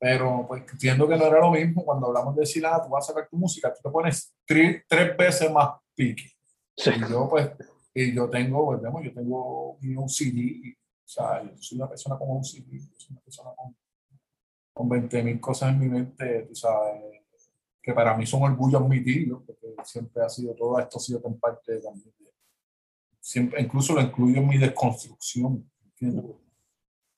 Pero 0.03 0.45
pues 0.49 0.65
entiendo 0.69 1.07
que 1.07 1.17
no 1.17 1.27
era 1.27 1.39
lo 1.39 1.53
mismo 1.53 1.85
cuando 1.85 2.09
hablamos 2.09 2.35
de 2.35 2.41
decir, 2.41 2.67
ah, 2.67 2.83
tú 2.83 2.91
vas 2.91 3.09
a 3.09 3.13
sacar 3.13 3.29
tu 3.29 3.37
música, 3.37 3.73
tú 3.73 3.81
te 3.85 3.89
pones 3.89 4.35
tres, 4.45 4.83
tres 4.89 5.17
veces 5.17 5.53
más 5.53 5.79
pique. 5.95 6.25
Sí. 6.77 6.91
Y 6.91 7.09
yo 7.09 7.29
pues, 7.31 7.53
y 7.95 8.13
yo 8.13 8.29
tengo, 8.29 8.65
volvemos, 8.65 9.05
yo 9.05 9.15
tengo 9.15 9.79
un 9.81 10.09
CD, 10.09 10.77
o 11.05 11.09
sea, 11.09 11.45
yo 11.45 11.51
soy 11.61 11.79
una 11.79 11.89
persona 11.89 12.19
como 12.19 12.35
un 12.35 12.45
CD, 12.45 12.81
yo 12.81 12.99
soy 12.99 13.13
una 13.13 13.21
persona 13.21 13.51
con, 13.55 13.77
con 14.73 14.89
20 14.89 15.23
mil 15.23 15.39
cosas 15.39 15.71
en 15.71 15.79
mi 15.79 15.89
mente, 15.89 16.47
tú 16.49 16.57
sabes, 16.57 17.01
que 17.81 17.93
para 17.93 18.17
mí 18.17 18.27
son 18.27 18.43
orgullo 18.43 18.79
admitirlo, 18.79 19.45
porque 19.47 19.69
siempre 19.85 20.25
ha 20.25 20.29
sido, 20.29 20.53
todo 20.57 20.81
esto 20.81 20.99
ha 20.99 21.01
sido 21.01 21.23
en 21.25 21.39
parte 21.39 21.79
también 21.79 22.13
siempre, 23.23 23.63
incluso 23.63 23.95
lo 23.95 24.01
incluyo 24.01 24.39
en 24.39 24.49
mi 24.49 24.59
desconstrucción, 24.59 25.71
¿entiendes? 25.85 26.25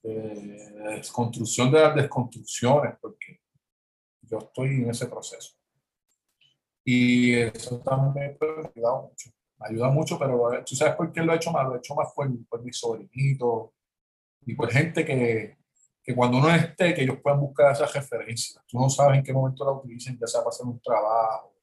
Desconstrucción 0.08 1.70
de 1.70 1.80
las 1.80 1.94
desconstrucciones, 1.94 2.94
porque 3.00 3.40
yo 4.22 4.38
estoy 4.38 4.68
en 4.82 4.90
ese 4.90 5.06
proceso. 5.06 5.54
Y 6.84 7.32
eso 7.32 7.80
también 7.80 8.36
me 8.38 8.46
ha 8.46 8.70
ayudado 8.74 9.08
mucho. 9.08 9.30
Me 9.58 9.68
ayuda 9.68 9.88
mucho, 9.88 10.18
pero 10.18 10.62
tú 10.64 10.76
sabes 10.76 10.94
por 10.96 11.10
qué 11.12 11.22
lo 11.22 11.32
he 11.32 11.36
hecho 11.36 11.50
más. 11.50 11.66
Lo 11.66 11.74
he 11.74 11.78
hecho 11.78 11.94
más 11.94 12.12
por, 12.14 12.28
por 12.46 12.62
mis 12.62 12.76
sobrinitos 12.76 13.70
y 14.46 14.54
por 14.54 14.70
gente 14.70 15.04
que, 15.04 15.56
que 16.02 16.14
cuando 16.14 16.38
uno 16.38 16.54
esté, 16.54 16.92
que 16.92 17.02
ellos 17.02 17.18
puedan 17.22 17.40
buscar 17.40 17.72
esas 17.72 17.92
referencias. 17.94 18.62
Tú 18.66 18.78
no 18.78 18.90
sabes 18.90 19.18
en 19.18 19.24
qué 19.24 19.32
momento 19.32 19.64
la 19.64 19.72
utilicen, 19.72 20.18
ya 20.18 20.26
sea 20.26 20.40
para 20.40 20.50
hacer 20.50 20.66
un 20.66 20.80
trabajo 20.80 21.54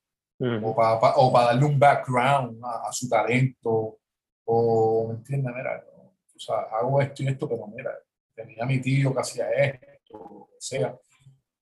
o, 0.64 0.76
para, 0.76 1.16
o 1.18 1.32
para 1.32 1.46
darle 1.48 1.66
un 1.66 1.78
background 1.78 2.60
a, 2.64 2.92
su 2.92 3.08
talento. 3.08 4.00
O, 4.46 5.08
¿me 5.10 5.16
entiendes? 5.16 5.54
Mira, 5.56 5.86
o 6.36 6.40
sea, 6.40 6.56
hago 6.72 7.00
esto 7.00 7.22
y 7.22 7.28
esto, 7.28 7.48
pero 7.48 7.68
mira, 7.68 7.92
tenía 8.36 8.66
mi 8.66 8.80
tío 8.82 9.14
que 9.14 9.20
hacía 9.20 9.50
esto, 9.52 10.18
o 10.18 10.50
sea. 10.60 10.96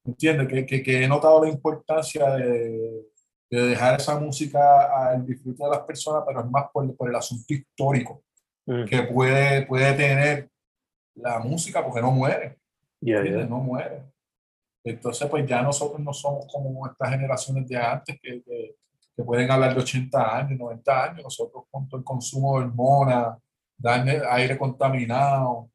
¿Entiendes? 0.05 0.47
Que, 0.47 0.65
que, 0.65 0.81
que, 0.81 1.03
he 1.03 1.07
notado 1.07 1.43
la 1.43 1.49
importancia 1.49 2.31
de, 2.31 3.03
de, 3.49 3.61
dejar 3.67 3.99
esa 3.99 4.19
música 4.19 5.09
al 5.11 5.25
disfrute 5.25 5.63
de 5.63 5.69
las 5.69 5.81
personas, 5.81 6.23
pero 6.25 6.39
es 6.39 6.45
más 6.49 6.65
por, 6.73 6.95
por 6.95 7.09
el 7.09 7.15
asunto 7.15 7.53
histórico 7.53 8.23
que 8.87 9.01
puede, 9.03 9.65
puede 9.65 9.93
tener 9.93 10.49
la 11.15 11.39
música, 11.39 11.83
porque 11.83 12.01
no 12.01 12.11
muere. 12.11 12.59
No 13.01 13.57
muere. 13.57 14.03
Entonces, 14.83 15.27
pues 15.27 15.45
ya 15.47 15.61
nosotros 15.61 15.99
no 15.99 16.13
somos 16.13 16.45
como 16.51 16.87
estas 16.87 17.09
generaciones 17.09 17.67
de 17.67 17.77
antes 17.77 18.19
que, 18.21 18.43
que, 18.43 18.75
que 19.15 19.23
pueden 19.23 19.49
hablar 19.49 19.73
de 19.73 19.81
80 19.81 20.37
años, 20.37 20.59
90 20.59 21.03
años. 21.03 21.23
Nosotros 21.23 21.63
con 21.69 21.87
todo 21.89 21.99
el 21.99 22.05
consumo 22.05 22.59
de 22.59 22.65
hormonas, 22.65 23.37
aire 24.29 24.57
contaminado, 24.57 25.69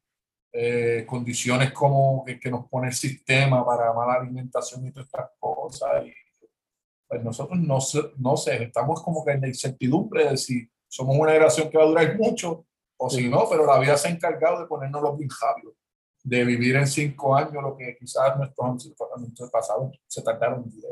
eh, 0.57 1.05
condiciones 1.05 1.73
como 1.73 2.23
que, 2.23 2.39
que, 2.39 2.49
nos 2.49 2.69
pone 2.69 2.87
el 2.87 2.93
sistema 2.93 3.65
para 3.65 3.91
mala 3.91 4.13
alimentación 4.13 4.87
y 4.87 4.91
todas 4.91 5.07
estas 5.07 5.31
cosas. 5.37 6.05
Y, 6.05 6.13
pues 7.07 7.21
nosotros 7.21 7.59
no, 7.59 7.79
no 8.17 8.37
sé, 8.37 8.63
estamos 8.63 9.03
como 9.03 9.25
que 9.25 9.31
en 9.31 9.41
la 9.41 9.47
incertidumbre 9.47 10.29
de 10.29 10.37
si 10.37 10.65
somos 10.87 11.17
una 11.17 11.33
generación 11.33 11.69
que 11.69 11.77
va 11.77 11.83
a 11.83 11.87
durar 11.87 12.17
mucho 12.17 12.65
o 12.95 13.09
si 13.09 13.27
no, 13.27 13.49
pero 13.49 13.65
la 13.65 13.77
vida 13.79 13.97
se 13.97 14.07
ha 14.07 14.11
encargado 14.11 14.61
de 14.61 14.67
ponernos 14.67 15.01
los 15.01 15.17
binjabios, 15.17 15.73
de 16.23 16.45
vivir 16.45 16.77
en 16.77 16.87
cinco 16.87 17.35
años 17.35 17.61
lo 17.61 17.75
que 17.75 17.97
quizás 17.99 18.37
nuestros 18.37 19.51
pasados 19.51 19.99
se 20.07 20.21
tardaron 20.21 20.63
vivir. 20.63 20.85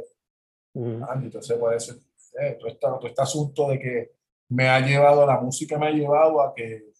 Mm. 0.73 1.03
Entonces 1.23 1.57
puede 1.57 1.79
ser 1.79 1.95
eh, 2.37 2.57
todo, 2.59 2.67
este, 2.67 2.79
todo 2.81 3.07
este 3.07 3.21
asunto 3.21 3.69
de 3.69 3.79
que 3.79 4.11
me 4.49 4.67
ha 4.67 4.81
llevado, 4.81 5.25
la 5.25 5.39
música 5.39 5.79
me 5.79 5.87
ha 5.87 5.91
llevado 5.91 6.41
a 6.41 6.53
que 6.53 6.92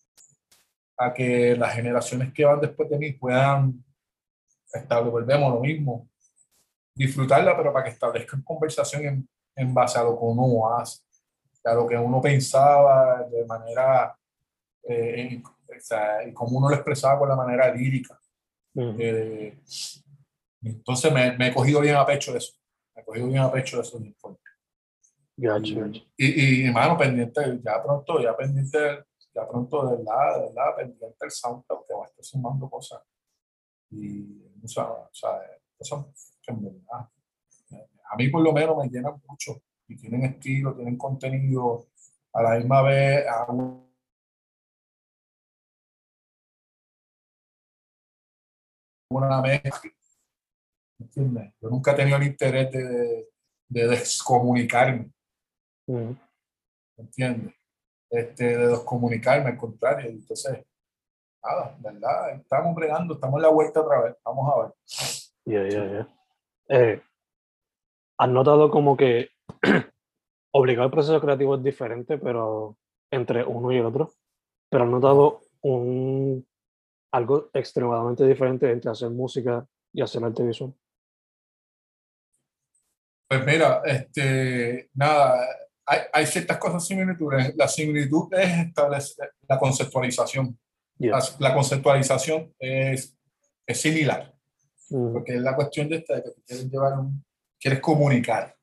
a 0.98 1.14
que 1.14 1.56
las 1.56 1.74
generaciones 1.74 2.34
que 2.34 2.46
van 2.46 2.62
después 2.62 2.90
de 2.90 2.98
mí 2.98 3.14
puedan 3.14 3.84
establecer, 4.72 5.12
volvemos 5.12 5.54
lo 5.54 5.60
mismo, 5.60 6.10
disfrutarla, 6.96 7.56
pero 7.56 7.72
para 7.74 7.86
que 7.86 7.92
establezcan 7.92 8.42
conversación 8.42 9.06
en, 9.06 9.30
en, 9.56 9.74
base 9.74 10.00
a 10.00 10.04
lo 10.04 10.18
que 10.18 10.26
uno 10.26 10.76
hace, 10.76 11.02
a 11.64 11.74
lo 11.74 11.88
que 11.88 11.98
uno 11.98 12.22
pensaba 12.22 13.24
de 13.24 13.46
manera, 13.46 14.18
eh, 14.84 15.42
o 15.44 15.80
sea, 15.80 16.28
y 16.28 16.34
como 16.34 16.58
uno 16.58 16.70
lo 16.70 16.76
expresaba 16.76 17.20
con 17.20 17.30
la 17.30 17.36
manera 17.36 17.74
lírica. 17.74 18.20
Eh, 18.76 19.60
entonces 20.64 21.14
me, 21.14 21.38
me, 21.38 21.48
he 21.48 21.54
cogido 21.54 21.82
bien 21.82 21.96
a 21.96 22.06
pecho 22.06 22.36
eso, 22.36 22.54
me 22.96 23.02
he 23.02 23.06
cogido 23.06 23.28
bien 23.28 23.40
a 23.40 23.52
pecho 23.52 23.82
eso. 23.82 24.00
Y, 25.36 26.28
y, 26.28 26.68
y, 26.68 26.72
mano, 26.72 26.98
pendiente, 26.98 27.60
ya 27.64 27.82
pronto, 27.82 28.22
ya 28.22 28.36
pendiente 28.36 29.06
ya 29.34 29.48
pronto 29.48 29.88
de 29.88 29.98
verdad, 29.98 30.36
de 30.36 30.42
verdad, 30.48 30.76
pendiente 30.76 31.18
del 31.20 31.32
SoundCloud 31.32 31.86
que 31.88 31.94
va 31.94 32.04
a 32.04 32.08
estar 32.08 32.24
sumando 32.24 32.70
cosas. 32.70 33.02
Y, 33.90 34.44
o 34.64 34.68
sea, 34.68 34.92
o 34.92 35.10
sea 35.12 35.42
cosas 35.78 36.38
que 36.42 36.52
en 36.52 36.64
verdad, 36.64 37.10
a 38.12 38.16
mí 38.16 38.30
por 38.30 38.42
lo 38.42 38.54
menos 38.54 38.78
me 38.78 38.90
llenan 38.90 39.22
mucho 39.28 39.62
y 39.88 39.96
tienen 39.98 40.24
estilo, 40.24 40.76
tienen 40.76 40.98
contenido, 40.98 41.88
a 42.34 42.42
la 42.42 42.56
misma 42.58 42.82
vez 42.82 43.28
a 43.28 43.46
una 49.10 49.42
mezcla. 49.42 49.92
¿Entiendes? 51.00 51.54
Yo 51.62 51.70
nunca 51.70 51.92
he 51.92 51.96
tenido 51.96 52.18
el 52.18 52.24
interés 52.24 52.72
de, 52.72 53.30
de 53.68 53.88
descomunicarme. 53.88 55.12
¿Entiendes? 56.98 57.54
Este, 58.14 58.58
de 58.58 58.68
descomunicarme, 58.68 59.52
al 59.52 59.58
contrario. 59.58 60.10
Entonces, 60.10 60.66
nada, 61.44 61.76
¿verdad? 61.80 62.36
Estamos 62.36 62.76
bregando, 62.76 63.16
estamos 63.16 63.38
en 63.38 63.42
la 63.42 63.50
vuelta 63.50 63.82
otra 63.82 64.02
vez. 64.02 64.16
Vamos 64.24 64.52
a 64.52 64.62
ver. 64.62 64.74
Ya, 65.46 65.68
ya, 65.68 65.92
ya. 65.92 66.08
Eh, 66.70 67.02
¿Has 68.18 68.30
notado 68.30 68.70
como 68.70 68.96
que 68.96 69.30
obligado 70.52 70.86
el 70.86 70.92
proceso 70.92 71.20
creativo 71.20 71.56
es 71.56 71.64
diferente, 71.64 72.18
pero 72.18 72.78
entre 73.12 73.44
uno 73.44 73.72
y 73.72 73.78
el 73.78 73.86
otro? 73.86 74.12
Pero 74.70 74.84
has 74.86 74.90
notado 74.90 75.42
un, 75.62 76.46
algo 77.12 77.50
extremadamente 77.54 78.26
diferente 78.26 78.72
entre 78.72 78.92
hacer 78.92 79.10
música 79.10 79.66
y 79.94 80.02
hacer 80.02 80.24
arte 80.24 80.44
visual? 80.44 80.74
Pues 83.28 83.46
mira, 83.46 83.82
este, 83.86 84.90
nada, 84.94 85.46
hay, 85.86 86.00
hay, 86.12 86.26
ciertas 86.26 86.58
cosas 86.58 86.86
similitudes. 86.86 87.54
La 87.56 87.68
similitud 87.68 88.34
es 88.34 88.68
establecer 88.68 89.32
la 89.48 89.60
conceptualización. 89.60 90.58
La, 91.40 91.54
conceptualización 91.54 92.54
es, 92.60 93.16
es 93.66 93.82
similar. 93.82 94.34
Mm. 94.90 95.14
Porque 95.14 95.36
es 95.36 95.42
la 95.42 95.56
cuestión 95.56 95.90
de 95.90 95.98
esta, 95.98 96.16
de 96.16 96.24
que 96.24 96.42
quieres 96.46 96.70
llevar 96.70 97.00
un, 97.00 97.24
quieres 97.60 97.80
comunicar. 97.80 98.56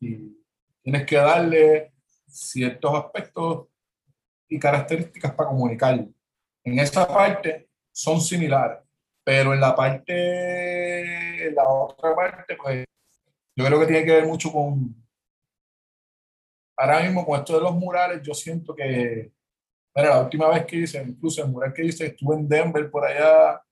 Y 0.00 0.36
tienes 0.82 1.06
que 1.06 1.16
darle 1.16 1.92
ciertos 2.28 2.94
aspectos 2.94 3.68
y 4.48 4.58
características 4.58 5.32
para 5.32 5.48
comunicar. 5.48 6.06
En 6.64 6.78
esa 6.78 7.06
parte 7.06 7.68
son 7.92 8.20
similares, 8.20 8.78
pero 9.24 9.54
en 9.54 9.60
la 9.60 9.74
parte, 9.74 11.48
en 11.48 11.54
la 11.54 11.68
otra 11.68 12.14
parte, 12.14 12.56
pues 12.56 12.84
yo 13.56 13.64
creo 13.64 13.80
que 13.80 13.86
tiene 13.86 14.04
que 14.04 14.12
ver 14.12 14.26
mucho 14.26 14.52
con, 14.52 14.94
ahora 16.76 17.00
mismo 17.00 17.24
con 17.24 17.38
esto 17.38 17.54
de 17.54 17.60
los 17.60 17.74
murales, 17.74 18.22
yo 18.22 18.34
siento 18.34 18.74
que, 18.74 19.32
mira, 19.94 20.10
la 20.10 20.20
última 20.22 20.48
vez 20.48 20.64
que 20.66 20.76
hice, 20.76 21.02
incluso 21.02 21.42
el 21.42 21.50
mural 21.50 21.72
que 21.72 21.84
hice, 21.84 22.06
estuve 22.06 22.36
en 22.36 22.48
Denver 22.48 22.90
por 22.90 23.04
allá 23.04 23.62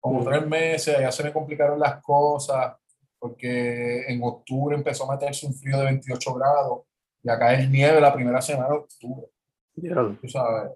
como 0.00 0.24
tres 0.24 0.46
meses, 0.46 0.96
allá 0.96 1.10
se 1.10 1.24
me 1.24 1.32
complicaron 1.32 1.78
las 1.78 2.00
cosas, 2.02 2.76
porque 3.18 4.04
en 4.06 4.22
octubre 4.22 4.76
empezó 4.76 5.10
a 5.10 5.14
meterse 5.14 5.46
un 5.46 5.54
frío 5.54 5.78
de 5.78 5.84
28 5.86 6.34
grados, 6.34 6.82
y 7.22 7.30
acá 7.30 7.54
es 7.54 7.68
nieve 7.68 8.00
la 8.00 8.14
primera 8.14 8.40
semana 8.40 8.68
de 8.68 8.76
octubre. 8.76 9.26
Tú 10.20 10.28
sabes. 10.28 10.72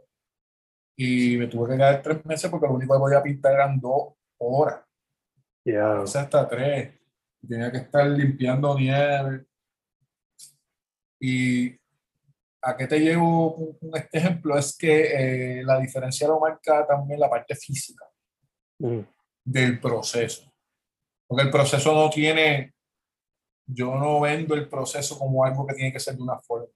Y 0.97 1.37
me 1.37 1.47
tuve 1.47 1.71
que 1.71 1.77
quedar 1.77 2.03
tres 2.03 2.25
meses 2.25 2.51
porque 2.51 2.67
lo 2.67 2.75
único 2.75 2.95
que 2.95 3.01
podía 3.01 3.23
pintar 3.23 3.55
eran 3.55 3.81
dos 3.81 4.15
horas. 4.39 4.81
Yeah. 5.65 6.03
hasta 6.03 6.49
tres. 6.49 6.93
Tenía 7.49 7.71
que 7.71 7.79
estar 7.79 8.07
limpiando 8.07 8.77
nieve. 8.77 9.47
Y 11.25 11.79
a 12.63 12.77
qué 12.77 12.89
te 12.89 12.99
llevo 12.99 13.55
un, 13.55 13.97
este 13.97 14.19
ejemplo 14.19 14.59
es 14.59 14.77
que 14.77 15.61
eh, 15.61 15.63
la 15.63 15.79
diferencia 15.79 16.27
lo 16.27 16.41
marca 16.41 16.85
también 16.85 17.21
la 17.21 17.31
parte 17.31 17.55
física 17.55 18.05
mm. 18.81 18.99
del 19.45 19.79
proceso. 19.79 20.53
Porque 21.29 21.45
el 21.45 21.51
proceso 21.51 21.95
no 21.95 22.11
tiene, 22.11 22.75
yo 23.67 23.95
no 23.95 24.21
vendo 24.21 24.57
el 24.57 24.69
proceso 24.69 25.17
como 25.17 25.45
algo 25.45 25.65
que 25.65 25.75
tiene 25.75 25.93
que 25.93 26.01
ser 26.01 26.17
de 26.17 26.23
una 26.23 26.41
forma. 26.41 26.67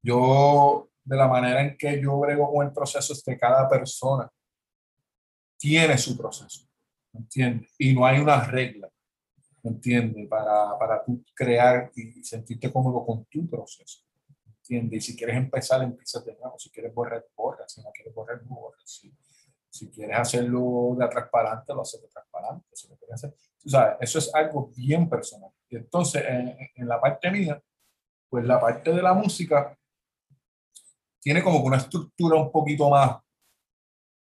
Yo 0.00 0.88
de 1.02 1.16
la 1.16 1.26
manera 1.26 1.60
en 1.60 1.76
que 1.76 2.00
yo 2.00 2.16
brego 2.20 2.52
con 2.52 2.64
el 2.68 2.72
proceso 2.72 3.12
es 3.12 3.24
que 3.24 3.36
cada 3.36 3.68
persona 3.68 4.30
tiene 5.58 5.98
su 5.98 6.16
proceso, 6.16 6.68
¿entiendes? 7.12 7.74
Y 7.76 7.92
no 7.92 8.06
hay 8.06 8.20
una 8.20 8.44
regla, 8.44 8.88
¿entiendes? 9.62 10.28
Para, 10.28 10.78
para 10.78 11.04
tú 11.04 11.24
crear 11.34 11.90
y 11.94 12.22
sentirte 12.24 12.72
cómodo 12.72 13.04
con 13.04 13.24
tu 13.26 13.48
proceso, 13.48 14.04
¿entiendes? 14.46 15.08
Y 15.08 15.12
si 15.12 15.16
quieres 15.16 15.36
empezar, 15.36 15.82
empieza 15.82 16.20
de 16.20 16.36
nuevo. 16.36 16.58
Si 16.58 16.70
quieres 16.70 16.94
borrar, 16.94 17.24
borra. 17.36 17.68
Si 17.68 17.82
no 17.82 17.90
quieres 17.92 18.14
borrar, 18.14 18.42
no 18.44 18.56
borra. 18.56 18.78
Si, 18.84 19.12
si 19.68 19.90
quieres 19.90 20.18
hacerlo 20.18 20.96
de 20.98 21.08
transparente, 21.08 21.74
lo 21.74 21.82
haces 21.82 22.02
de 22.02 22.08
transparente. 22.08 22.66
Si 22.72 22.88
lo 22.88 22.96
quieres 22.96 23.14
hacer, 23.14 23.34
o 23.64 23.68
sea, 23.68 23.96
eso 24.00 24.18
es 24.18 24.34
algo 24.34 24.72
bien 24.76 25.08
personal. 25.08 25.50
Y 25.68 25.76
entonces, 25.76 26.24
en, 26.26 26.56
en 26.74 26.88
la 26.88 27.00
parte 27.00 27.30
mía, 27.30 27.62
pues 28.28 28.44
la 28.44 28.60
parte 28.60 28.92
de 28.92 29.02
la 29.02 29.12
música 29.12 29.76
tiene 31.20 31.42
como 31.42 31.60
que 31.60 31.66
una 31.66 31.76
estructura 31.76 32.36
un 32.36 32.50
poquito 32.50 32.88
más 32.88 33.18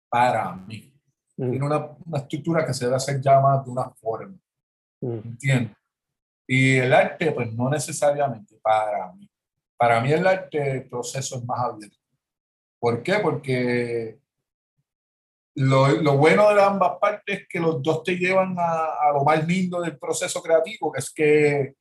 para 0.09 0.53
mí. 0.55 0.93
Mm. 1.37 1.49
Tiene 1.49 1.65
una, 1.65 1.97
una, 2.05 2.19
estructura 2.19 2.65
que 2.65 2.73
se 2.73 2.85
debe 2.85 2.97
hacer 2.97 3.19
ya 3.19 3.39
más 3.39 3.65
de 3.65 3.71
una 3.71 3.89
forma. 3.89 4.37
Mm. 5.03 5.27
¿Entiendes? 5.27 5.77
Y 6.47 6.77
el 6.77 6.93
arte, 6.93 7.31
pues 7.31 7.53
no 7.53 7.69
necesariamente 7.69 8.57
para 8.61 9.11
mí. 9.13 9.29
Para 9.77 10.01
mí 10.01 10.11
el 10.11 10.25
arte, 10.25 10.71
el 10.71 10.89
proceso 10.89 11.37
es 11.37 11.43
más 11.45 11.59
abierto. 11.59 11.97
¿Por 12.79 13.01
qué? 13.03 13.19
Porque 13.19 14.19
lo, 15.55 15.87
lo, 16.01 16.17
bueno 16.17 16.53
de 16.53 16.61
ambas 16.61 16.97
partes 16.99 17.41
es 17.41 17.47
que 17.47 17.59
los 17.59 17.81
dos 17.81 18.03
te 18.03 18.15
llevan 18.15 18.55
a, 18.57 18.85
a, 19.01 19.13
lo 19.13 19.23
más 19.23 19.45
lindo 19.47 19.81
del 19.81 19.97
proceso 19.97 20.41
creativo, 20.41 20.91
que 20.91 20.99
es 20.99 21.13
que 21.13 21.75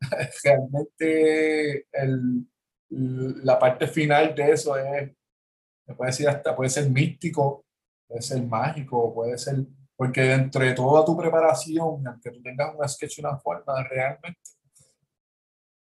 realmente 0.44 1.86
el, 1.92 2.46
la 2.90 3.58
parte 3.58 3.86
final 3.86 4.34
de 4.34 4.52
eso 4.52 4.76
es, 4.76 5.10
puede 5.96 6.10
decir 6.10 6.28
hasta, 6.28 6.54
puede 6.54 6.70
ser 6.70 6.88
místico, 6.88 7.64
puede 8.08 8.22
ser 8.22 8.42
mágico, 8.42 9.14
puede 9.14 9.38
ser, 9.38 9.56
porque 10.00 10.22
dentro 10.22 10.64
de 10.64 10.72
toda 10.72 11.04
tu 11.04 11.14
preparación, 11.14 12.06
aunque 12.06 12.30
tú 12.30 12.40
tengas 12.40 12.74
un 12.74 12.88
sketch 12.88 13.18
y 13.18 13.20
una 13.20 13.36
forma, 13.36 13.86
realmente, 13.86 14.40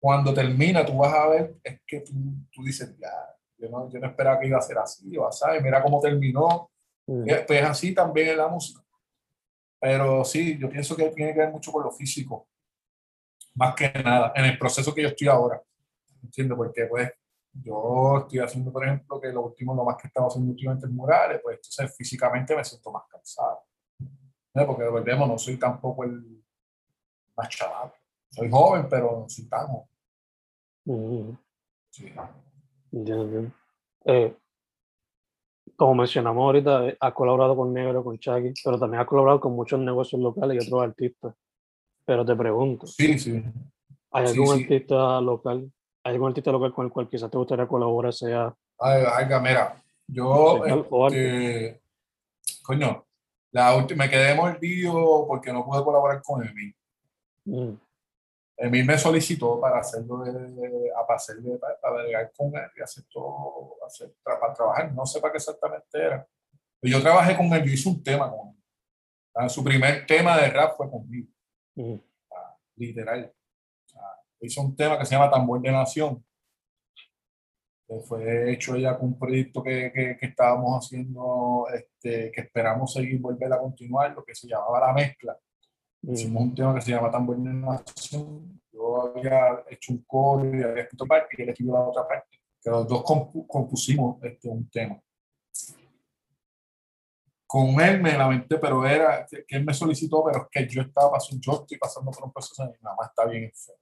cuando 0.01 0.33
termina, 0.33 0.83
tú 0.83 0.97
vas 0.97 1.13
a 1.13 1.29
ver, 1.29 1.59
es 1.63 1.83
que 1.87 2.01
tú, 2.01 2.15
tú 2.51 2.63
dices, 2.63 2.97
ya, 2.99 3.13
yo 3.59 3.69
no, 3.69 3.87
yo 3.93 4.01
no 4.01 4.07
esperaba 4.07 4.41
que 4.41 4.47
iba 4.47 4.57
a 4.57 4.63
ser 4.63 4.79
así, 4.79 5.15
¿sabes? 5.33 5.63
Mira 5.63 5.83
cómo 5.83 6.01
terminó. 6.01 6.71
Mm. 7.07 7.27
Pues 7.47 7.63
así 7.63 7.93
también 7.93 8.29
en 8.29 8.39
la 8.39 8.49
música. 8.49 8.83
Pero 9.79 10.25
sí, 10.25 10.57
yo 10.59 10.71
pienso 10.71 10.97
que 10.97 11.11
tiene 11.11 11.35
que 11.35 11.41
ver 11.41 11.51
mucho 11.51 11.71
con 11.71 11.85
lo 11.85 11.91
físico, 11.91 12.49
más 13.57 13.75
que 13.75 13.93
nada, 14.03 14.33
en 14.35 14.47
el 14.47 14.59
proceso 14.59 14.95
que 14.95 15.03
yo 15.03 15.09
estoy 15.09 15.29
ahora. 15.29 15.63
¿entiendes? 16.23 16.57
Porque 16.57 16.87
pues 16.87 17.13
yo 17.53 18.21
estoy 18.21 18.39
haciendo, 18.39 18.73
por 18.73 18.87
ejemplo, 18.87 19.21
que 19.21 19.29
lo 19.29 19.43
último, 19.43 19.75
lo 19.75 19.85
más 19.85 19.97
que 20.01 20.09
estaba 20.09 20.29
haciendo 20.29 20.51
últimamente 20.51 20.87
en 20.87 20.97
murales, 20.97 21.41
pues 21.43 21.57
entonces 21.59 21.95
físicamente 21.95 22.57
me 22.57 22.65
siento 22.65 22.91
más 22.91 23.03
cansado. 23.07 23.68
¿No? 24.59 24.67
Porque 24.67 24.85
volvemos, 24.85 25.29
no 25.29 25.39
soy 25.39 25.57
tampoco 25.57 26.05
el 26.05 26.43
más 27.37 27.49
chaval. 27.49 27.93
Soy 28.31 28.51
joven, 28.51 28.87
pero 28.89 29.21
no 29.21 29.29
soy 29.29 29.45
tan 29.47 29.67
joven. 29.67 29.87
Mm. 30.85 31.39
Sí. 31.91 32.13
Eh, 34.05 34.37
como 35.77 35.95
mencionamos 35.95 36.43
ahorita, 36.43 36.97
has 36.99 37.13
colaborado 37.13 37.57
con 37.57 37.73
Negro, 37.73 38.03
con 38.03 38.19
Chucky, 38.19 38.53
pero 38.65 38.79
también 38.79 39.01
has 39.01 39.07
colaborado 39.07 39.41
con 39.41 39.53
muchos 39.53 39.79
negocios 39.81 40.21
locales 40.21 40.63
y 40.63 40.67
otros 40.67 40.83
artistas. 40.83 41.35
Pero 42.05 42.25
te 42.25 42.35
pregunto, 42.35 42.87
sí, 42.87 43.19
sí. 43.19 43.45
¿hay 44.11 44.27
algún 44.27 44.63
artista 44.63 45.21
local 45.21 45.71
¿Hay 46.05 46.15
algún 46.15 46.29
artista 46.29 46.51
local 46.51 46.73
con 46.73 46.87
el 46.87 46.93
cual 46.93 47.09
quizás 47.09 47.31
te 47.31 47.37
gustaría 47.37 47.67
colaborar? 47.67 48.15
Sea. 48.15 48.55
Ay, 48.79 49.03
ay 49.15 49.27
mira, 49.43 49.77
yo. 50.07 50.65
Este, 50.65 51.83
coño, 52.63 53.05
la 53.51 53.75
última, 53.75 54.05
me 54.05 54.11
quedé 54.11 54.35
mordido 54.35 55.27
porque 55.27 55.53
no 55.53 55.65
pude 55.65 55.83
colaborar 55.83 56.23
con 56.23 56.47
Emil. 56.47 56.75
Mm. 57.45 57.75
Emil 58.59 58.85
me 58.85 58.99
solicitó 58.99 59.61
para 59.61 59.79
hacerlo 59.79 60.19
de, 60.19 60.91
para, 61.07 61.17
hacerle, 61.17 61.57
para, 61.59 61.79
para 61.81 62.31
con 62.31 62.49
él 62.49 62.71
y 62.77 62.83
hacer 62.83 63.05
todo, 63.11 63.77
hacer, 63.87 64.13
para 64.23 64.53
trabajar. 64.53 64.93
No 64.93 65.07
sé 65.07 65.21
para 65.21 65.33
qué 65.33 65.39
exactamente 65.39 65.99
era. 65.99 66.27
Pero 66.81 66.99
yo 66.99 67.03
trabajé 67.03 67.37
con 67.37 67.47
él, 67.53 67.65
yo 67.65 67.73
hice 67.73 67.89
un 67.89 68.03
tema 68.03 68.31
con 68.31 68.49
él. 68.49 68.55
Ah, 69.35 69.49
su 69.49 69.63
primer 69.63 70.05
tema 70.07 70.37
de 70.37 70.51
rap 70.51 70.77
fue 70.77 70.91
conmigo. 70.91 71.29
Mm. 71.77 71.95
Ah, 72.33 72.57
literal 72.77 73.33
hizo 74.41 74.61
un 74.63 74.77
tema 74.77 74.99
que 74.99 75.05
se 75.05 75.13
llama 75.13 75.31
Tambor 75.31 75.61
de 75.61 75.71
Nación. 75.71 76.25
Que 77.89 78.01
fue 78.01 78.53
hecho 78.53 78.77
ya 78.77 78.99
con 78.99 79.09
un 79.09 79.19
proyecto 79.19 79.63
que, 79.63 79.91
que, 79.93 80.17
que, 80.19 80.27
estábamos 80.27 80.85
haciendo, 80.85 81.67
este, 81.73 82.31
que 82.31 82.43
esperamos 82.43 82.93
seguir, 82.93 83.19
volver 83.19 83.51
a 83.53 83.59
continuar, 83.59 84.13
lo 84.15 84.23
que 84.23 84.35
se 84.35 84.47
llamaba 84.47 84.81
La 84.81 84.93
Mezcla. 84.93 85.39
Hicimos 86.03 86.43
un 86.43 86.55
tema 86.55 86.75
que 86.75 86.83
se 86.83 86.91
llama 86.91 87.11
Tambor 87.11 87.39
de 87.39 87.51
Nación. 87.51 88.61
Yo 88.71 89.17
había 89.17 89.65
hecho 89.71 89.93
un 89.93 90.05
coro 90.07 90.45
y 90.45 90.63
había 90.63 90.83
escrito 90.83 91.07
parte 91.07 91.35
y 91.39 91.43
él 91.43 91.49
escribió 91.49 91.75
la 91.75 91.81
otra 91.81 92.07
parte. 92.07 92.39
Que 92.63 92.71
los 92.71 92.87
dos 92.87 93.03
compusimos 93.03 94.23
este, 94.23 94.49
un 94.49 94.69
tema 94.69 95.01
con 97.49 97.81
él 97.81 98.03
me 98.03 98.13
lamenté, 98.13 98.59
pero 98.59 98.87
era 98.87 99.27
que, 99.27 99.43
él 99.49 99.65
me 99.65 99.73
solicitó, 99.73 100.23
pero 100.23 100.43
es 100.43 100.49
que 100.51 100.69
yo 100.69 100.83
estaba 100.83 101.13
pasando, 101.13 101.41
yo 101.41 101.53
estoy 101.63 101.79
pasando 101.79 102.11
por 102.11 102.25
un 102.25 102.33
proceso 102.33 102.63
y 102.63 102.67
mi 102.67 102.79
mamá 102.83 103.07
está 103.07 103.25
bien 103.25 103.45
enferma. 103.45 103.81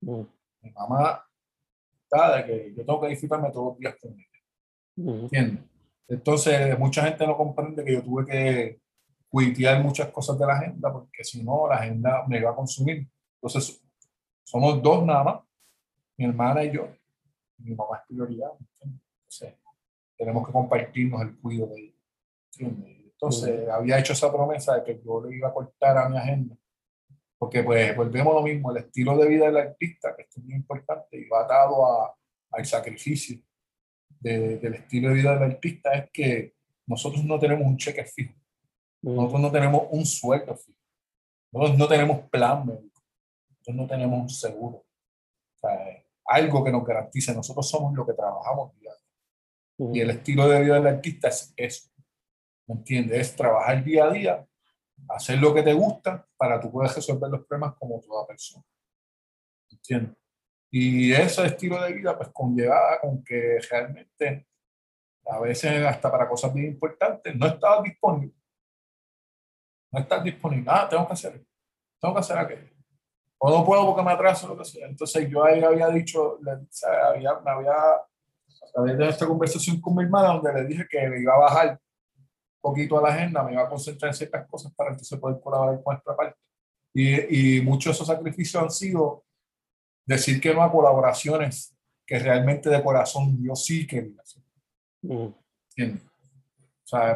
Mm. 0.00 0.26
Mi 0.62 0.70
mamá 0.72 1.27
de 2.10 2.46
que 2.46 2.74
yo 2.76 2.84
tengo 2.84 3.00
que 3.00 3.08
disfrutarme 3.08 3.50
todos 3.50 3.68
los 3.68 3.78
días 3.78 3.96
con 4.00 4.12
ella. 4.12 5.20
¿Entiendes? 5.22 5.64
Entonces, 6.08 6.78
mucha 6.78 7.04
gente 7.04 7.26
no 7.26 7.36
comprende 7.36 7.84
que 7.84 7.92
yo 7.92 8.02
tuve 8.02 8.24
que 8.24 8.80
cuitear 9.28 9.82
muchas 9.82 10.08
cosas 10.08 10.38
de 10.38 10.46
la 10.46 10.54
agenda, 10.54 10.92
porque 10.92 11.22
si 11.22 11.42
no, 11.42 11.68
la 11.68 11.76
agenda 11.76 12.24
me 12.26 12.38
iba 12.38 12.50
a 12.50 12.56
consumir. 12.56 13.06
Entonces, 13.34 13.82
somos 14.42 14.82
dos 14.82 15.04
nada 15.04 15.22
más, 15.22 15.40
mi 16.16 16.24
hermana 16.24 16.64
y 16.64 16.72
yo. 16.72 16.88
Mi 17.58 17.74
mamá 17.74 17.98
es 17.98 18.06
prioridad. 18.08 18.50
Entonces, 19.18 19.54
tenemos 20.16 20.46
que 20.46 20.52
compartirnos 20.52 21.20
el 21.22 21.38
cuidado 21.38 21.74
de 21.74 21.80
ella. 21.82 21.94
¿entiendes? 22.52 22.98
Entonces, 23.12 23.68
había 23.68 23.98
hecho 23.98 24.12
esa 24.12 24.32
promesa 24.32 24.76
de 24.76 24.84
que 24.84 25.02
yo 25.04 25.22
le 25.24 25.36
iba 25.36 25.48
a 25.48 25.52
cortar 25.52 25.98
a 25.98 26.08
mi 26.08 26.16
agenda 26.16 26.56
porque 27.38 27.62
pues 27.62 27.96
volvemos 27.96 28.32
a 28.32 28.40
lo 28.40 28.42
mismo, 28.42 28.72
el 28.72 28.78
estilo 28.78 29.16
de 29.16 29.28
vida 29.28 29.46
del 29.46 29.58
artista, 29.58 30.14
que 30.16 30.22
es 30.22 30.38
muy 30.38 30.54
importante 30.54 31.18
y 31.18 31.28
va 31.28 31.42
atado 31.42 31.86
a, 31.86 32.14
al 32.50 32.66
sacrificio 32.66 33.38
del 34.20 34.74
estilo 34.74 35.10
de 35.10 35.14
vida 35.14 35.34
del 35.34 35.52
artista, 35.52 35.92
es 35.92 36.10
que 36.12 36.54
nosotros 36.86 37.24
no 37.24 37.38
tenemos 37.38 37.64
un 37.64 37.76
cheque 37.76 38.04
fijo, 38.04 38.34
mm. 39.02 39.14
nosotros 39.14 39.40
no 39.40 39.52
tenemos 39.52 39.82
un 39.90 40.04
sueldo 40.04 40.56
fijo, 40.56 40.78
nosotros 41.52 41.78
no 41.78 41.86
tenemos 41.86 42.28
plan 42.28 42.66
médico, 42.66 43.00
nosotros 43.50 43.76
no 43.76 43.86
tenemos 43.86 44.20
un 44.20 44.28
seguro. 44.28 44.78
O 44.78 45.58
sea, 45.60 46.04
algo 46.26 46.64
que 46.64 46.72
nos 46.72 46.84
garantice, 46.84 47.32
nosotros 47.34 47.68
somos 47.68 47.94
lo 47.94 48.04
que 48.04 48.14
trabajamos 48.14 48.76
día 48.80 48.90
a 48.90 48.94
día. 48.96 49.88
Mm. 49.88 49.94
Y 49.94 50.00
el 50.00 50.10
estilo 50.10 50.48
de 50.48 50.60
vida 50.60 50.74
del 50.74 50.86
artista 50.88 51.28
es 51.28 51.54
eso, 51.56 51.88
¿me 52.66 52.74
entiendes? 52.74 53.20
Es 53.20 53.36
trabajar 53.36 53.84
día 53.84 54.06
a 54.06 54.10
día 54.10 54.47
hacer 55.08 55.38
lo 55.38 55.54
que 55.54 55.62
te 55.62 55.72
gusta 55.72 56.26
para 56.36 56.60
tú 56.60 56.70
poder 56.70 56.90
resolver 56.92 57.30
los 57.30 57.46
problemas 57.46 57.76
como 57.78 58.00
toda 58.00 58.26
persona. 58.26 58.64
¿Entiendes? 59.70 60.16
Y 60.70 61.12
ese 61.12 61.46
estilo 61.46 61.82
de 61.82 61.92
vida 61.92 62.16
pues 62.16 62.28
conllevaba 62.30 63.00
con 63.00 63.24
que 63.24 63.58
realmente 63.70 64.46
a 65.26 65.40
veces 65.40 65.84
hasta 65.84 66.10
para 66.10 66.28
cosas 66.28 66.52
bien 66.52 66.68
importantes 66.68 67.34
no 67.36 67.46
estaba 67.46 67.82
disponible. 67.82 68.34
No 69.90 70.00
estás 70.00 70.22
disponible. 70.22 70.70
Ah, 70.70 70.86
tengo 70.88 71.06
que 71.06 71.12
hacer 71.14 71.44
Tengo 72.00 72.14
que 72.14 72.20
hacer 72.20 72.38
aquello. 72.38 72.78
O 73.38 73.50
no 73.50 73.64
puedo 73.64 73.86
porque 73.86 74.02
me 74.02 74.12
atraso, 74.12 74.48
lo 74.48 74.58
que 74.58 74.64
sea. 74.64 74.86
Entonces 74.86 75.28
yo 75.30 75.44
ahí 75.44 75.62
había 75.62 75.88
dicho, 75.88 76.38
le, 76.42 76.52
había, 77.08 77.38
me 77.40 77.50
había, 77.50 77.72
a 77.72 78.72
través 78.72 78.98
de 78.98 79.08
esta 79.08 79.26
conversación 79.26 79.80
con 79.80 79.94
mi 79.94 80.02
hermana, 80.02 80.34
donde 80.34 80.52
le 80.52 80.64
dije 80.64 80.86
que 80.90 81.08
me 81.08 81.20
iba 81.20 81.34
a 81.34 81.38
bajar 81.38 81.80
poquito 82.60 82.98
a 82.98 83.02
la 83.02 83.14
agenda, 83.14 83.42
me 83.42 83.52
iba 83.52 83.62
a 83.62 83.68
concentrar 83.68 84.10
en 84.10 84.14
ciertas 84.14 84.46
cosas 84.46 84.72
para 84.74 84.90
entonces 84.90 85.18
poder 85.18 85.40
colaborar 85.40 85.82
con 85.82 85.96
esta 85.96 86.16
parte. 86.16 86.38
Y, 86.92 87.58
y 87.58 87.62
muchos 87.62 87.86
de 87.86 87.90
esos 87.92 88.06
sacrificios 88.06 88.62
han 88.62 88.70
sido 88.70 89.24
decir 90.04 90.40
que 90.40 90.54
no 90.54 90.62
a 90.62 90.72
colaboraciones 90.72 91.76
que 92.06 92.18
realmente 92.18 92.70
de 92.70 92.82
corazón 92.82 93.38
yo 93.42 93.54
sí 93.54 93.86
quería 93.86 94.20
hacer. 94.20 94.42
Mm. 95.02 95.28
¿Entiendes? 95.76 96.08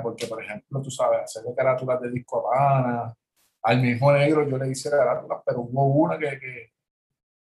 Porque, 0.02 0.26
por 0.26 0.42
ejemplo, 0.42 0.82
tú 0.82 0.90
sabes, 0.90 1.22
hacer 1.22 1.42
carátulas 1.56 2.00
de 2.02 2.10
disco 2.10 2.46
Habana, 2.46 3.14
al 3.62 3.80
mismo 3.80 4.12
negro 4.12 4.46
yo 4.46 4.58
le 4.58 4.68
hice 4.68 4.90
carátulas, 4.90 5.40
pero 5.46 5.60
hubo 5.60 5.86
una 5.86 6.18
que, 6.18 6.70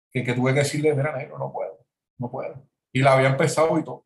que, 0.10 0.24
que, 0.24 0.34
tuve 0.34 0.54
que 0.54 0.60
decirle, 0.60 0.96
mira, 0.96 1.16
negro, 1.16 1.38
no 1.38 1.52
puedo, 1.52 1.86
no 2.18 2.32
puedo. 2.32 2.56
Y 2.94 3.02
la 3.02 3.14
había 3.14 3.30
empezado 3.30 3.78
y 3.78 3.84
todo. 3.84 4.06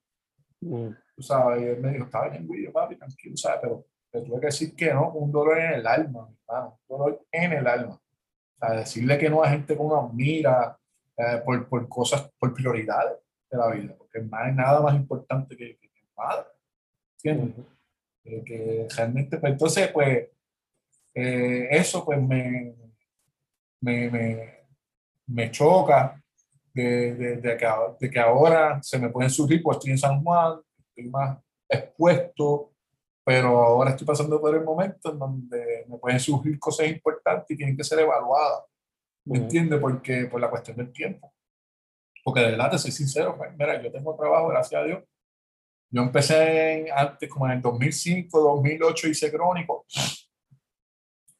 Mm 0.61 1.04
tú 1.15 1.23
sabes, 1.23 1.61
y 1.61 1.65
él 1.65 1.79
me 1.79 1.91
dijo, 1.91 2.05
estaba 2.05 2.29
bien, 2.29 2.45
güey, 2.45 2.67
papi, 2.71 2.95
tranquilo, 2.95 3.37
¿sabes? 3.37 3.59
Pero 3.61 3.85
le 4.13 4.21
tuve 4.21 4.39
que 4.39 4.45
decir 4.47 4.75
que 4.75 4.93
no, 4.93 5.11
un 5.11 5.31
dolor 5.31 5.59
en 5.59 5.73
el 5.73 5.87
alma, 5.87 6.27
mi 6.27 6.35
hermano, 6.47 6.79
un 6.87 6.97
dolor 6.97 7.25
en 7.31 7.53
el 7.53 7.67
alma. 7.67 7.95
O 7.95 8.57
sea, 8.59 8.71
decirle 8.71 9.17
que 9.17 9.29
no 9.29 9.43
a 9.43 9.49
gente 9.49 9.75
que 9.75 9.81
uno 9.81 9.99
admira 9.99 10.77
eh, 11.17 11.41
por, 11.45 11.67
por, 11.67 11.87
cosas, 11.87 12.29
por 12.37 12.53
prioridades. 12.53 13.19
de 13.49 13.57
la 13.57 13.69
vida, 13.71 13.95
porque 13.97 14.19
no 14.19 14.37
hay 14.37 14.53
nada 14.53 14.81
más 14.81 14.95
importante 14.95 15.55
que, 15.55 15.77
que, 15.77 15.85
el 15.85 16.07
padre, 16.13 16.47
¿entiendes? 17.17 17.65
que 18.23 18.87
realmente, 18.95 19.37
pues 19.37 19.51
entonces, 19.51 19.87
pues, 19.89 20.29
eh, 21.13 21.67
eso 21.71 22.03
pues 22.03 22.21
me, 22.21 22.75
me, 23.81 24.09
me, 24.09 24.53
me 25.27 25.51
choca 25.51 26.21
de, 26.73 27.15
de, 27.15 27.35
de, 27.37 27.57
que, 27.57 27.67
de, 27.99 28.09
que, 28.09 28.19
ahora 28.19 28.81
se 28.81 28.99
me 28.99 29.09
pueden 29.09 29.29
surgir, 29.29 29.61
pues 29.63 29.77
estoy 29.77 29.91
en 29.91 29.97
San 29.97 30.21
Juan, 30.21 30.59
estoy 30.95 31.09
más 31.09 31.37
expuesto, 31.67 32.71
pero 33.23 33.63
ahora 33.63 33.91
estoy 33.91 34.05
pasando 34.05 34.39
por 34.39 34.55
el 34.55 34.63
momento 34.63 35.11
en 35.11 35.19
donde 35.19 35.85
me 35.87 35.97
pueden 35.97 36.19
surgir 36.19 36.57
cosas 36.59 36.87
importantes 36.87 37.49
y 37.49 37.57
tienen 37.57 37.75
que 37.75 37.83
ser 37.83 37.99
evaluadas. 37.99 38.63
¿Me 39.25 39.39
entiendes? 39.39 39.79
Porque 39.79 40.25
por 40.25 40.39
la 40.39 40.49
cuestión 40.49 40.77
del 40.77 40.91
tiempo. 40.91 41.33
Porque 42.23 42.41
de 42.41 42.51
verdad, 42.51 42.71
te 42.71 42.77
soy 42.77 42.91
sincero, 42.91 43.35
pues, 43.37 43.51
mira, 43.57 43.81
yo 43.81 43.91
tengo 43.91 44.15
trabajo, 44.15 44.47
gracias 44.49 44.81
a 44.81 44.85
Dios. 44.85 45.03
Yo 45.89 46.01
empecé 46.01 46.91
antes, 46.91 47.29
como 47.29 47.45
en 47.47 47.53
el 47.53 47.61
2005, 47.61 48.39
2008, 48.39 49.07
hice 49.07 49.31
crónico. 49.31 49.85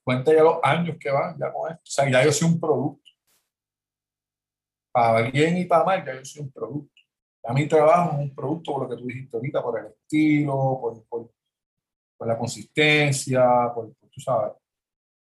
Cuenta 0.04 0.34
ya 0.34 0.44
los 0.44 0.60
años 0.64 0.98
que 1.00 1.10
van 1.10 1.38
ya 1.38 1.52
con 1.52 1.72
esto. 1.72 1.82
O 1.84 1.86
sea, 1.86 2.10
ya 2.10 2.24
yo 2.24 2.32
soy 2.32 2.50
un 2.50 2.60
producto. 2.60 3.10
Para 4.92 5.30
bien 5.30 5.58
y 5.58 5.66
para 5.66 5.84
mal, 5.84 6.06
ya 6.06 6.14
yo 6.14 6.26
soy 6.26 6.44
un 6.44 6.52
producto. 6.52 6.95
A 7.48 7.54
mi 7.54 7.68
trabajo 7.68 8.14
es 8.14 8.20
un 8.20 8.36
producto 8.36 8.74
por 8.74 8.84
lo 8.84 8.90
que 8.90 9.02
tú 9.02 9.08
dijiste 9.08 9.38
ahorita, 9.38 9.62
por 9.62 9.80
el 9.80 9.88
estilo, 9.88 10.80
por, 10.82 11.06
por, 11.06 11.32
por 12.18 12.28
la 12.28 12.38
consistencia, 12.38 13.72
por, 13.74 13.94
tú 14.12 14.20
sabes. 14.20 14.54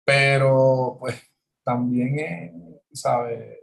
Pero, 0.04 0.96
pues, 1.00 1.22
también 1.64 2.18
es, 2.18 3.00
¿sabes? 3.00 3.60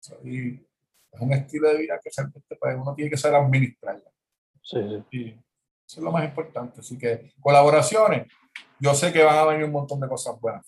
Soy, 0.00 0.66
es 1.12 1.20
un 1.20 1.32
estilo 1.32 1.68
de 1.68 1.78
vida 1.78 2.00
que 2.02 2.10
pues, 2.58 2.76
uno 2.76 2.94
tiene 2.94 3.10
que 3.10 3.16
saber 3.16 3.40
administrar. 3.40 4.02
Sí, 4.62 4.78
sí. 4.80 5.04
Y 5.10 5.28
eso 5.30 5.40
es 5.86 5.98
lo 5.98 6.12
más 6.12 6.24
importante. 6.24 6.80
Así 6.80 6.98
que 6.98 7.32
colaboraciones, 7.40 8.26
yo 8.78 8.92
sé 8.94 9.12
que 9.12 9.24
van 9.24 9.38
a 9.38 9.44
venir 9.44 9.64
un 9.64 9.72
montón 9.72 10.00
de 10.00 10.08
cosas 10.08 10.38
buenas, 10.38 10.66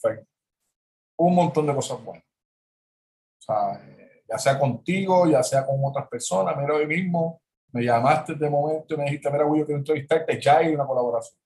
Un 1.16 1.34
montón 1.34 1.66
de 1.66 1.74
cosas 1.74 2.02
buenas. 2.02 2.24
O 2.24 3.42
sea, 3.42 3.99
ya 4.30 4.38
sea 4.38 4.58
contigo, 4.58 5.26
ya 5.28 5.42
sea 5.42 5.66
con 5.66 5.76
otras 5.82 6.08
personas. 6.08 6.56
Mira, 6.56 6.74
hoy 6.74 6.86
mismo 6.86 7.42
me 7.72 7.82
llamaste 7.82 8.34
de 8.34 8.48
momento 8.48 8.94
y 8.94 8.96
me 8.96 9.04
dijiste, 9.04 9.30
mira, 9.30 9.44
yo 9.44 9.66
quiero 9.66 9.78
entrevistarte, 9.78 10.40
ya 10.40 10.58
hay 10.58 10.74
una 10.74 10.86
colaboración. 10.86 11.36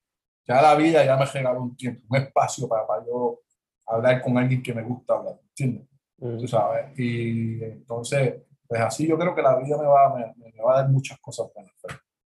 Ya 0.47 0.61
la 0.61 0.75
vida 0.75 1.03
ya 1.03 1.17
me 1.17 1.25
regaló 1.25 1.61
un 1.61 1.75
tiempo, 1.75 2.05
un 2.09 2.17
espacio 2.17 2.67
para, 2.67 2.85
para 2.85 3.03
yo 3.05 3.41
hablar 3.87 4.21
con 4.21 4.37
alguien 4.37 4.61
que 4.61 4.73
me 4.73 4.83
gusta 4.83 5.15
hablar, 5.15 5.39
¿entiendes? 5.49 5.87
Tú 6.17 6.47
sabes. 6.47 6.97
Y 6.97 7.63
entonces, 7.63 8.43
pues 8.67 8.81
así 8.81 9.07
yo 9.07 9.17
creo 9.17 9.33
que 9.33 9.41
la 9.41 9.57
vida 9.57 9.77
me 9.77 9.85
va, 9.85 10.15
me, 10.15 10.51
me 10.51 10.61
va 10.61 10.73
a 10.73 10.81
dar 10.81 10.89
muchas 10.89 11.19
cosas 11.19 11.47
buenas. 11.53 11.73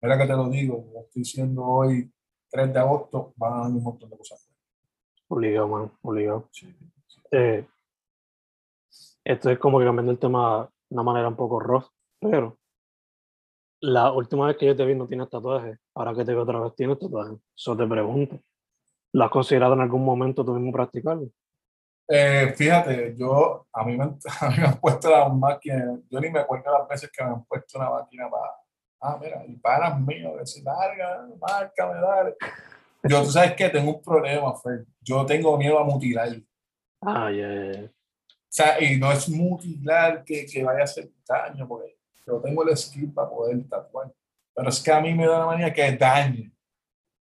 Mira 0.02 0.18
que 0.18 0.26
te 0.26 0.34
lo 0.34 0.50
digo, 0.50 0.86
lo 0.94 1.02
estoy 1.02 1.22
diciendo 1.22 1.64
hoy, 1.66 2.12
3 2.50 2.74
de 2.74 2.80
agosto, 2.80 3.34
van 3.36 3.54
a 3.54 3.58
dar 3.64 3.68
un 3.68 3.84
montón 3.84 4.10
de 4.10 4.18
cosas 4.18 4.46
buenas. 4.46 4.58
Obligado, 5.28 5.68
man, 5.68 5.92
obligado. 6.02 6.48
Sí, 6.52 6.76
Eh, 7.32 7.66
esto 9.28 9.50
es 9.50 9.60
como 9.60 9.80
que 9.80 9.86
cambiando 9.86 10.14
el 10.14 10.20
tema 10.20 10.70
de 10.90 10.96
una 10.96 11.04
manera 11.04 11.28
un 11.28 11.36
poco 11.36 11.60
rough, 11.60 11.88
pero 12.20 12.58
la 13.82 14.12
última 14.14 14.48
vez 14.48 14.56
que 14.56 14.66
yo 14.66 14.76
te 14.76 14.86
vi 14.86 14.96
no 14.96 15.06
tienes 15.06 15.30
tatuaje, 15.30 15.78
ahora 15.96 16.14
que 16.14 16.24
te 16.24 16.34
veo 16.34 16.44
otra 16.44 16.62
vez 16.62 16.74
tienes 16.76 16.98
tatuaje. 16.98 17.36
Eso 17.56 17.76
te 17.76 17.86
pregunto. 17.86 18.40
¿Lo 19.14 19.26
has 19.26 19.30
considerado 19.30 19.74
en 19.74 19.82
algún 19.82 20.06
momento 20.06 20.46
tú 20.46 20.54
mismo 20.54 20.72
practicarlo? 20.72 21.30
Eh, 22.08 22.54
fíjate, 22.56 23.16
yo, 23.18 23.68
a 23.74 23.84
mí, 23.84 23.98
me, 23.98 24.06
a 24.40 24.50
mí 24.50 24.56
me 24.60 24.66
han 24.66 24.80
puesto 24.80 25.12
las 25.12 25.34
máquinas, 25.34 26.00
yo 26.10 26.22
ni 26.22 26.30
me 26.30 26.40
acuerdo 26.40 26.72
las 26.72 26.88
veces 26.88 27.12
que 27.12 27.22
me 27.22 27.32
han 27.32 27.44
puesto 27.44 27.78
una 27.78 27.90
máquina 27.90 28.30
para, 28.30 28.54
ah, 29.02 29.20
mira, 29.22 29.46
y 29.46 29.58
para 29.58 29.94
mío, 29.94 30.38
decir, 30.38 30.64
larga, 30.64 31.28
márcame, 31.38 32.00
dale. 32.00 32.36
Yo, 33.04 33.24
tú 33.24 33.32
sabes 33.32 33.54
que 33.56 33.70
tengo 33.70 33.96
un 33.96 34.02
problema, 34.02 34.56
Fer. 34.56 34.86
Yo 35.02 35.26
tengo 35.26 35.58
miedo 35.58 35.78
a 35.78 35.84
mutilar. 35.84 36.30
Ah, 37.02 37.30
ya, 37.30 37.48
yeah, 37.48 37.92
sea, 38.58 38.82
y 38.82 38.98
no 38.98 39.12
es 39.12 39.30
mutilar 39.30 40.24
que, 40.24 40.46
que 40.46 40.64
vaya 40.64 40.82
a 40.82 40.84
hacer 40.84 41.10
daño, 41.28 41.68
porque 41.68 41.98
yo 42.26 42.40
tengo 42.42 42.68
el 42.68 42.76
skill 42.76 43.14
para 43.14 43.30
poder 43.30 43.68
tatuar. 43.70 44.12
Pero 44.54 44.70
es 44.70 44.82
que 44.82 44.92
a 44.92 45.00
mí 45.00 45.14
me 45.14 45.28
da 45.28 45.40
la 45.40 45.46
manía 45.46 45.74
que 45.74 45.92
dañe 45.96 46.52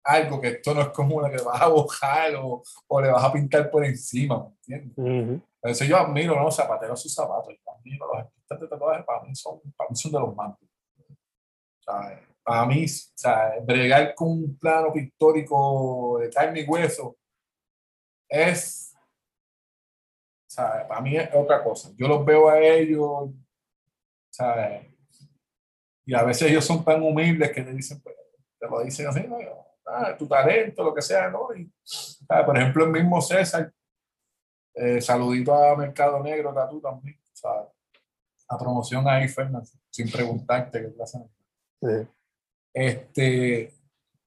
algo 0.07 0.39
que 0.39 0.47
esto 0.47 0.73
no 0.73 0.81
es 0.81 0.87
como 0.89 1.17
una 1.17 1.29
que 1.29 1.43
vas 1.43 1.61
a 1.61 1.67
bojar 1.67 2.35
o, 2.35 2.63
o, 2.87 3.01
le 3.01 3.11
vas 3.11 3.23
a 3.23 3.33
pintar 3.33 3.69
por 3.69 3.83
encima, 3.83 4.47
¿me 4.65 4.75
entiendes? 4.75 4.97
Uh 4.97 5.03
-huh. 5.03 5.41
Entonces 5.61 5.87
yo 5.87 5.97
admiro 5.97 6.41
los 6.41 6.55
zapateros 6.55 7.01
sus 7.01 7.13
zapatos, 7.13 7.53
yo 7.53 7.71
admiro 7.73 8.07
los 8.07 8.23
artistas 8.23 8.59
de 8.61 8.67
tatuajes, 8.69 9.05
para 9.05 9.23
mí 9.23 9.35
son, 9.35 9.59
para 9.75 9.89
mí 9.89 9.95
son 9.97 10.11
de 10.13 10.19
los 10.19 10.35
más. 10.35 10.55
Para 12.43 12.65
mí, 12.65 12.85
o 12.85 12.87
sea, 12.87 13.55
bregar 13.63 14.15
con 14.15 14.29
un 14.29 14.57
plano 14.57 14.93
pictórico 14.93 16.19
de 16.21 16.29
carne 16.29 16.61
y 16.61 16.65
hueso 16.65 17.17
es, 18.29 18.86
sea, 20.57 20.87
para 20.87 21.01
mí 21.01 21.15
es 21.15 21.29
otra 21.33 21.63
cosa. 21.63 21.91
Yo 21.95 22.07
los 22.07 22.25
veo 22.25 22.49
a 22.49 22.59
ellos, 22.59 23.29
¿sabes? 24.29 24.87
Y 26.05 26.13
a 26.13 26.23
veces 26.23 26.49
ellos 26.49 26.65
son 26.65 26.83
tan 26.83 27.01
humildes 27.03 27.51
que 27.51 27.61
te 27.61 27.73
dicen, 27.73 28.01
pues, 28.01 28.15
te 28.59 28.67
lo 28.67 28.81
dicen 28.81 29.07
así, 29.07 29.27
¿no? 29.27 29.37
ah, 29.87 30.15
tu 30.17 30.27
talento, 30.27 30.83
lo 30.83 30.93
que 30.93 31.01
sea, 31.01 31.29
¿no? 31.29 31.53
Y, 31.55 31.71
por 32.45 32.57
ejemplo, 32.57 32.85
el 32.85 32.91
mismo 32.91 33.21
César, 33.21 33.71
eh, 34.73 35.01
saludito 35.01 35.53
a 35.53 35.75
Mercado 35.75 36.21
Negro, 36.21 36.53
tú 36.69 36.81
también, 36.81 37.19
¿sabes? 37.33 37.69
A 38.49 38.57
promoción 38.57 39.07
ahí, 39.07 39.27
Fernando, 39.27 39.67
sin 39.89 40.11
preguntarte 40.11 40.81
qué 40.81 40.93
clase. 40.93 41.19
Sí. 41.81 42.07
Este, 42.73 43.73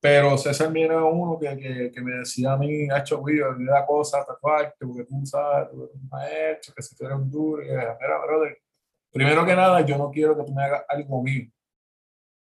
pero 0.01 0.38
César 0.38 0.72
viene 0.72 0.96
uno 0.96 1.38
que, 1.38 1.57
que, 1.59 1.92
que, 1.92 2.01
me 2.01 2.16
decía 2.16 2.53
a 2.53 2.57
mí, 2.57 2.88
hecho 2.90 3.22
video, 3.22 3.53
me 3.53 3.70
da 3.70 3.84
cosas, 3.84 4.26
tatuarte, 4.26 4.86
porque 4.86 5.05
tú 5.05 5.26
sabes, 5.26 5.70
tú 5.70 5.84
eres 5.84 5.94
un 5.94 6.09
maestro, 6.09 6.74
que 6.74 6.82
si 6.82 6.96
tú 6.96 7.05
eres 7.05 7.18
un 7.18 7.30
duro, 7.30 7.62
y 7.62 7.66
mira, 7.66 7.96
brother, 7.98 8.59
primero 9.12 9.44
que 9.44 9.55
nada, 9.55 9.80
yo 9.82 9.98
no 9.98 10.11
quiero 10.11 10.36
que 10.36 10.44
tú 10.44 10.55
me 10.55 10.62
hagas 10.62 10.84
algo 10.88 11.22
mío. 11.22 11.51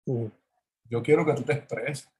Mm. 0.06 0.26
Yo 0.90 1.02
quiero 1.02 1.24
que 1.24 1.32
tú 1.34 1.42
te 1.42 1.54
expreses. 1.54 2.10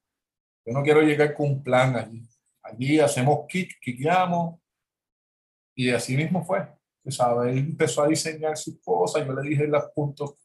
Yo 0.65 0.73
no 0.73 0.83
quiero 0.83 1.01
llegar 1.01 1.33
con 1.35 1.47
un 1.47 1.63
plan 1.63 1.95
allí. 1.95 2.27
Allí 2.63 2.99
hacemos 2.99 3.45
kick, 3.47 3.79
kickeamos, 3.79 4.59
y 5.75 5.91
así 5.91 6.17
mismo 6.17 6.43
fue. 6.43 6.67
¿sabes? 7.11 7.51
Él 7.53 7.59
empezó 7.59 8.03
a 8.03 8.07
diseñar 8.07 8.57
sus 8.57 8.79
cosas, 8.81 9.25
yo 9.25 9.33
le 9.33 9.47
dije 9.47 9.67
los 9.67 9.85
puntos, 9.95 10.35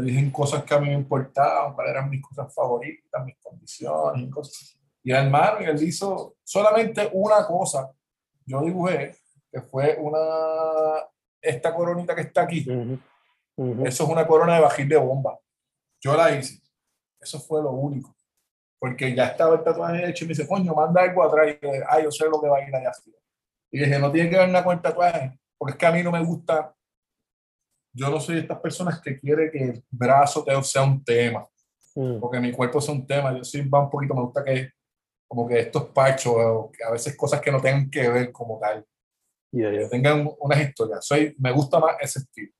le 0.00 0.10
dije 0.10 0.32
cosas 0.32 0.64
que 0.64 0.74
a 0.74 0.80
mí 0.80 0.88
me 0.88 0.94
importaban, 0.94 1.74
cuáles 1.74 1.92
eran 1.92 2.10
mis 2.10 2.22
cosas 2.22 2.52
favoritas, 2.54 3.24
mis 3.24 3.36
condiciones 3.36 4.22
y 4.22 4.30
cosas. 4.30 4.78
Y 5.02 5.12
hermano, 5.12 5.62
y 5.62 5.64
él 5.64 5.82
hizo 5.82 6.36
solamente 6.42 7.08
una 7.12 7.46
cosa. 7.46 7.90
Yo 8.44 8.60
dibujé, 8.62 9.14
que 9.50 9.60
fue 9.60 9.96
una, 10.00 10.18
esta 11.40 11.74
coronita 11.74 12.14
que 12.14 12.22
está 12.22 12.42
aquí. 12.42 12.64
Uh 12.68 12.72
-huh. 12.72 13.00
Uh 13.56 13.74
-huh. 13.74 13.88
Eso 13.88 14.04
es 14.04 14.10
una 14.10 14.26
corona 14.26 14.54
de 14.56 14.60
bajil 14.60 14.88
de 14.88 14.96
bomba. 14.96 15.38
Yo 16.00 16.16
la 16.16 16.36
hice. 16.36 16.60
Eso 17.20 17.40
fue 17.40 17.62
lo 17.62 17.70
único 17.70 18.16
porque 18.78 19.14
ya 19.14 19.26
estaba 19.26 19.56
el 19.56 19.64
tatuaje 19.64 20.08
hecho 20.08 20.24
y 20.24 20.28
me 20.28 20.34
dice, 20.34 20.46
coño, 20.46 20.74
manda 20.74 21.02
algo 21.02 21.24
atrás. 21.24 21.48
Y 21.48 21.64
yo, 21.64 21.72
ah, 21.88 22.00
yo 22.00 22.10
sé 22.10 22.28
lo 22.28 22.40
que 22.40 22.48
va 22.48 22.58
a 22.58 22.68
ir 22.68 22.74
allá 22.74 22.90
arriba. 22.90 23.18
Y 23.70 23.78
dije, 23.80 23.98
no 23.98 24.12
tiene 24.12 24.30
que 24.30 24.36
ver 24.36 24.48
nada 24.48 24.64
con 24.64 24.76
el 24.76 24.82
tatuaje, 24.82 25.38
porque 25.58 25.72
es 25.72 25.78
que 25.78 25.86
a 25.86 25.92
mí 25.92 26.02
no 26.02 26.12
me 26.12 26.24
gusta, 26.24 26.74
yo 27.96 28.10
no 28.10 28.20
soy 28.20 28.34
de 28.34 28.40
estas 28.42 28.60
personas 28.60 29.00
que 29.00 29.18
quiere 29.18 29.50
que 29.50 29.64
el 29.64 29.84
brazo 29.90 30.44
sea 30.62 30.82
un 30.82 31.02
tema, 31.02 31.46
mm. 31.94 32.20
porque 32.20 32.38
mi 32.38 32.52
cuerpo 32.52 32.78
es 32.78 32.88
un 32.88 33.06
tema, 33.06 33.34
yo 33.34 33.42
sí 33.42 33.66
va 33.66 33.80
un 33.80 33.90
poquito, 33.90 34.14
me 34.14 34.20
gusta 34.20 34.44
que 34.44 34.70
como 35.26 35.48
que 35.48 35.58
estos 35.60 35.86
pachos, 35.86 36.70
que 36.70 36.84
a 36.84 36.90
veces 36.90 37.16
cosas 37.16 37.40
que 37.40 37.50
no 37.50 37.60
tengan 37.60 37.90
que 37.90 38.08
ver 38.08 38.30
como 38.30 38.60
tal, 38.60 38.86
yeah, 39.50 39.70
yeah. 39.70 39.80
que 39.80 39.88
tengan 39.88 40.30
unas 40.38 40.60
historias. 40.60 41.04
Soy, 41.04 41.34
me 41.38 41.50
gusta 41.50 41.80
más 41.80 41.96
ese 42.00 42.20
estilo, 42.20 42.52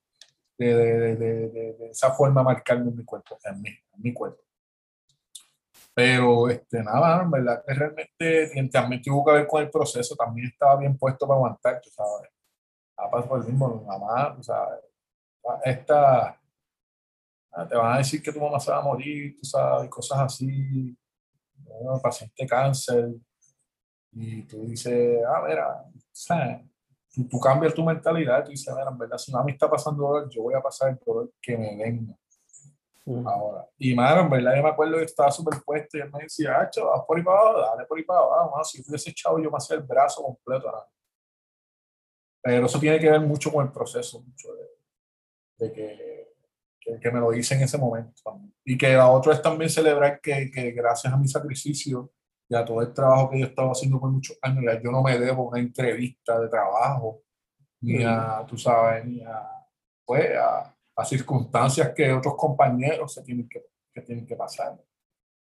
de, 0.59 0.75
de, 0.75 1.17
de, 1.17 1.49
de 1.75 1.91
esa 1.91 2.11
forma 2.13 2.43
marcarme 2.43 2.91
en 2.91 2.97
mi 2.97 3.05
cuerpo, 3.05 3.39
en 3.45 3.61
mí, 3.61 3.69
en 3.69 4.03
mi 4.03 4.13
cuerpo. 4.13 4.43
Pero, 5.95 6.49
este, 6.49 6.83
nada, 6.83 7.23
en 7.23 7.31
verdad 7.31 7.63
que 7.67 7.75
realmente 7.75 8.69
también 8.71 9.01
tuvo 9.01 9.25
que 9.25 9.33
ver 9.33 9.47
con 9.47 9.63
el 9.63 9.71
proceso, 9.71 10.17
también 10.17 10.49
estaba 10.49 10.77
bien 10.77 10.99
puesto 10.99 11.27
para 11.27 11.37
aguantar, 11.37 11.81
tú 11.81 11.91
sabes. 11.91 12.31
A 12.99 13.11
pasar 13.11 13.29
por 13.29 13.41
el 13.41 13.47
mismo, 13.47 13.85
mamá, 13.87 14.35
tú 14.35 14.43
sabes. 14.43 14.81
Esta, 15.65 16.41
te 17.69 17.77
van 17.77 17.95
a 17.95 17.99
decir 17.99 18.23
que 18.23 18.33
tu 18.33 18.41
mamá 18.41 18.61
se 18.61 18.71
va 18.71 18.79
a 18.79 18.83
morir, 18.83 19.37
tú 19.39 19.45
sabes, 19.45 19.89
cosas 19.89 20.19
así, 20.21 20.97
un 21.65 22.01
paciente 22.01 22.47
cáncer, 22.47 23.15
y 24.13 24.43
tú 24.43 24.63
dices, 24.63 25.21
ah, 25.29 25.43
mira, 25.47 25.85
¿sabes? 26.11 26.63
Tú, 27.13 27.29
tú, 27.29 27.39
cambias 27.39 27.75
tu 27.75 27.85
mentalidad, 27.85 28.45
tú 28.45 28.51
dices, 28.51 28.75
mira, 28.75 28.91
en 28.91 28.99
verdad, 28.99 29.19
si 29.19 29.33
no 29.33 29.39
a 29.39 29.45
mí 29.45 29.53
está 29.53 29.71
pasando 29.71 30.03
dolor, 30.03 30.29
yo 30.31 30.43
voy 30.43 30.55
a 30.55 30.63
pasar 30.63 30.91
el 30.91 30.99
dolor 31.05 31.31
que 31.41 31.57
me 31.57 31.77
venga. 31.77 32.15
Ahora. 33.25 33.65
Y 33.79 33.95
mano, 33.95 34.23
en 34.23 34.31
verdad 34.31 34.57
yo 34.57 34.63
me 34.65 34.69
acuerdo 34.71 34.97
que 34.97 35.05
estaba 35.05 35.31
súper 35.31 35.63
puesto 35.65 35.97
y 35.97 36.01
él 36.01 36.11
me 36.11 36.25
decía, 36.25 36.57
ah, 36.57 36.69
vas 36.85 37.05
por 37.07 37.17
ahí 37.17 37.23
para 37.23 37.39
abajo, 37.39 37.61
dale 37.61 37.87
por 37.87 37.99
ahí 37.99 38.05
para 38.05 38.21
abajo. 38.21 38.65
Si 38.65 38.81
hubiese 38.81 39.11
echado 39.11 39.39
yo 39.39 39.49
me 39.49 39.59
hacía 39.59 39.77
el 39.77 39.83
brazo 39.83 40.25
completo. 40.25 40.73
¿no? 40.73 40.83
Pero 42.43 42.67
eso 42.67 42.81
tiene 42.81 42.99
que 42.99 43.11
ver 43.11 43.21
mucho 43.21 43.53
con 43.53 43.65
el 43.65 43.73
proceso, 43.73 44.23
mucho 44.23 44.53
de, 44.55 44.76
de 45.59 45.73
que, 45.73 46.99
que, 47.01 47.11
me 47.11 47.21
lo 47.21 47.33
hice 47.35 47.55
en 47.55 47.63
ese 47.63 47.79
momento. 47.79 48.13
Y 48.65 48.77
que 48.77 48.95
la 48.95 49.11
otra 49.11 49.35
es 49.35 49.43
también 49.43 49.71
celebrar 49.71 50.21
que, 50.21 50.51
que, 50.51 50.73
gracias 50.73 51.13
a 51.13 51.17
mi 51.17 51.29
sacrificio 51.29 52.13
y 52.49 52.55
a 52.55 52.65
todo 52.65 52.83
el 52.83 52.93
trabajo 52.93 53.31
que 53.31 53.41
yo 53.41 53.47
estaba 53.47 53.73
haciendo 53.73 53.99
por 53.99 54.11
muchos 54.11 54.39
años, 54.43 54.65
yo 54.83 54.91
no 54.91 55.03
me 55.03 55.19
debo 55.19 55.49
una 55.49 55.59
entrevista 55.59 56.39
de 56.39 56.49
trabajo, 56.49 57.23
ni 57.81 58.05
a, 58.05 58.45
tú 58.47 58.57
sabes, 58.57 59.05
ni 59.05 59.23
a, 59.23 59.43
pues, 60.05 60.31
a, 60.37 60.77
a 60.97 61.05
circunstancias 61.05 61.93
que 61.95 62.13
otros 62.13 62.37
compañeros 62.37 63.13
se 63.13 63.23
tienen 63.23 63.49
que, 63.49 63.65
que 63.93 64.03
tienen 64.03 64.27
que 64.27 64.37
pasar. 64.37 64.79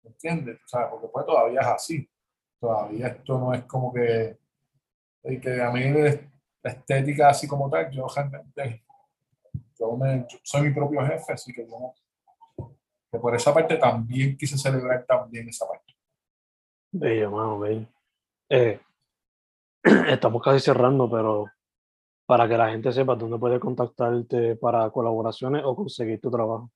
¿Entiendes? 0.03 0.57
O 0.65 0.67
sea, 0.67 0.89
porque 0.89 1.07
pues 1.07 1.25
todavía 1.25 1.61
es 1.61 1.67
así. 1.67 2.09
Todavía 2.59 3.07
esto 3.07 3.39
no 3.39 3.53
es 3.53 3.63
como 3.63 3.93
que, 3.93 4.37
que 5.23 5.61
a 5.61 5.71
mí 5.71 5.81
la 5.91 6.71
estética 6.71 7.29
así 7.29 7.47
como 7.47 7.69
tal, 7.69 7.89
yo 7.91 8.05
realmente 8.13 8.83
yo, 9.79 9.97
soy 10.43 10.63
mi 10.63 10.73
propio 10.73 11.01
jefe, 11.05 11.33
así 11.33 11.53
que 11.53 11.65
yo 11.65 11.93
que 13.11 13.17
por 13.17 13.35
esa 13.35 13.53
parte 13.53 13.77
también 13.77 14.37
quise 14.37 14.57
celebrar 14.57 15.03
también 15.05 15.49
esa 15.49 15.67
parte. 15.67 15.95
Bello, 16.91 17.31
mano, 17.31 17.59
bello. 17.59 17.87
Eh, 18.49 18.79
estamos 20.07 20.43
casi 20.43 20.59
cerrando, 20.59 21.09
pero 21.09 21.47
para 22.27 22.47
que 22.47 22.57
la 22.57 22.69
gente 22.69 22.91
sepa 22.91 23.15
dónde 23.15 23.39
puede 23.39 23.59
contactarte 23.59 24.55
para 24.57 24.89
colaboraciones 24.91 25.63
o 25.65 25.75
conseguir 25.75 26.21
tu 26.21 26.29
trabajo. 26.29 26.71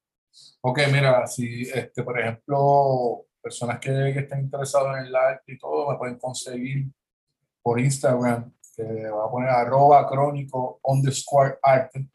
Ok, 0.62 0.80
mira, 0.92 1.28
si, 1.28 1.62
este, 1.62 2.02
por 2.02 2.20
ejemplo, 2.20 3.26
personas 3.40 3.80
que, 3.80 3.92
que 3.92 4.20
estén 4.20 4.40
interesadas 4.42 5.02
en 5.02 5.08
el 5.08 5.16
arte 5.16 5.54
y 5.54 5.58
todo, 5.60 5.92
me 5.92 5.98
pueden 5.98 6.18
conseguir 6.18 6.88
por 7.62 7.80
Instagram, 7.80 8.52
que 8.76 8.84
va 9.10 9.26
a 9.26 9.30
poner 9.30 9.50
arroba 9.50 10.08
crónico 10.08 10.80
underscore 10.84 11.60
arte. 11.62 12.08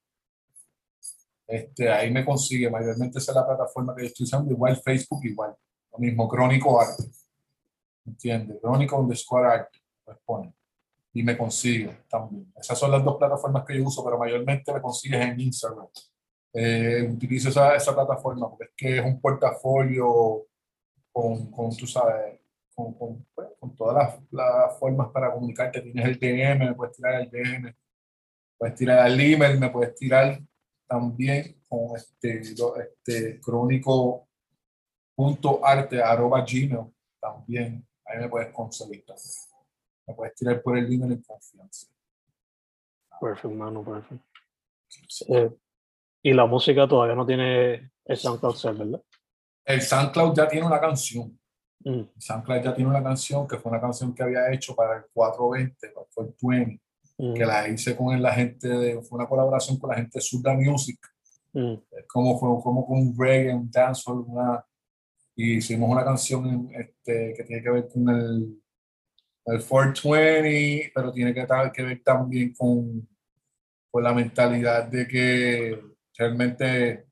Este, 1.49 1.91
ahí 1.91 2.11
me 2.11 2.27
consigue, 2.27 2.69
mayormente 2.69 3.19
esa 3.19 3.33
es 3.33 3.37
la 3.37 3.47
plataforma 3.47 3.95
que 3.97 4.03
yo 4.03 4.09
estoy 4.09 4.25
usando, 4.25 4.53
igual 4.53 4.77
Facebook, 4.77 5.25
igual, 5.25 5.57
lo 5.91 5.99
mismo, 5.99 6.29
Crónico 6.29 6.79
Arte. 6.79 7.05
¿Entiendes? 8.05 8.59
Crónico 8.61 8.99
underscore 8.99 9.47
arte, 9.47 9.79
pues 10.05 10.19
pone. 10.27 10.53
Y 11.15 11.23
me 11.23 11.37
consigue 11.39 12.05
también. 12.09 12.53
Esas 12.55 12.79
son 12.79 12.91
las 12.91 13.03
dos 13.03 13.17
plataformas 13.17 13.65
que 13.65 13.79
yo 13.79 13.85
uso, 13.85 14.05
pero 14.05 14.19
mayormente 14.19 14.73
me 14.73 14.83
consigues 14.83 15.21
en 15.21 15.41
Instagram. 15.41 15.87
Eh, 16.53 17.09
utilizo 17.11 17.49
esa, 17.49 17.75
esa, 17.77 17.95
plataforma 17.95 18.49
porque 18.49 18.65
es 18.65 18.71
que 18.77 18.99
es 18.99 19.05
un 19.05 19.21
portafolio 19.21 20.47
con, 21.13 21.51
con 21.51 21.77
tú 21.77 21.87
sabes, 21.87 22.41
con, 22.75 22.95
con, 22.95 23.27
pues, 23.35 23.49
con 23.61 23.75
todas 23.77 23.95
las, 23.95 24.33
las, 24.33 24.79
formas 24.79 25.09
para 25.11 25.33
comunicarte. 25.33 25.81
Tienes 25.81 26.05
el 26.05 26.19
DM, 26.19 26.59
me 26.59 26.75
puedes 26.75 26.95
tirar 26.97 27.21
el 27.23 27.31
DM, 27.31 27.75
puedes 28.59 28.75
tirar 28.75 29.07
el 29.07 29.21
email, 29.21 29.59
me 29.59 29.71
puedes 29.71 29.95
tirar 29.95 30.41
también 30.89 31.63
con 31.69 31.97
este, 31.97 32.41
este 32.41 33.41
crónico.arte 33.41 36.03
arroba 36.03 36.45
gmail 36.45 36.93
también. 37.21 37.87
Ahí 38.07 38.19
me 38.19 38.29
puedes 38.29 38.53
conseguir 38.53 39.05
Me 40.07 40.15
puedes 40.15 40.35
tirar 40.35 40.61
por 40.63 40.77
el 40.79 40.93
email 40.93 41.13
en 41.13 41.23
confianza. 41.23 41.87
Perfecto, 43.21 43.51
mano, 43.51 43.85
perfecto. 43.85 44.25
Eh, 45.29 45.51
y 46.23 46.33
la 46.33 46.47
música 46.47 46.89
todavía 46.89 47.15
no 47.15 47.27
tiene 47.27 47.93
el 48.05 48.17
SoundCloud 48.17 48.79
¿verdad? 48.79 49.03
El 49.65 49.83
SoundCloud 49.83 50.35
ya 50.35 50.49
tiene 50.49 50.67
una 50.67 50.81
canción. 50.81 51.39
Mm. 51.81 52.03
SoundCloud 52.17 52.63
ya 52.63 52.75
tiene 52.75 52.91
una 52.91 53.03
canción 53.03 53.47
que 53.47 53.59
fue 53.59 53.71
una 53.71 53.81
canción 53.81 54.15
que 54.15 54.23
había 54.23 54.51
hecho 54.53 54.75
para 54.75 54.97
el 54.97 55.05
420, 55.13 55.93
fue 56.11 56.25
el 56.25 56.35
20 57.19 57.39
que 57.39 57.47
la 57.47 57.69
hice 57.69 57.97
con 57.97 58.23
la 58.23 58.33
gente, 58.33 58.69
de, 58.69 59.03
fue 59.03 59.19
una 59.19 59.29
colaboración 59.29 59.79
con 59.79 59.91
la 59.91 59.97
gente 59.97 60.19
de 60.19 60.21
Suda 60.21 60.55
Music. 60.55 60.99
Mm. 61.53 61.75
como 62.07 62.39
fue 62.39 62.63
como 62.63 62.87
con 62.87 62.99
un 62.99 63.17
reggae, 63.19 63.55
un 63.55 63.71
dancehall, 63.71 64.23
una, 64.27 64.65
y 65.35 65.57
hicimos 65.57 65.91
una 65.91 66.05
canción 66.05 66.69
este, 66.73 67.33
que 67.35 67.45
tiene 67.45 67.63
que 67.63 67.71
ver 67.71 67.89
con 67.89 68.09
el, 68.11 68.63
el 69.47 69.65
420, 69.65 70.93
pero 70.95 71.13
tiene 71.13 71.33
que, 71.33 71.47
que 71.73 71.83
ver 71.83 72.03
también 72.05 72.53
con, 72.53 73.09
con 73.91 74.03
la 74.03 74.13
mentalidad 74.13 74.85
de 74.89 75.09
que 75.09 75.83
realmente 76.17 77.07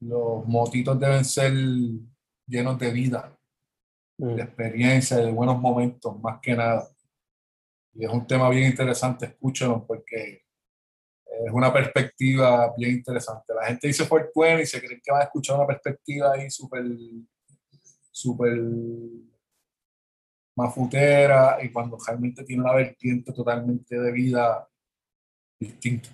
los 0.00 0.46
motitos 0.46 1.00
deben 1.00 1.24
ser 1.24 1.52
llenos 2.46 2.78
de 2.78 2.90
vida, 2.90 3.36
de 4.18 4.34
mm. 4.34 4.40
experiencia, 4.40 5.16
de 5.16 5.32
buenos 5.32 5.58
momentos, 5.60 6.20
más 6.20 6.40
que 6.42 6.54
nada. 6.54 6.86
Y 7.94 8.04
es 8.04 8.10
un 8.10 8.26
tema 8.26 8.48
bien 8.50 8.70
interesante, 8.70 9.26
escúchenlo 9.26 9.86
porque 9.86 10.44
es 11.46 11.52
una 11.52 11.72
perspectiva 11.72 12.72
bien 12.76 12.92
interesante. 12.92 13.54
La 13.54 13.66
gente 13.66 13.86
dice 13.86 14.04
Fort 14.04 14.30
y 14.60 14.66
se 14.66 14.80
cree 14.80 15.00
que 15.02 15.12
va 15.12 15.20
a 15.20 15.24
escuchar 15.24 15.56
una 15.56 15.66
perspectiva 15.66 16.32
ahí 16.32 16.50
súper, 16.50 16.84
súper 18.10 18.58
mafutera 20.56 21.58
y 21.62 21.70
cuando 21.70 21.98
realmente 22.04 22.44
tiene 22.44 22.62
una 22.62 22.74
vertiente 22.74 23.32
totalmente 23.32 23.98
de 23.98 24.12
vida 24.12 24.68
distinta. 25.58 26.08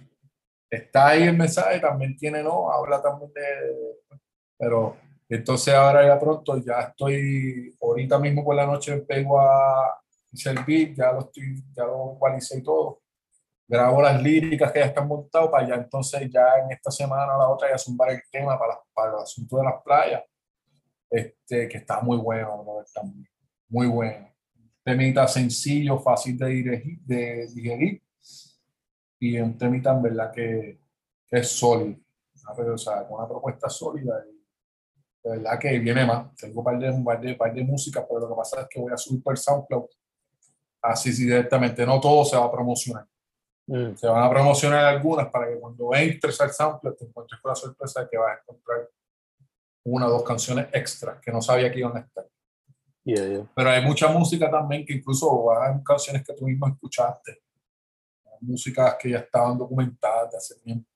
Está 0.70 1.08
ahí 1.08 1.24
el 1.24 1.36
mensaje, 1.36 1.80
también 1.80 2.16
tiene, 2.16 2.42
¿no? 2.42 2.70
Habla 2.70 3.02
también 3.02 3.32
de... 3.32 4.20
Pero 4.56 4.96
entonces 5.28 5.74
ahora 5.74 6.06
ya 6.06 6.18
pronto, 6.18 6.58
ya 6.58 6.80
estoy, 6.80 7.76
ahorita 7.80 8.18
mismo 8.18 8.44
por 8.44 8.54
la 8.54 8.66
noche 8.66 8.98
pego 8.98 9.40
a, 9.40 10.00
servir, 10.32 10.94
ya 10.94 11.12
lo 11.12 11.20
estoy, 11.20 11.62
ya 11.74 11.84
lo 11.84 12.16
cualicé 12.18 12.58
y 12.58 12.62
todo. 12.62 13.02
Grabo 13.66 14.02
las 14.02 14.20
líricas 14.20 14.72
que 14.72 14.80
ya 14.80 14.86
están 14.86 15.06
montadas 15.06 15.48
para 15.48 15.68
ya 15.68 15.74
entonces 15.76 16.28
ya 16.30 16.58
en 16.64 16.72
esta 16.72 16.90
semana 16.90 17.36
o 17.36 17.38
la 17.38 17.48
otra 17.48 17.70
ya 17.70 17.78
zumbar 17.78 18.10
el 18.10 18.22
tema 18.30 18.58
para, 18.58 18.80
para 18.92 19.12
el 19.12 19.22
asunto 19.22 19.58
de 19.58 19.64
las 19.64 19.82
playas. 19.82 20.22
Este, 21.08 21.68
que 21.68 21.78
está 21.78 22.00
muy 22.00 22.18
bueno, 22.18 22.64
también. 22.94 23.28
Muy 23.68 23.86
bueno. 23.86 24.28
Temita 24.84 25.26
sencillo, 25.28 25.98
fácil 25.98 26.38
de 26.38 26.46
digerir, 26.46 27.00
de 27.02 27.46
digerir 27.54 28.02
y 29.20 29.38
un 29.38 29.56
temita 29.56 29.92
en 29.92 30.02
verdad 30.02 30.32
que, 30.32 30.80
que 31.26 31.38
es 31.38 31.48
sólido. 31.48 32.00
O 32.58 32.78
sea, 32.78 33.06
con 33.06 33.18
una 33.18 33.28
propuesta 33.28 33.68
sólida 33.68 34.24
y 34.28 34.40
de 35.22 35.36
verdad 35.36 35.58
que 35.58 35.78
viene 35.78 36.04
más. 36.06 36.34
Tengo 36.34 36.60
un 36.60 36.64
par 36.64 36.78
de, 36.78 36.92
par 37.04 37.20
de, 37.20 37.34
par 37.34 37.54
de 37.54 37.62
música, 37.62 38.04
pero 38.06 38.20
lo 38.20 38.28
que 38.30 38.34
pasa 38.34 38.62
es 38.62 38.68
que 38.68 38.80
voy 38.80 38.92
a 38.92 38.96
subir 38.96 39.22
por 39.22 39.38
SoundCloud 39.38 39.84
así 40.82 41.12
sí, 41.12 41.24
directamente. 41.24 41.84
No 41.84 42.00
todo 42.00 42.24
se 42.24 42.36
va 42.36 42.44
a 42.44 42.52
promocionar. 42.52 43.06
Mm. 43.66 43.94
Se 43.96 44.06
van 44.06 44.22
a 44.22 44.30
promocionar 44.30 44.84
algunas 44.84 45.28
para 45.28 45.48
que 45.48 45.58
cuando 45.58 45.94
entres 45.94 46.40
al 46.40 46.50
sample 46.50 46.92
te 46.92 47.04
encuentres 47.04 47.40
con 47.40 47.50
la 47.50 47.54
sorpresa 47.54 48.02
de 48.02 48.08
que 48.08 48.18
vas 48.18 48.36
a 48.36 48.40
encontrar 48.40 48.88
una 49.84 50.06
o 50.06 50.10
dos 50.10 50.24
canciones 50.24 50.68
extras 50.72 51.20
que 51.20 51.30
no 51.30 51.40
sabía 51.40 51.70
que 51.70 51.78
iban 51.78 51.96
a 51.96 52.00
estar. 52.00 52.26
Pero 53.54 53.70
hay 53.70 53.84
mucha 53.84 54.08
música 54.08 54.50
también 54.50 54.84
que 54.84 54.94
incluso 54.94 55.50
hay 55.52 55.82
canciones 55.84 56.24
que 56.24 56.34
tú 56.34 56.46
mismo 56.46 56.68
escuchaste. 56.68 57.42
Músicas 58.40 58.96
que 58.98 59.10
ya 59.10 59.18
estaban 59.18 59.58
documentadas 59.58 60.30
de 60.30 60.36
hace 60.36 60.54
tiempo. 60.60 60.88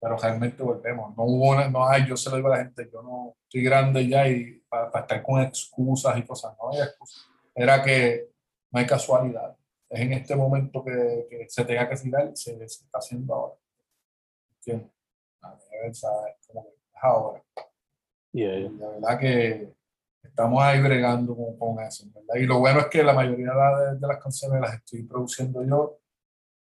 Pero 0.00 0.16
realmente 0.16 0.62
volvemos. 0.62 1.16
No 1.16 1.24
hubo 1.24 1.54
no 1.68 1.86
hay, 1.86 2.06
yo 2.06 2.16
se 2.16 2.30
lo 2.30 2.36
digo 2.36 2.48
a 2.48 2.58
la 2.58 2.64
gente, 2.64 2.88
yo 2.92 3.02
no 3.02 3.36
estoy 3.44 3.62
grande 3.62 4.06
ya 4.06 4.28
y 4.28 4.62
para, 4.68 4.90
para 4.90 5.04
estar 5.04 5.22
con 5.22 5.40
excusas 5.40 6.18
y 6.18 6.22
cosas, 6.22 6.54
no 6.60 6.70
hay 6.70 6.80
excusas. 6.80 7.26
Era 7.54 7.82
que 7.82 8.33
no 8.74 8.80
hay 8.80 8.86
casualidad. 8.86 9.56
Es 9.88 10.00
en 10.00 10.12
este 10.12 10.34
momento 10.34 10.84
que, 10.84 11.26
que 11.30 11.48
se 11.48 11.64
tenga 11.64 11.88
que 11.88 11.96
tirar 11.96 12.28
y 12.32 12.36
se, 12.36 12.56
se, 12.68 12.84
está 12.84 12.98
haciendo 12.98 13.32
ahora. 13.32 13.54
¿Entiendes? 14.56 14.90
Es 15.86 16.00
como 16.48 16.64
que 16.64 16.70
es 16.70 17.02
ahora. 17.02 17.42
Y 18.32 18.42
la 18.42 18.88
verdad 18.88 19.18
que 19.20 19.74
estamos 20.20 20.60
ahí 20.60 20.82
bregando 20.82 21.36
con, 21.36 21.56
con 21.56 21.84
eso. 21.84 22.04
¿verdad? 22.12 22.34
Y 22.34 22.46
lo 22.46 22.58
bueno 22.58 22.80
es 22.80 22.86
que 22.86 23.04
la 23.04 23.12
mayoría 23.12 23.52
de, 23.52 23.98
de, 24.00 24.06
las 24.08 24.18
canciones 24.18 24.60
las 24.60 24.74
estoy 24.74 25.04
produciendo 25.04 25.64
yo 25.64 26.00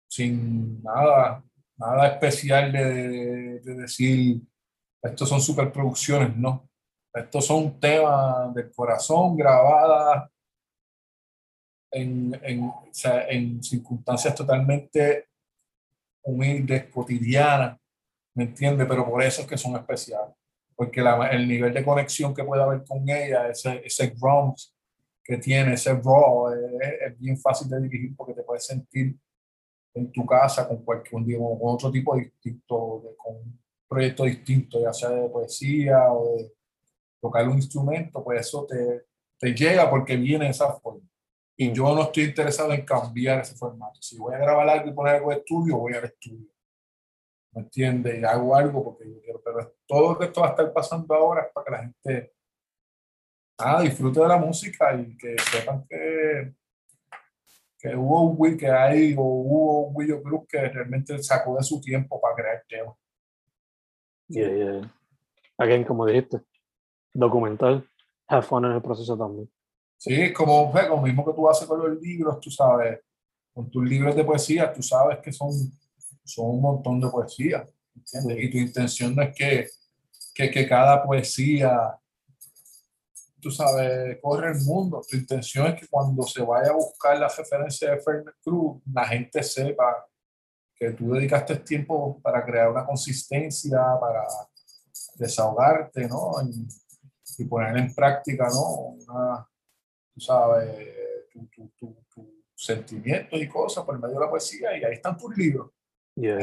sin 0.07 0.83
nada, 0.83 1.43
nada 1.79 2.09
especial 2.09 2.71
de, 2.71 3.61
de 3.61 3.75
decir, 3.75 4.43
estos 5.03 5.29
son 5.29 5.41
superproducciones, 5.41 6.37
no. 6.37 6.69
Estos 7.15 7.47
son 7.47 7.81
temas 7.81 8.53
del 8.55 8.71
corazón 8.73 9.37
grabadas 9.37 10.31
en, 11.95 12.39
en, 12.43 12.65
o 12.65 12.89
sea, 12.91 13.27
en 13.29 13.63
circunstancias 13.63 14.35
totalmente 14.35 15.29
humildes, 16.23 16.87
cotidianas, 16.87 17.79
¿me 18.35 18.45
entiendes? 18.45 18.87
Pero 18.89 19.09
por 19.09 19.23
eso 19.23 19.43
es 19.43 19.49
que 19.49 19.57
son 19.57 19.77
especiales, 19.77 20.35
porque 20.75 21.01
la, 21.01 21.29
el 21.29 21.47
nivel 21.47 21.73
de 21.73 21.85
conexión 21.85 22.35
que 22.35 22.45
puede 22.45 22.63
haber 22.63 22.85
con 22.85 23.09
ella, 23.09 23.49
ese, 23.49 23.83
ese 23.85 24.15
ground 24.21 24.57
que 25.23 25.39
tiene, 25.39 25.75
ese 25.75 25.95
raw, 25.95 26.49
es, 26.53 26.93
es, 27.07 27.19
bien 27.19 27.39
fácil 27.39 27.69
de 27.69 27.81
dirigir 27.81 28.15
porque 28.17 28.35
te 28.35 28.43
puedes 28.43 28.67
sentir 28.67 29.17
en 29.95 30.11
tu 30.11 30.27
casa 30.27 30.67
con 30.67 30.85
cualquier 30.85 31.23
con 31.39 31.59
otro 31.63 31.91
tipo 31.91 32.17
distinto, 32.17 33.03
de, 33.05 33.17
con 33.17 33.37
un 33.37 33.61
proyecto 33.89 34.25
distinto, 34.25 34.81
ya 34.81 34.93
sea 34.93 35.11
de 35.11 35.29
poesía 35.29 36.13
o 36.13 36.37
de 36.37 36.53
tocar 37.21 37.49
un 37.49 37.57
instrumento, 37.57 38.23
pues 38.23 38.41
eso 38.41 38.67
te, 38.67 39.05
te 39.39 39.55
llega 39.55 39.89
porque 39.89 40.17
viene 40.17 40.47
de 40.47 40.51
esa 40.51 40.73
forma. 40.75 41.09
Y 41.57 41.73
yo 41.73 41.95
no 41.95 42.03
estoy 42.03 42.25
interesado 42.25 42.73
en 42.73 42.85
cambiar 42.85 43.41
ese 43.41 43.55
formato. 43.55 44.03
Si 44.03 44.19
voy 44.19 44.35
a 44.35 44.39
grabar 44.39 44.69
algo 44.69 44.91
y 44.91 44.93
poner 44.93 45.17
algo 45.17 45.31
de 45.31 45.37
estudio, 45.37 45.79
voy 45.79 45.95
al 45.95 46.05
estudio. 46.05 46.55
¿me 47.55 47.63
entiendes? 47.63 48.21
Y 48.21 48.25
hago 48.25 48.55
algo 48.57 48.85
porque 48.85 49.09
yo 49.09 49.21
quiero, 49.21 49.41
pero 49.43 49.75
todo 49.87 50.13
lo 50.13 50.19
que 50.19 50.27
esto 50.27 50.41
va 50.41 50.49
a 50.49 50.51
estar 50.51 50.73
pasando 50.73 51.15
ahora 51.15 51.43
es 51.43 51.53
para 51.53 51.65
que 51.65 51.71
la 51.71 51.83
gente 51.83 52.33
ah, 53.59 53.83
disfrute 53.83 54.21
de 54.21 54.29
la 54.29 54.37
música 54.37 54.95
y 54.95 55.17
que 55.17 55.37
sepan 55.39 55.87
que, 55.89 56.55
que 57.79 57.97
hubo 57.97 58.23
un 58.23 58.35
Will 58.37 58.57
que 58.57 58.69
hay 58.69 59.15
o 59.15 59.23
hubo 59.23 59.87
un 59.87 59.97
Willow 59.97 60.23
Cruz 60.23 60.47
que 60.49 60.69
realmente 60.69 61.23
sacó 61.23 61.57
de 61.57 61.63
su 61.63 61.81
tiempo 61.81 62.21
para 62.21 62.35
crear 62.35 62.65
temas. 62.69 62.97
Yeah, 64.27 64.49
yeah. 64.49 64.95
Again, 65.59 65.85
como 65.85 66.07
dijiste, 66.07 66.41
documental, 67.13 67.89
have 68.27 68.43
fun 68.43 68.65
en 68.65 68.73
el 68.73 68.83
proceso 68.83 69.17
también. 69.17 69.49
Sí, 70.05 70.13
es 70.13 70.33
como, 70.33 70.71
como 70.71 71.03
mismo 71.03 71.25
que 71.25 71.33
tú 71.33 71.49
haces 71.49 71.67
con 71.67 71.81
los 71.81 71.99
libros, 71.99 72.39
tú 72.39 72.51
sabes, 72.51 73.01
con 73.55 73.71
tus 73.71 73.83
libros 73.89 74.15
de 74.15 74.23
poesía, 74.23 74.71
tú 74.71 74.83
sabes 74.83 75.19
que 75.21 75.33
son, 75.33 75.51
son 76.23 76.51
un 76.51 76.61
montón 76.61 77.01
de 77.01 77.09
poesía, 77.09 77.65
¿entiendes? 77.97 78.45
Y 78.45 78.51
tu 78.51 78.59
intención 78.59 79.15
no 79.17 79.23
es 79.23 79.35
que, 79.35 79.67
que, 80.35 80.51
que 80.51 80.69
cada 80.69 81.03
poesía 81.03 81.99
tú 83.41 83.51
sabes, 83.51 84.19
corre 84.21 84.53
el 84.53 84.61
mundo. 84.63 85.03
Tu 85.09 85.17
intención 85.17 85.69
es 85.69 85.81
que 85.81 85.87
cuando 85.87 86.23
se 86.25 86.43
vaya 86.43 86.71
a 86.71 86.75
buscar 86.75 87.19
la 87.19 87.29
referencia 87.29 87.91
de 87.91 88.01
Fernet 88.01 88.35
Cruz, 88.43 88.83
la 88.93 89.07
gente 89.07 89.43
sepa 89.43 90.07
que 90.75 90.91
tú 90.91 91.13
dedicaste 91.13 91.57
tiempo 91.57 92.21
para 92.23 92.45
crear 92.45 92.71
una 92.71 92.85
consistencia, 92.85 93.79
para 94.01 94.23
desahogarte, 95.17 96.09
¿no? 96.09 96.33
Y, 96.43 97.45
poner 97.45 97.77
en 97.79 97.95
práctica, 97.95 98.49
¿no? 98.49 98.97
Una, 98.97 99.49
tú 100.15 100.21
sabes, 100.21 100.89
tus 101.33 101.51
tu, 101.77 101.97
tu, 102.09 102.45
sentimientos 102.55 103.41
y 103.41 103.49
cosas 103.49 103.85
por 103.85 103.99
medio 103.99 104.15
de 104.15 104.21
la 104.21 104.31
poesía, 104.31 104.77
y 104.79 104.85
ahí 104.85 104.95
están 104.95 105.17
tus 105.17 105.37
libros. 105.37 105.71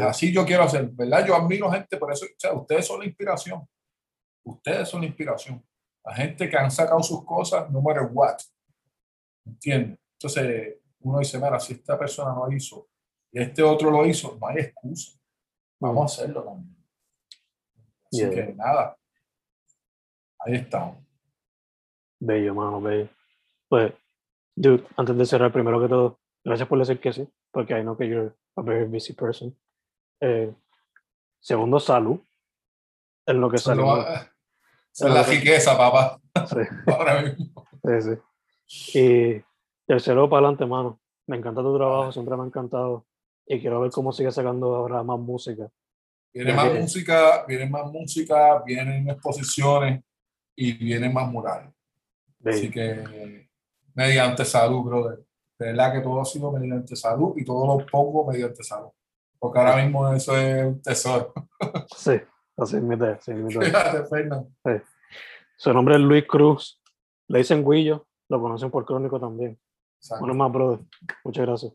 Así 0.02 0.34
yo 0.34 0.46
quiero 0.46 0.64
hacer, 0.64 0.90
¿verdad? 0.90 1.26
Yo 1.26 1.36
admiro 1.36 1.72
gente, 1.72 1.98
por 1.98 2.12
eso, 2.12 2.26
o 2.26 2.38
sea, 2.38 2.54
ustedes 2.54 2.86
son 2.86 3.00
la 3.00 3.06
inspiración. 3.06 3.66
Ustedes 4.44 4.90
son 4.90 5.02
la 5.02 5.08
inspiración. 5.08 5.66
La 6.04 6.14
gente 6.14 6.50
que 6.50 6.58
han 6.58 6.70
sacado 6.70 7.02
sus 7.02 7.24
cosas, 7.24 7.70
no 7.72 7.82
matter 7.82 8.10
what. 8.12 8.38
¿Entiendes? 9.46 9.98
Entonces, 10.20 10.78
uno 11.00 11.20
dice, 11.20 11.38
mira, 11.38 11.60
si 11.60 11.74
esta 11.74 11.98
persona 11.98 12.34
no 12.34 12.52
hizo 12.52 12.90
y 13.32 13.42
este 13.42 13.64
otro 13.64 13.90
lo 13.90 14.06
hizo, 14.06 14.38
no 14.40 14.48
hay 14.48 14.58
excusa. 14.58 15.18
Vamos 15.80 16.20
a 16.20 16.22
hacerlo 16.22 16.44
también. 16.44 16.76
Así 18.12 18.30
que 18.30 18.54
nada. 18.54 18.98
Ahí 20.40 20.56
estamos. 20.56 20.98
Bello, 22.20 22.54
mano, 22.54 22.82
bello. 22.82 23.10
Pues, 23.72 23.94
dude, 24.54 24.86
antes 24.98 25.18
de 25.18 25.26
cerrar, 25.26 25.54
primero 25.54 25.80
que 25.80 25.88
todo, 25.88 26.20
gracias 26.44 26.68
por 26.68 26.78
decir 26.78 27.00
que 27.00 27.14
sí, 27.14 27.26
porque 27.52 27.80
I 27.80 27.84
know 27.84 27.96
que 27.96 28.06
you're 28.06 28.34
a 28.58 28.62
very 28.62 28.84
busy 28.84 29.14
person. 29.14 29.58
Eh, 30.20 30.54
segundo, 31.40 31.80
salud. 31.80 32.20
Es 33.26 33.34
lo 33.34 33.50
que. 33.50 33.56
Esa 33.56 33.72
es 33.72 35.00
la 35.00 35.24
riqueza, 35.24 35.78
papá. 35.78 36.20
Sí. 36.50 36.58
Ahora 36.88 37.22
mismo. 37.22 37.66
Sí, 37.82 38.20
sí. 38.68 39.00
Y 39.00 39.42
tercero, 39.88 40.30
para 40.30 40.48
adelante, 40.48 40.66
mano. 40.66 41.00
Me 41.28 41.38
encanta 41.38 41.62
tu 41.62 41.74
trabajo, 41.78 42.12
siempre 42.12 42.36
me 42.36 42.44
ha 42.44 42.48
encantado. 42.48 43.06
Y 43.48 43.62
quiero 43.62 43.80
ver 43.80 43.92
cómo 43.92 44.12
sigue 44.12 44.34
sacando 44.34 44.76
ahora 44.76 45.02
más 45.02 45.18
música. 45.18 45.72
Viene 46.34 46.54
más 46.54 46.74
música, 46.74 47.46
viene 47.48 47.70
más 47.70 47.90
música, 47.90 48.62
vienen 48.66 49.10
exposiciones 49.10 50.04
y 50.58 50.74
vienen 50.74 51.14
más 51.14 51.30
murales. 51.30 51.74
Así 52.44 52.70
que 52.70 53.50
mediante 53.94 54.46
salud, 54.46 54.84
brother. 54.84 55.20
De 55.60 55.68
verdad 55.68 55.94
que 55.94 56.02
todo 56.02 56.22
ha 56.22 56.26
sido 56.26 56.52
mediante 56.52 56.96
salud 56.96 57.34
y 57.38 57.46
todo 57.46 57.66
lo 57.78 57.86
pongo 57.86 58.26
mediante 58.26 58.64
salud. 58.64 58.90
Porque 59.40 59.60
ahora 59.60 59.78
mismo 59.78 60.12
eso 60.14 60.36
es 60.38 60.66
un 60.66 60.82
tesoro. 60.82 61.34
Sí. 61.96 62.20
Así 62.58 62.78
Su 65.58 65.74
nombre 65.74 65.96
es 65.96 66.02
Luis 66.02 66.26
Cruz. 66.28 66.82
Le 67.28 67.40
dicen 67.40 67.68
Guillo, 67.68 68.08
lo 68.30 68.42
conocen 68.42 68.70
por 68.70 68.86
Crónico 68.86 69.20
también. 69.20 69.60
Bueno 70.20 70.34
más, 70.34 70.52
brother. 70.52 70.80
Muchas 71.24 71.46
gracias. 71.46 71.74